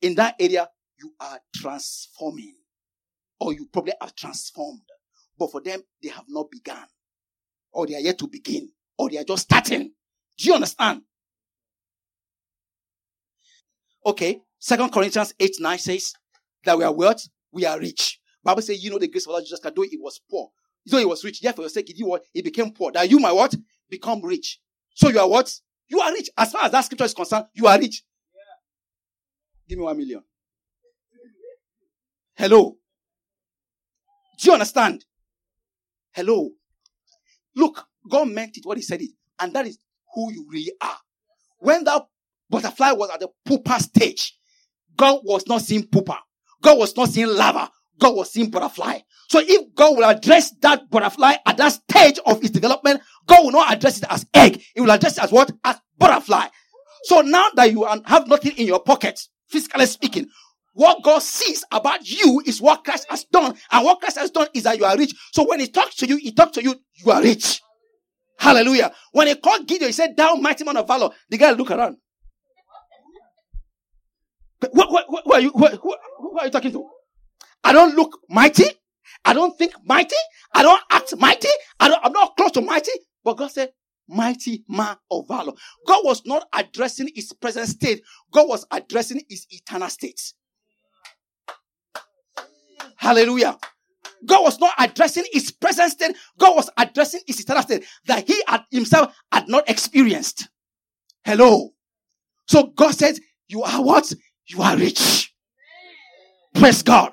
In 0.00 0.14
that 0.16 0.36
area, 0.38 0.68
you 1.00 1.12
are 1.20 1.40
transforming. 1.56 2.54
Or 3.40 3.52
you 3.52 3.66
probably 3.72 3.94
are 4.00 4.10
transformed. 4.16 4.82
But 5.38 5.50
for 5.50 5.60
them, 5.60 5.82
they 6.02 6.10
have 6.10 6.26
not 6.28 6.50
begun. 6.50 6.86
Or 7.72 7.86
they 7.86 7.94
are 7.94 8.00
yet 8.00 8.18
to 8.18 8.28
begin. 8.28 8.70
Or 8.98 9.08
they 9.10 9.18
are 9.18 9.24
just 9.24 9.42
starting. 9.44 9.92
Do 10.38 10.48
you 10.48 10.54
understand? 10.54 11.02
Okay. 14.04 14.40
Second 14.58 14.92
Corinthians 14.92 15.34
8 15.38 15.56
9 15.58 15.78
says 15.78 16.12
that 16.64 16.78
we 16.78 16.84
are 16.84 16.92
what? 16.92 17.20
We 17.50 17.66
are 17.66 17.78
rich. 17.78 18.20
Bible 18.44 18.62
says, 18.62 18.82
you 18.82 18.90
know 18.90 18.98
the 18.98 19.08
grace 19.08 19.26
of 19.26 19.30
Allah 19.30 19.42
Jesus 19.42 19.60
Christ, 19.60 19.76
though 19.76 19.82
he 19.82 19.96
was 19.96 20.20
poor, 20.30 20.50
so 20.86 20.98
he 20.98 21.04
was 21.04 21.24
rich. 21.24 21.42
Yet 21.42 21.54
for 21.54 21.62
your 21.62 21.68
sake, 21.68 21.88
he 21.88 21.94
did 21.94 22.04
what? 22.04 22.24
He 22.32 22.42
became 22.42 22.72
poor. 22.72 22.90
That 22.92 23.08
you 23.08 23.18
might 23.18 23.32
what? 23.32 23.54
Become 23.88 24.22
rich. 24.22 24.60
So 24.94 25.08
you 25.08 25.20
are 25.20 25.28
what? 25.28 25.52
You 25.88 26.00
are 26.00 26.12
rich. 26.12 26.30
As 26.36 26.52
far 26.52 26.64
as 26.64 26.72
that 26.72 26.80
scripture 26.82 27.04
is 27.04 27.14
concerned, 27.14 27.46
you 27.54 27.66
are 27.66 27.78
rich. 27.78 28.02
Yeah. 28.34 29.68
Give 29.68 29.78
me 29.78 29.84
one 29.84 29.96
million. 29.96 30.22
Hello. 32.34 32.76
Do 34.38 34.46
you 34.46 34.52
understand? 34.52 35.04
Hello. 36.12 36.50
Look, 37.56 37.84
God 38.10 38.28
meant 38.28 38.56
it 38.56 38.64
what 38.64 38.76
he 38.78 38.82
said 38.82 39.02
it. 39.02 39.10
And 39.40 39.52
that 39.54 39.66
is 39.66 39.78
who 40.14 40.32
you 40.32 40.46
really 40.50 40.72
are. 40.80 40.96
When 41.58 41.84
that 41.84 42.06
butterfly 42.50 42.92
was 42.92 43.10
at 43.10 43.20
the 43.20 43.28
pupa 43.44 43.80
stage, 43.80 44.36
God 44.96 45.20
was 45.24 45.46
not 45.46 45.62
seeing 45.62 45.86
pupa. 45.86 46.18
God 46.62 46.78
was 46.78 46.96
not 46.96 47.08
seeing 47.08 47.28
larva. 47.28 47.70
God 47.98 48.16
was 48.16 48.32
seeing 48.32 48.50
butterfly. 48.50 48.98
So 49.28 49.40
if 49.40 49.74
God 49.74 49.96
will 49.96 50.04
address 50.04 50.52
that 50.60 50.90
butterfly 50.90 51.34
at 51.46 51.56
that 51.56 51.70
stage 51.70 52.18
of 52.26 52.42
its 52.42 52.50
development, 52.50 53.00
God 53.26 53.44
will 53.44 53.52
not 53.52 53.72
address 53.72 53.98
it 53.98 54.04
as 54.10 54.26
egg. 54.34 54.62
He 54.74 54.80
will 54.80 54.90
address 54.90 55.18
it 55.18 55.24
as 55.24 55.32
what? 55.32 55.50
As 55.64 55.80
butterfly. 55.98 56.46
So 57.04 57.20
now 57.20 57.46
that 57.54 57.70
you 57.72 57.84
have 57.84 58.28
nothing 58.28 58.52
in 58.56 58.66
your 58.66 58.80
pocket, 58.80 59.20
physically 59.48 59.86
speaking, 59.86 60.28
what 60.74 61.02
God 61.02 61.22
sees 61.22 61.64
about 61.70 62.08
you 62.08 62.42
is 62.46 62.60
what 62.60 62.84
Christ 62.84 63.06
has 63.10 63.24
done. 63.24 63.54
And 63.70 63.84
what 63.84 64.00
Christ 64.00 64.18
has 64.18 64.30
done 64.30 64.48
is 64.54 64.62
that 64.62 64.78
you 64.78 64.84
are 64.84 64.96
rich. 64.96 65.14
So 65.32 65.46
when 65.46 65.60
he 65.60 65.68
talks 65.68 65.96
to 65.96 66.06
you, 66.06 66.16
he 66.16 66.32
talks 66.32 66.52
to 66.52 66.62
you, 66.62 66.74
you 66.94 67.12
are 67.12 67.22
rich. 67.22 67.60
Hallelujah. 68.38 68.92
When 69.12 69.26
he 69.28 69.34
called 69.36 69.66
Gideon, 69.68 69.88
he 69.88 69.92
said, 69.92 70.16
Thou 70.16 70.34
mighty 70.34 70.64
man 70.64 70.76
of 70.76 70.86
valor. 70.86 71.10
The 71.28 71.36
guy 71.36 71.50
look 71.52 71.70
around. 71.70 71.96
What, 74.72 74.90
what, 74.90 75.04
what, 75.08 75.24
who, 75.24 75.32
are 75.32 75.40
you, 75.40 75.50
who, 75.50 75.66
who 76.18 76.38
are 76.38 76.46
you 76.46 76.50
talking 76.50 76.72
to? 76.72 76.88
I 77.64 77.72
don't 77.72 77.94
look 77.94 78.18
mighty. 78.28 78.64
I 79.24 79.34
don't 79.34 79.56
think 79.56 79.74
mighty. 79.84 80.16
I 80.54 80.62
don't 80.62 80.82
act 80.90 81.14
mighty. 81.18 81.48
I 81.78 81.88
don't, 81.88 82.00
I'm 82.04 82.12
not 82.12 82.36
close 82.36 82.52
to 82.52 82.60
mighty. 82.60 82.92
But 83.24 83.34
God 83.36 83.50
said, 83.50 83.70
mighty 84.08 84.64
man 84.68 84.96
of 85.10 85.28
valor. 85.28 85.52
God 85.86 86.04
was 86.04 86.22
not 86.26 86.48
addressing 86.52 87.08
his 87.14 87.32
present 87.32 87.68
state. 87.68 88.02
God 88.32 88.48
was 88.48 88.66
addressing 88.70 89.22
his 89.28 89.46
eternal 89.50 89.88
state. 89.88 90.20
Hallelujah. 92.96 93.56
God 94.24 94.42
was 94.42 94.58
not 94.60 94.72
addressing 94.78 95.24
his 95.32 95.50
present 95.50 95.90
state. 95.92 96.16
God 96.38 96.54
was 96.56 96.70
addressing 96.76 97.20
his 97.26 97.40
eternal 97.40 97.62
state 97.62 97.84
that 98.06 98.26
he 98.26 98.40
had 98.46 98.62
himself 98.70 99.14
had 99.32 99.48
not 99.48 99.68
experienced. 99.68 100.48
Hello. 101.24 101.70
So 102.46 102.68
God 102.68 102.94
said, 102.94 103.18
you 103.48 103.62
are 103.62 103.82
what? 103.82 104.12
You 104.46 104.62
are 104.62 104.76
rich. 104.76 105.32
Praise 106.54 106.82
God. 106.82 107.12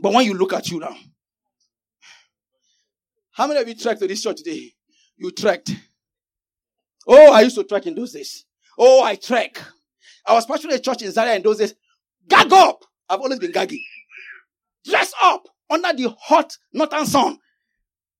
But 0.00 0.12
when 0.12 0.24
you 0.24 0.34
look 0.34 0.52
at 0.52 0.70
you 0.70 0.78
now, 0.78 0.96
how 3.32 3.46
many 3.46 3.60
of 3.60 3.68
you 3.68 3.74
trekked 3.74 4.00
to 4.00 4.06
this 4.06 4.22
church 4.22 4.38
today? 4.38 4.72
You 5.16 5.30
trekked. 5.30 5.70
Oh, 7.06 7.32
I 7.32 7.42
used 7.42 7.56
to 7.56 7.64
trek 7.64 7.86
in 7.86 7.94
those 7.94 8.12
days. 8.12 8.44
Oh, 8.78 9.02
I 9.02 9.16
trek. 9.16 9.60
I 10.26 10.34
was 10.34 10.46
pastoring 10.46 10.74
a 10.74 10.78
church 10.78 11.02
in 11.02 11.10
Zaria 11.10 11.34
in 11.34 11.42
those 11.42 11.58
days. 11.58 11.74
Gag 12.28 12.52
up. 12.52 12.84
I've 13.08 13.20
always 13.20 13.38
been 13.38 13.52
gaggy. 13.52 13.80
Dress 14.84 15.12
up 15.22 15.46
under 15.68 15.92
the 15.92 16.14
hot 16.18 16.56
northern 16.72 17.06
sun. 17.06 17.38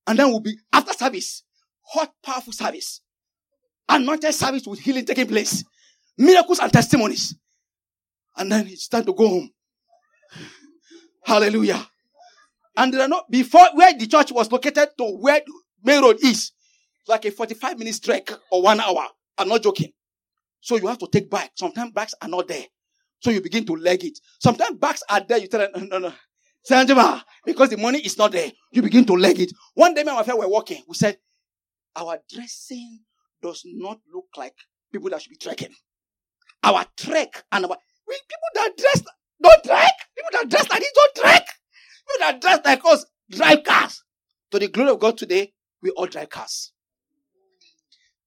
And 0.06 0.18
then 0.18 0.28
we'll 0.28 0.40
be, 0.40 0.56
after 0.72 0.92
service, 0.92 1.42
hot, 1.82 2.12
powerful 2.22 2.52
service. 2.52 3.00
Anointed 3.88 4.34
service 4.34 4.66
with 4.66 4.80
healing 4.80 5.04
taking 5.04 5.26
place. 5.26 5.64
Miracles 6.16 6.60
and 6.60 6.72
testimonies. 6.72 7.34
And 8.36 8.50
then 8.50 8.66
it's 8.66 8.88
time 8.88 9.04
to 9.04 9.12
go 9.12 9.28
home. 9.28 9.50
Hallelujah. 11.24 11.86
And 12.76 12.94
there 12.94 13.02
are 13.02 13.08
not, 13.08 13.30
before 13.30 13.66
where 13.74 13.92
the 13.92 14.06
church 14.06 14.32
was 14.32 14.50
located 14.50 14.88
to 14.98 15.04
where 15.18 15.40
main 15.84 16.02
road 16.02 16.18
is, 16.22 16.52
like 17.08 17.24
a 17.24 17.30
45 17.30 17.78
minutes 17.78 18.00
trek 18.00 18.30
or 18.50 18.62
one 18.62 18.80
hour. 18.80 19.06
I'm 19.36 19.48
not 19.48 19.62
joking. 19.62 19.92
So 20.60 20.76
you 20.76 20.86
have 20.86 20.98
to 20.98 21.08
take 21.10 21.30
back. 21.30 21.52
Sometimes 21.54 21.92
bags 21.92 22.14
are 22.20 22.28
not 22.28 22.46
there. 22.48 22.64
So 23.20 23.30
you 23.30 23.40
begin 23.40 23.64
to 23.66 23.74
leg 23.74 24.04
it. 24.04 24.18
Sometimes 24.38 24.78
bags 24.78 25.02
are 25.08 25.20
there. 25.20 25.38
You 25.38 25.48
tell 25.48 25.60
them, 25.60 25.88
no, 25.88 25.98
no, 25.98 26.08
no. 26.08 26.14
Sanjima, 26.68 27.22
because 27.44 27.70
the 27.70 27.76
money 27.76 28.00
is 28.00 28.18
not 28.18 28.32
there, 28.32 28.50
you 28.72 28.82
begin 28.82 29.04
to 29.06 29.14
leg 29.14 29.40
it. 29.40 29.52
One 29.74 29.94
day, 29.94 30.02
my 30.02 30.20
and 30.20 30.38
were 30.38 30.48
walking. 30.48 30.82
We 30.86 30.94
said, 30.94 31.18
Our 31.96 32.18
dressing 32.32 33.00
does 33.42 33.62
not 33.64 33.98
look 34.12 34.26
like 34.36 34.54
people 34.92 35.10
that 35.10 35.22
should 35.22 35.30
be 35.30 35.36
trekking. 35.36 35.74
Our 36.62 36.84
trek 36.96 37.44
and 37.50 37.64
our 37.64 37.76
we, 38.06 38.14
people 38.14 38.50
that 38.54 38.76
dress 38.76 39.02
don't 39.42 39.64
trek. 39.64 39.92
People 40.16 40.30
that 40.32 40.50
dress 40.50 40.68
like 40.68 40.80
this 40.80 40.92
don't 40.94 41.24
trek. 41.24 41.46
People 41.46 42.26
that 42.26 42.40
dress 42.40 42.60
like 42.64 42.84
us 42.84 43.06
drive 43.30 43.64
cars. 43.64 44.02
To 44.50 44.58
the 44.58 44.68
glory 44.68 44.90
of 44.90 44.98
God 44.98 45.16
today, 45.16 45.52
we 45.82 45.90
all 45.90 46.06
drive 46.06 46.28
cars. 46.28 46.72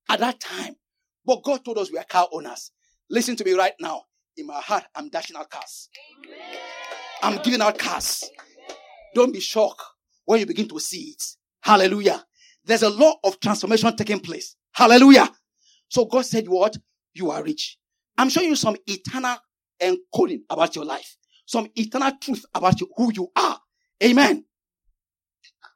At 0.08 0.20
that 0.20 0.40
time, 0.40 0.76
but 1.24 1.42
God 1.42 1.64
told 1.64 1.78
us 1.78 1.92
we 1.92 1.98
are 1.98 2.04
car 2.04 2.28
owners. 2.32 2.70
Listen 3.10 3.36
to 3.36 3.44
me 3.44 3.52
right 3.52 3.72
now. 3.80 4.02
In 4.36 4.46
my 4.46 4.60
heart, 4.60 4.84
I'm 4.96 5.08
dashing 5.10 5.36
out 5.36 5.48
cars. 5.48 5.88
Amen. 6.26 6.58
I'm 7.24 7.38
giving 7.38 7.62
out 7.62 7.78
cars. 7.78 8.22
Don't 9.14 9.32
be 9.32 9.40
shocked 9.40 9.80
when 10.26 10.40
you 10.40 10.46
begin 10.46 10.68
to 10.68 10.78
see 10.78 11.14
it. 11.16 11.22
Hallelujah. 11.62 12.22
There's 12.66 12.82
a 12.82 12.90
law 12.90 13.14
of 13.24 13.40
transformation 13.40 13.96
taking 13.96 14.20
place. 14.20 14.56
Hallelujah. 14.72 15.30
So 15.88 16.04
God 16.04 16.26
said, 16.26 16.46
What? 16.46 16.76
You 17.14 17.30
are 17.30 17.42
rich. 17.42 17.78
I'm 18.18 18.28
showing 18.28 18.48
you 18.48 18.56
some 18.56 18.76
eternal 18.86 19.38
encoding 19.80 20.40
about 20.50 20.76
your 20.76 20.84
life, 20.84 21.16
some 21.46 21.66
eternal 21.74 22.12
truth 22.20 22.44
about 22.54 22.78
you, 22.82 22.90
who 22.94 23.10
you 23.14 23.28
are. 23.34 23.58
Amen. 24.02 24.44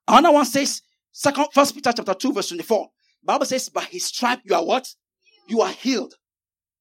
Another 0.07 0.35
one 0.35 0.45
says, 0.45 0.83
Second, 1.13 1.47
First 1.55 1.75
Peter 1.75 1.93
chapter 1.97 2.13
2, 2.13 2.35
verse 2.35 2.49
24. 2.49 2.89
Bible 3.25 3.47
says, 3.47 3.71
By 3.71 3.85
his 3.85 4.05
stripe 4.05 4.41
you 4.45 4.55
are 4.55 4.65
what? 4.65 4.87
You 5.49 5.63
are 5.63 5.73
healed. 5.73 6.13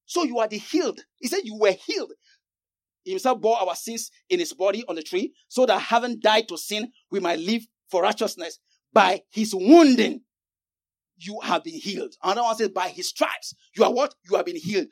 So 0.06 0.26
you 0.26 0.40
are 0.40 0.48
the 0.50 0.58
healed. 0.58 1.00
He 1.22 1.30
said 1.30 1.42
you 1.46 1.58
were 1.58 1.72
healed 1.72 2.12
himself 3.12 3.40
bore 3.42 3.58
our 3.60 3.76
sins 3.76 4.12
in 4.30 4.40
his 4.40 4.54
body 4.54 4.84
on 4.88 4.96
the 4.96 5.04
tree, 5.04 5.34
so 5.48 5.66
that 5.66 5.80
having 5.80 6.20
died 6.20 6.48
to 6.50 6.58
sin, 6.58 6.92
we 7.12 7.20
might 7.20 7.40
live 7.40 7.64
for 7.90 8.02
righteousness. 8.02 8.60
By 8.94 9.22
his 9.32 9.54
wounding, 9.54 10.22
you 11.18 11.40
have 11.42 11.64
been 11.64 11.80
healed. 11.80 12.16
Another 12.24 12.44
one 12.44 12.56
says, 12.56 12.70
by 12.70 12.90
his 12.90 13.10
stripes, 13.10 13.54
you 13.76 13.84
are 13.84 13.94
what? 13.94 14.14
You 14.30 14.38
have 14.38 14.46
been 14.46 14.56
healed. 14.56 14.88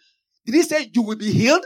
Did 0.46 0.56
he 0.56 0.64
say 0.64 0.90
you 0.94 1.02
will 1.02 1.16
be 1.16 1.32
healed? 1.32 1.66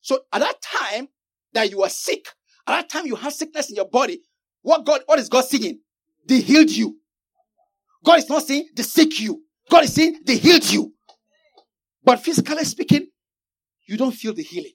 So 0.00 0.20
at 0.32 0.40
that 0.40 0.56
time 0.62 1.08
that 1.52 1.70
you 1.70 1.82
are 1.82 1.88
sick, 1.88 2.26
at 2.66 2.72
that 2.72 2.88
time 2.88 3.06
you 3.06 3.16
have 3.16 3.32
sickness 3.32 3.70
in 3.70 3.76
your 3.76 3.88
body, 3.88 4.20
what 4.62 4.84
God, 4.84 5.02
what 5.06 5.18
is 5.18 5.28
God 5.28 5.44
saying? 5.44 5.80
They 6.26 6.40
healed 6.40 6.70
you. 6.70 6.98
God 8.04 8.18
is 8.18 8.28
not 8.28 8.42
saying 8.44 8.68
they 8.74 8.82
sick 8.82 9.18
you. 9.20 9.42
God 9.70 9.84
is 9.84 9.94
saying 9.94 10.20
they 10.24 10.36
healed 10.36 10.70
you. 10.70 10.92
But 12.04 12.20
physically 12.20 12.64
speaking, 12.64 13.08
you 13.86 13.96
don't 13.96 14.12
feel 14.12 14.34
the 14.34 14.42
healing. 14.42 14.72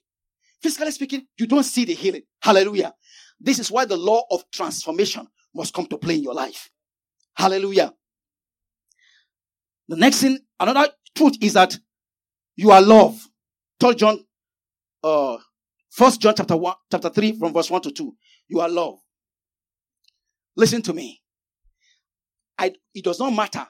Physically 0.64 0.92
speaking, 0.92 1.26
you 1.36 1.46
don't 1.46 1.62
see 1.62 1.84
the 1.84 1.92
healing. 1.92 2.22
Hallelujah. 2.40 2.94
This 3.38 3.58
is 3.58 3.70
why 3.70 3.84
the 3.84 3.98
law 3.98 4.22
of 4.30 4.50
transformation 4.50 5.26
must 5.54 5.74
come 5.74 5.84
to 5.84 5.98
play 5.98 6.14
in 6.14 6.22
your 6.22 6.32
life. 6.32 6.70
Hallelujah. 7.36 7.92
The 9.88 9.96
next 9.96 10.22
thing, 10.22 10.38
another 10.58 10.88
truth 11.14 11.36
is 11.42 11.52
that 11.52 11.76
you 12.56 12.70
are 12.70 12.80
love. 12.80 13.28
Third 13.78 13.98
John, 13.98 14.24
uh, 15.02 15.36
First 15.90 16.22
John 16.22 16.32
chapter 16.34 16.56
one, 16.56 16.76
chapter 16.90 17.10
three, 17.10 17.38
from 17.38 17.52
verse 17.52 17.70
one 17.70 17.82
to 17.82 17.90
two. 17.90 18.14
You 18.48 18.60
are 18.60 18.68
love. 18.70 19.00
Listen 20.56 20.80
to 20.80 20.94
me. 20.94 21.20
I, 22.56 22.72
it 22.94 23.04
does 23.04 23.20
not 23.20 23.34
matter 23.34 23.66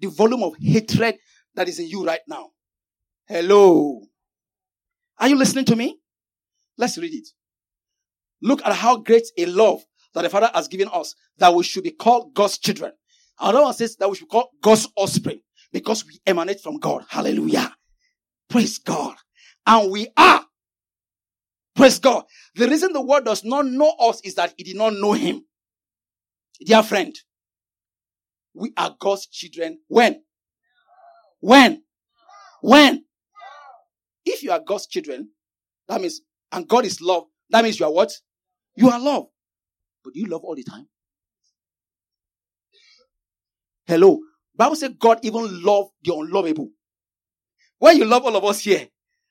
the 0.00 0.08
volume 0.08 0.42
of 0.42 0.54
hatred 0.58 1.16
that 1.54 1.68
is 1.68 1.78
in 1.78 1.88
you 1.90 2.02
right 2.02 2.20
now. 2.26 2.48
Hello. 3.26 4.00
Are 5.18 5.28
you 5.28 5.36
listening 5.36 5.66
to 5.66 5.76
me? 5.76 6.00
Let's 6.76 6.98
read 6.98 7.14
it. 7.14 7.28
Look 8.42 8.64
at 8.64 8.72
how 8.74 8.98
great 8.98 9.26
a 9.38 9.46
love 9.46 9.82
that 10.14 10.22
the 10.22 10.28
Father 10.28 10.50
has 10.54 10.68
given 10.68 10.88
us 10.92 11.14
that 11.38 11.54
we 11.54 11.64
should 11.64 11.84
be 11.84 11.90
called 11.90 12.34
God's 12.34 12.58
children. 12.58 12.92
Another 13.40 13.62
one 13.62 13.74
says 13.74 13.96
that 13.96 14.08
we 14.08 14.16
should 14.16 14.26
be 14.26 14.30
called 14.30 14.48
God's 14.62 14.88
offspring 14.96 15.40
because 15.72 16.06
we 16.06 16.20
emanate 16.26 16.60
from 16.60 16.78
God. 16.78 17.04
Hallelujah. 17.08 17.74
Praise 18.48 18.78
God. 18.78 19.16
And 19.66 19.90
we 19.90 20.08
are. 20.16 20.44
Praise 21.74 21.98
God. 21.98 22.24
The 22.54 22.68
reason 22.68 22.92
the 22.92 23.02
world 23.02 23.24
does 23.24 23.44
not 23.44 23.66
know 23.66 23.92
us 23.98 24.20
is 24.22 24.36
that 24.36 24.54
it 24.56 24.64
did 24.64 24.76
not 24.76 24.94
know 24.94 25.12
Him. 25.12 25.44
Dear 26.64 26.82
friend, 26.82 27.14
we 28.54 28.72
are 28.76 28.94
God's 28.98 29.26
children. 29.26 29.80
When? 29.88 30.22
When? 31.40 31.82
When? 32.60 33.04
If 34.24 34.42
you 34.42 34.52
are 34.52 34.60
God's 34.60 34.86
children, 34.86 35.30
that 35.88 36.00
means 36.00 36.20
and 36.54 36.68
God 36.68 36.86
is 36.86 37.00
love, 37.00 37.24
that 37.50 37.64
means 37.64 37.78
you 37.78 37.86
are 37.86 37.92
what? 37.92 38.12
You 38.76 38.88
are 38.88 39.00
love. 39.00 39.26
But 40.04 40.14
you 40.14 40.26
love 40.26 40.42
all 40.44 40.54
the 40.54 40.62
time? 40.62 40.86
Hello. 43.86 44.20
Bible 44.54 44.76
says 44.76 44.92
God 44.98 45.18
even 45.22 45.62
love 45.62 45.88
the 46.02 46.14
unlovable. 46.14 46.70
When 47.78 47.96
you 47.98 48.04
love 48.04 48.24
all 48.24 48.36
of 48.36 48.44
us 48.44 48.60
here, 48.60 48.86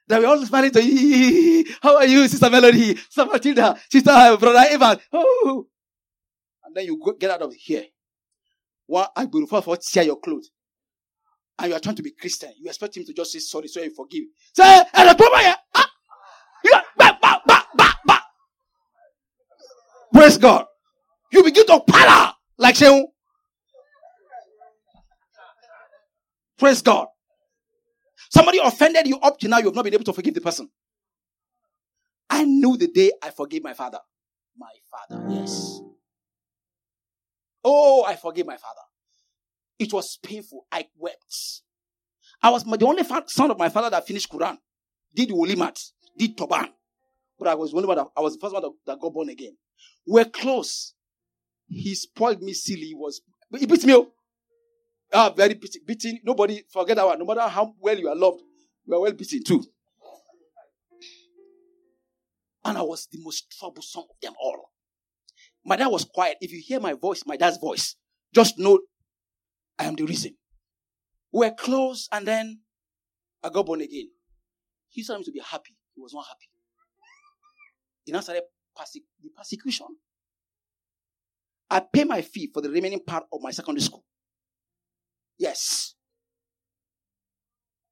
that 0.07 0.19
we 0.19 0.25
all 0.25 0.45
smiling 0.45 0.71
to 0.71 0.83
you. 0.83 1.65
How 1.81 1.95
are 1.95 2.05
you, 2.05 2.27
Sister 2.27 2.49
Melody? 2.49 2.95
Sister 2.95 3.25
Matilda? 3.25 3.79
Sister 3.89 4.37
Brother 4.37 4.65
Evan? 4.69 4.99
Oh. 5.13 5.65
And 6.65 6.75
then 6.75 6.85
you 6.85 6.99
go, 7.03 7.13
get 7.13 7.31
out 7.31 7.41
of 7.41 7.53
here. 7.53 7.85
One, 8.85 9.07
I 9.15 9.25
will 9.25 9.47
for 9.47 9.77
tear 9.77 10.03
your 10.03 10.19
clothes. 10.19 10.49
And 11.57 11.69
you 11.69 11.75
are 11.75 11.79
trying 11.79 11.95
to 11.95 12.03
be 12.03 12.11
Christian. 12.11 12.51
You 12.59 12.67
expect 12.67 12.97
him 12.97 13.05
to 13.05 13.13
just 13.13 13.31
say 13.31 13.39
sorry, 13.39 13.69
so 13.69 13.81
you 13.81 13.93
forgive. 13.95 14.23
Say, 14.53 14.83
and 14.93 15.09
the 15.17 15.57
ah, 15.75 15.89
Praise 20.23 20.37
God. 20.37 20.65
You 21.33 21.43
begin 21.43 21.65
to 21.65 21.81
para 21.85 22.33
like 22.57 22.77
saying, 22.77 23.07
Praise 26.57 26.81
God. 26.81 27.07
Somebody 28.29 28.59
offended 28.63 29.05
you 29.05 29.17
up 29.19 29.37
to 29.39 29.49
now, 29.49 29.57
you 29.57 29.65
have 29.65 29.75
not 29.75 29.83
been 29.83 29.93
able 29.93 30.05
to 30.05 30.13
forgive 30.13 30.33
the 30.33 30.39
person. 30.39 30.69
I 32.29 32.45
knew 32.45 32.77
the 32.77 32.87
day 32.87 33.11
I 33.21 33.31
forgave 33.31 33.65
my 33.65 33.73
father. 33.73 33.97
My 34.57 34.71
father, 34.89 35.29
yes. 35.29 35.81
Oh, 37.61 38.05
I 38.05 38.15
forgave 38.15 38.45
my 38.45 38.55
father. 38.55 38.79
It 39.77 39.91
was 39.91 40.17
painful. 40.23 40.65
I 40.71 40.85
wept. 40.97 41.35
I 42.41 42.49
was 42.49 42.63
the 42.63 42.85
only 42.85 43.03
son 43.27 43.51
of 43.51 43.59
my 43.59 43.67
father 43.67 43.89
that 43.89 44.07
finished 44.07 44.31
Quran, 44.31 44.55
did 45.13 45.31
Wulimat, 45.31 45.77
did 46.17 46.37
Toban. 46.37 46.69
But 47.37 47.49
I 47.49 47.55
was 47.55 47.71
the 47.71 47.75
only 47.75 47.87
one 47.89 47.97
that, 47.97 48.07
I 48.15 48.21
was 48.21 48.35
the 48.35 48.39
first 48.39 48.53
one 48.53 48.61
that, 48.61 48.71
that 48.85 48.99
got 49.01 49.13
born 49.13 49.27
again. 49.27 49.57
We're 50.05 50.25
close. 50.25 50.93
He 51.67 51.95
spoiled 51.95 52.41
me 52.41 52.53
silly. 52.53 52.87
He 52.87 52.95
was 52.95 53.21
he 53.57 53.65
beat 53.65 53.85
me. 53.85 53.93
Up. 53.93 54.09
Ah, 55.13 55.29
very 55.29 55.53
beaten. 55.53 56.19
Nobody 56.23 56.63
forget 56.71 56.97
that 56.97 57.05
one. 57.05 57.19
No 57.19 57.25
matter 57.25 57.47
how 57.47 57.73
well 57.79 57.97
you 57.97 58.09
are 58.09 58.15
loved, 58.15 58.41
you 58.85 58.95
are 58.95 59.01
well 59.01 59.13
beaten 59.13 59.43
too. 59.43 59.63
And 62.65 62.77
I 62.77 62.81
was 62.81 63.07
the 63.11 63.19
most 63.21 63.53
troublesome 63.59 64.03
of 64.09 64.15
them 64.21 64.33
all. 64.41 64.71
My 65.65 65.75
dad 65.75 65.87
was 65.87 66.05
quiet. 66.05 66.37
If 66.41 66.51
you 66.51 66.61
hear 66.65 66.79
my 66.79 66.93
voice, 66.93 67.23
my 67.25 67.37
dad's 67.37 67.57
voice, 67.57 67.95
just 68.33 68.57
know 68.57 68.79
I 69.77 69.85
am 69.85 69.95
the 69.95 70.05
reason. 70.05 70.35
We're 71.31 71.53
close 71.53 72.07
and 72.11 72.27
then 72.27 72.61
I 73.43 73.49
got 73.49 73.65
born 73.65 73.81
again. 73.81 74.09
He 74.89 75.03
started 75.03 75.25
to 75.25 75.31
be 75.31 75.41
happy. 75.45 75.75
He 75.95 76.01
was 76.01 76.13
not 76.13 76.25
happy. 76.27 76.49
He 78.05 78.11
now 78.11 78.19
started 78.21 78.43
perse- 78.75 79.01
the 79.21 79.29
persecution. 79.35 79.87
I 81.69 81.79
pay 81.79 82.03
my 82.03 82.21
fee 82.21 82.49
for 82.53 82.61
the 82.61 82.69
remaining 82.69 82.99
part 82.99 83.25
of 83.31 83.41
my 83.41 83.51
secondary 83.51 83.81
school. 83.81 84.03
Yes. 85.37 85.95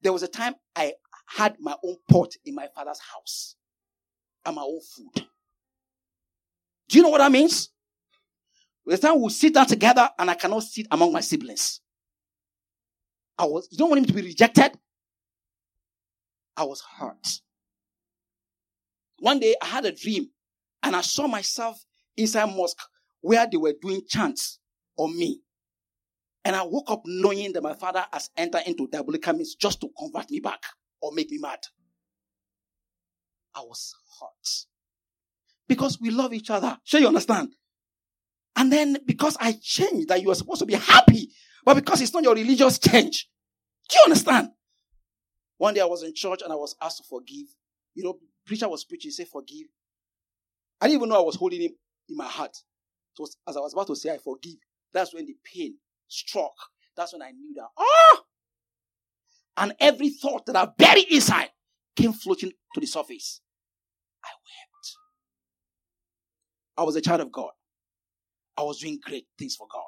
There 0.02 0.14
was 0.14 0.24
a 0.24 0.28
time 0.28 0.56
I 0.76 0.94
had 1.28 1.56
my 1.60 1.76
own 1.84 1.96
pot 2.10 2.34
in 2.46 2.56
my 2.56 2.68
father's 2.76 3.00
house 3.00 3.56
and 4.46 4.56
my 4.56 4.62
own 4.62 4.80
food. 4.82 5.26
Do 6.90 6.98
you 6.98 7.04
know 7.04 7.10
what 7.10 7.20
that 7.20 7.32
means? 7.32 7.70
The 8.86 8.98
time 8.98 9.22
we 9.22 9.30
sit 9.30 9.54
down 9.54 9.68
together 9.68 10.10
and 10.18 10.30
I 10.30 10.34
cannot 10.34 10.64
sit 10.64 10.88
among 10.92 11.14
my 11.14 11.22
siblings. 11.22 11.82
I 13.38 13.46
was, 13.46 13.68
you 13.72 13.78
don't 13.78 13.90
want 13.90 14.00
him 14.00 14.06
to 14.08 14.14
be 14.14 14.22
rejected? 14.22 14.72
I 16.58 16.64
was 16.64 16.82
hurt. 16.98 17.42
One 19.20 19.40
day 19.40 19.56
I 19.62 19.66
had 19.66 19.86
a 19.86 19.92
dream 19.92 20.30
and 20.84 20.96
I 20.96 21.02
saw 21.02 21.28
myself 21.28 21.84
inside 22.18 22.56
mosque 22.56 22.82
where 23.22 23.48
they 23.50 23.58
were 23.58 23.74
doing 23.82 24.02
chants 24.08 24.60
on 24.98 25.18
me. 25.18 25.42
And 26.44 26.56
I 26.56 26.64
woke 26.64 26.90
up 26.90 27.04
knowing 27.06 27.54
that 27.54 27.62
my 27.62 27.76
father 27.76 28.04
has 28.12 28.30
entered 28.36 28.64
into 28.66 28.88
diabolical 28.88 29.34
means 29.34 29.56
just 29.56 29.80
to 29.82 29.90
convert 29.98 30.30
me 30.32 30.40
back 30.40 30.64
or 31.02 31.12
make 31.14 31.30
me 31.30 31.38
mad. 31.38 31.60
I 33.56 33.62
was 33.62 33.94
hurt. 34.20 34.66
Because 35.68 36.00
we 36.02 36.10
love 36.10 36.34
each 36.34 36.50
other. 36.50 36.78
Sure 36.84 37.00
you 37.00 37.08
understand? 37.08 37.50
And 38.56 38.72
then 38.72 38.98
because 39.06 39.38
I 39.40 39.54
changed 39.62 40.10
that 40.10 40.22
you 40.22 40.32
are 40.32 40.36
supposed 40.36 40.60
to 40.60 40.66
be 40.66 40.74
happy, 40.74 41.30
but 41.64 41.76
because 41.76 42.02
it's 42.02 42.14
not 42.14 42.24
your 42.24 42.36
religious 42.36 42.80
change. 42.80 43.30
Do 43.90 43.98
you 43.98 44.04
understand? 44.06 44.50
One 45.58 45.74
day 45.74 45.82
I 45.82 45.86
was 45.86 46.04
in 46.04 46.14
church 46.16 46.42
and 46.42 46.52
I 46.52 46.56
was 46.56 46.76
asked 46.82 46.98
to 46.98 47.04
forgive. 47.04 47.48
You 47.94 48.04
know, 48.04 48.20
preacher 48.46 48.68
was 48.68 48.84
preaching, 48.84 49.12
say 49.12 49.26
forgive. 49.26 49.68
I 50.82 50.88
didn't 50.88 51.00
even 51.00 51.10
know 51.10 51.20
I 51.22 51.26
was 51.26 51.36
holding 51.36 51.62
him 51.62 51.72
in 52.10 52.18
my 52.18 52.26
heart. 52.26 52.58
It 53.18 53.22
was 53.22 53.38
as 53.48 53.56
I 53.56 53.60
was 53.60 53.74
about 53.74 53.88
to 53.88 53.96
say 53.96 54.12
I 54.12 54.18
forgive. 54.18 54.56
That's 54.94 55.14
when 55.14 55.26
the 55.26 55.36
pain 55.44 55.76
struck. 56.08 56.54
That's 56.98 57.14
when 57.14 57.22
I 57.22 57.32
knew 57.32 57.54
that, 57.56 57.68
ah! 57.78 58.22
And 59.58 59.74
every 59.80 60.10
thought 60.10 60.46
that 60.48 60.56
I 60.56 60.68
buried 60.78 61.12
inside 61.12 61.50
came 61.96 62.14
floating 62.14 62.52
to 62.74 62.80
the 62.80 62.88
surface. 62.88 63.42
I 64.24 64.30
wept. 64.30 64.98
I 66.78 66.84
was 66.84 66.96
a 66.96 67.02
child 67.02 67.22
of 67.22 67.32
God. 67.32 67.52
I 68.58 68.64
was 68.64 68.80
doing 68.80 69.00
great 69.04 69.26
things 69.38 69.56
for 69.56 69.68
God. 69.72 69.84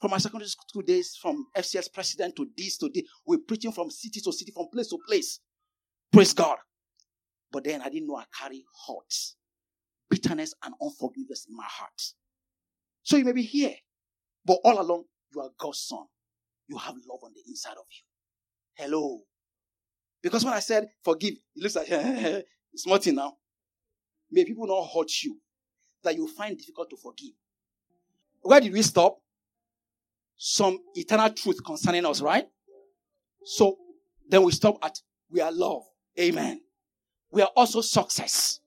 From 0.00 0.10
my 0.10 0.18
secondary 0.18 0.48
school 0.48 0.82
days, 0.82 1.16
from 1.20 1.46
FCS 1.56 1.92
president 1.92 2.36
to 2.36 2.46
this 2.56 2.76
to 2.78 2.90
this, 2.92 3.04
we're 3.26 3.38
preaching 3.38 3.72
from 3.72 3.90
city 3.90 4.20
to 4.20 4.32
city, 4.32 4.52
from 4.52 4.66
place 4.72 4.88
to 4.88 4.98
place. 5.06 5.40
Praise 6.12 6.32
God. 6.32 6.58
But 7.50 7.64
then 7.64 7.80
I 7.80 7.88
didn't 7.88 8.08
know 8.08 8.16
I 8.16 8.24
carry 8.38 8.64
hurt, 8.86 9.14
bitterness, 10.14 10.54
and 10.64 10.74
unforgiveness 10.80 11.46
in 11.48 11.56
my 11.56 11.66
heart. 11.66 12.12
So 13.02 13.16
you 13.16 13.24
may 13.24 13.32
be 13.32 13.42
here, 13.42 13.74
but 14.46 14.58
all 14.64 14.80
along, 14.80 15.04
you 15.34 15.40
are 15.40 15.50
God's 15.58 15.80
son. 15.80 16.04
You 16.68 16.78
have 16.78 16.94
love 17.08 17.20
on 17.24 17.32
the 17.34 17.42
inside 17.48 17.72
of 17.72 17.84
you. 17.90 18.04
Hello. 18.74 19.22
Because 20.22 20.44
when 20.44 20.54
I 20.54 20.60
said 20.60 20.88
forgive, 21.04 21.34
it 21.56 21.62
looks 21.62 21.74
like 21.74 21.88
it's 21.90 22.86
nothing 22.86 23.16
now. 23.16 23.34
May 24.30 24.44
people 24.44 24.66
not 24.66 24.88
hurt 24.94 25.10
you 25.22 25.38
that 26.04 26.14
you 26.14 26.28
find 26.28 26.56
difficult 26.56 26.90
to 26.90 26.96
forgive. 26.96 27.32
Where 28.42 28.60
did 28.60 28.72
we 28.72 28.82
stop? 28.82 29.18
Some 30.36 30.78
eternal 30.94 31.30
truth 31.30 31.58
concerning 31.64 32.06
us, 32.06 32.20
right? 32.20 32.46
So 33.44 33.78
then 34.28 34.42
we 34.44 34.52
stop 34.52 34.78
at 34.82 34.98
we 35.30 35.40
are 35.40 35.52
love. 35.52 35.82
Amen. 36.18 36.60
We 37.30 37.42
are 37.42 37.50
also 37.56 37.80
success. 37.80 38.60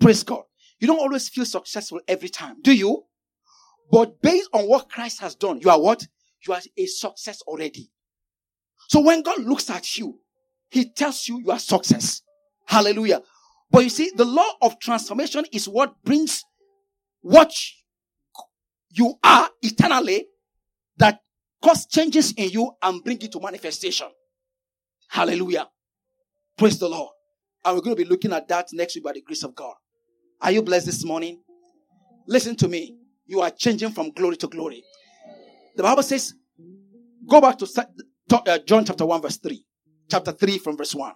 Praise 0.00 0.22
God. 0.24 0.42
You 0.78 0.86
don't 0.86 0.98
always 0.98 1.28
feel 1.28 1.44
successful 1.44 2.00
every 2.06 2.28
time, 2.28 2.56
do 2.62 2.72
you? 2.72 3.04
But 3.90 4.20
based 4.20 4.48
on 4.52 4.64
what 4.68 4.88
Christ 4.88 5.20
has 5.20 5.34
done, 5.34 5.60
you 5.60 5.70
are 5.70 5.80
what? 5.80 6.06
You 6.46 6.54
are 6.54 6.60
a 6.76 6.86
success 6.86 7.42
already. 7.42 7.90
So 8.88 9.00
when 9.00 9.22
God 9.22 9.40
looks 9.40 9.70
at 9.70 9.96
you, 9.98 10.20
He 10.70 10.90
tells 10.90 11.26
you 11.28 11.40
you 11.40 11.50
are 11.50 11.58
success. 11.58 12.22
Hallelujah. 12.66 13.22
But 13.70 13.84
you 13.84 13.90
see, 13.90 14.12
the 14.14 14.24
law 14.24 14.48
of 14.62 14.78
transformation 14.78 15.44
is 15.52 15.68
what 15.68 15.94
brings 16.04 16.44
what 17.20 17.52
you 18.90 19.14
are 19.22 19.50
eternally 19.62 20.26
that 20.96 21.20
cause 21.62 21.86
changes 21.86 22.32
in 22.32 22.50
you 22.50 22.70
and 22.82 23.02
bring 23.02 23.20
it 23.20 23.32
to 23.32 23.40
manifestation. 23.40 24.08
Hallelujah. 25.08 25.68
Praise 26.56 26.78
the 26.78 26.88
Lord. 26.88 27.10
And 27.64 27.76
we're 27.76 27.82
going 27.82 27.96
to 27.96 28.02
be 28.02 28.08
looking 28.08 28.32
at 28.32 28.48
that 28.48 28.68
next 28.72 28.94
week 28.94 29.04
by 29.04 29.12
the 29.12 29.22
grace 29.22 29.42
of 29.42 29.54
God. 29.54 29.74
Are 30.40 30.52
you 30.52 30.62
blessed 30.62 30.86
this 30.86 31.04
morning? 31.04 31.40
Listen 32.26 32.54
to 32.56 32.68
me. 32.68 32.96
You 33.26 33.40
are 33.40 33.50
changing 33.50 33.90
from 33.90 34.10
glory 34.12 34.36
to 34.36 34.46
glory. 34.48 34.84
The 35.76 35.82
Bible 35.82 36.02
says, 36.02 36.34
go 37.28 37.40
back 37.40 37.58
to 37.58 37.88
uh, 38.32 38.58
John 38.66 38.84
chapter 38.84 39.04
1, 39.04 39.22
verse 39.22 39.36
3. 39.38 39.64
Chapter 40.10 40.32
3 40.32 40.58
from 40.58 40.76
verse 40.76 40.94
1. 40.94 41.12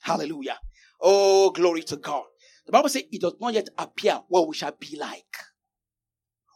Hallelujah. 0.00 0.58
Oh, 1.00 1.50
glory 1.50 1.82
to 1.82 1.96
God. 1.96 2.24
The 2.66 2.72
Bible 2.72 2.88
says 2.88 3.02
it 3.10 3.20
does 3.20 3.34
not 3.40 3.54
yet 3.54 3.68
appear 3.76 4.20
what 4.28 4.48
we 4.48 4.54
shall 4.54 4.72
be 4.78 4.96
like. 4.98 5.24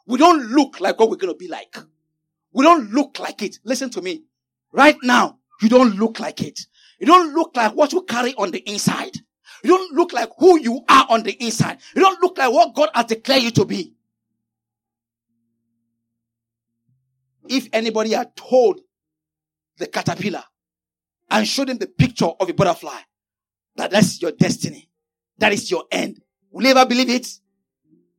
We 0.06 0.18
don't 0.18 0.46
look 0.50 0.80
like 0.80 0.98
what 0.98 1.10
we're 1.10 1.16
going 1.16 1.32
to 1.32 1.38
be 1.38 1.48
like. 1.48 1.76
We 2.52 2.64
don't 2.64 2.90
look 2.92 3.18
like 3.18 3.42
it. 3.42 3.58
Listen 3.64 3.90
to 3.90 4.02
me. 4.02 4.22
Right 4.72 4.96
now, 5.02 5.38
you 5.60 5.68
don't 5.68 5.96
look 5.96 6.20
like 6.20 6.42
it. 6.42 6.60
You 7.00 7.06
don't 7.06 7.34
look 7.34 7.56
like 7.56 7.74
what 7.74 7.92
you 7.92 8.02
carry 8.02 8.34
on 8.34 8.52
the 8.52 8.60
inside. 8.70 9.12
You 9.66 9.76
don't 9.76 9.94
look 9.94 10.12
like 10.12 10.30
who 10.38 10.60
you 10.60 10.84
are 10.88 11.06
on 11.10 11.24
the 11.24 11.32
inside. 11.42 11.78
You 11.96 12.02
don't 12.02 12.22
look 12.22 12.38
like 12.38 12.52
what 12.52 12.72
God 12.72 12.88
has 12.94 13.06
declared 13.06 13.42
you 13.42 13.50
to 13.50 13.64
be. 13.64 13.94
If 17.48 17.68
anybody 17.72 18.12
had 18.12 18.36
told 18.36 18.80
the 19.78 19.88
caterpillar 19.88 20.44
and 21.28 21.48
showed 21.48 21.68
him 21.68 21.78
the 21.78 21.88
picture 21.88 22.26
of 22.26 22.48
a 22.48 22.54
butterfly, 22.54 23.00
that 23.74 23.90
that's 23.90 24.22
your 24.22 24.30
destiny, 24.30 24.88
that 25.38 25.52
is 25.52 25.68
your 25.68 25.82
end, 25.90 26.20
will 26.52 26.62
you 26.62 26.70
ever 26.70 26.86
believe 26.86 27.10
it? 27.10 27.26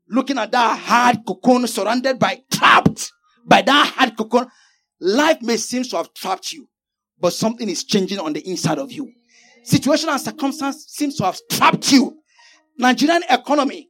Looking 0.09 0.37
at 0.39 0.51
that 0.51 0.79
hard 0.79 1.19
cocoon 1.25 1.65
surrounded 1.67 2.19
by 2.19 2.41
trapped 2.51 3.09
by 3.45 3.61
that 3.61 3.93
hard 3.95 4.17
cocoon, 4.17 4.47
life 4.99 5.41
may 5.41 5.55
seem 5.55 5.83
to 5.83 5.95
have 5.95 6.13
trapped 6.13 6.51
you, 6.51 6.67
but 7.17 7.31
something 7.31 7.69
is 7.69 7.85
changing 7.85 8.19
on 8.19 8.33
the 8.33 8.41
inside 8.49 8.79
of 8.79 8.91
you. 8.91 9.13
Situation 9.67 10.07
and 10.07 10.21
circumstance 10.21 10.85
seems 10.87 11.17
to 11.17 11.25
have 11.25 11.37
trapped 11.51 11.91
you. 11.91 12.17
Nigerian 12.77 13.21
economy, 13.29 13.89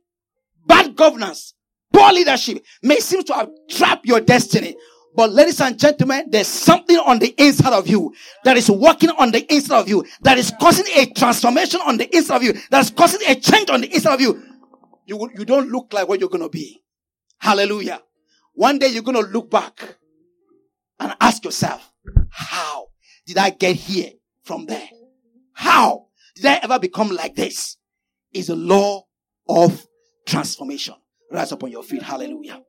bad 0.66 0.96
governance, 0.96 1.54
poor 1.94 2.12
leadership 2.12 2.66
may 2.82 3.00
seem 3.00 3.22
to 3.26 3.34
have 3.36 3.50
trapped 3.70 4.04
your 4.08 4.20
destiny. 4.20 4.76
But 5.16 5.34
ladies 5.34 5.62
and 5.62 5.78
gentlemen, 5.78 6.30
there's 6.32 6.48
something 6.48 6.98
on 6.98 7.20
the 7.20 7.28
inside 7.38 7.74
of 7.74 7.88
you 7.88 8.12
that 8.44 8.58
is 8.58 8.72
working 8.72 9.12
on 9.20 9.30
the 9.30 9.46
inside 9.54 9.82
of 9.82 9.88
you, 9.88 10.04
that 10.22 10.40
is 10.40 10.52
causing 10.60 10.88
a 10.96 11.06
transformation 11.14 11.80
on 11.86 11.98
the 11.98 12.16
inside 12.16 12.38
of 12.38 12.44
you, 12.44 12.54
that 12.72 12.80
is 12.80 12.90
causing 12.90 13.22
a 13.28 13.36
change 13.36 13.70
on 13.70 13.82
the 13.82 13.94
inside 13.94 14.16
of 14.16 14.22
you. 14.22 14.42
You, 15.06 15.30
you 15.38 15.46
don't 15.46 15.70
look 15.70 15.94
like 15.94 16.08
what 16.08 16.20
you're 16.20 16.30
going 16.30 16.42
to 16.42 16.50
be. 16.50 16.82
Hallelujah. 17.38 18.02
One 18.56 18.80
day 18.80 18.88
you're 18.88 19.04
going 19.04 19.24
to 19.24 19.32
look 19.32 19.52
back 19.52 19.98
and 21.00 21.14
ask 21.22 21.46
yourself, 21.46 21.94
how 22.32 22.88
did 23.28 23.38
I 23.38 23.52
get 23.52 23.76
here 23.76 24.14
from 24.42 24.66
there? 24.66 24.90
How 25.58 26.06
did 26.36 26.46
I 26.46 26.60
ever 26.62 26.78
become 26.78 27.10
like 27.10 27.34
this? 27.36 27.78
Is 28.32 28.50
a 28.50 28.56
law 28.56 29.06
of 29.50 29.88
transformation. 30.28 30.94
Rise 31.32 31.52
up 31.52 31.64
on 31.64 31.72
your 31.72 31.82
feet. 31.82 32.04
Hallelujah. 32.04 32.62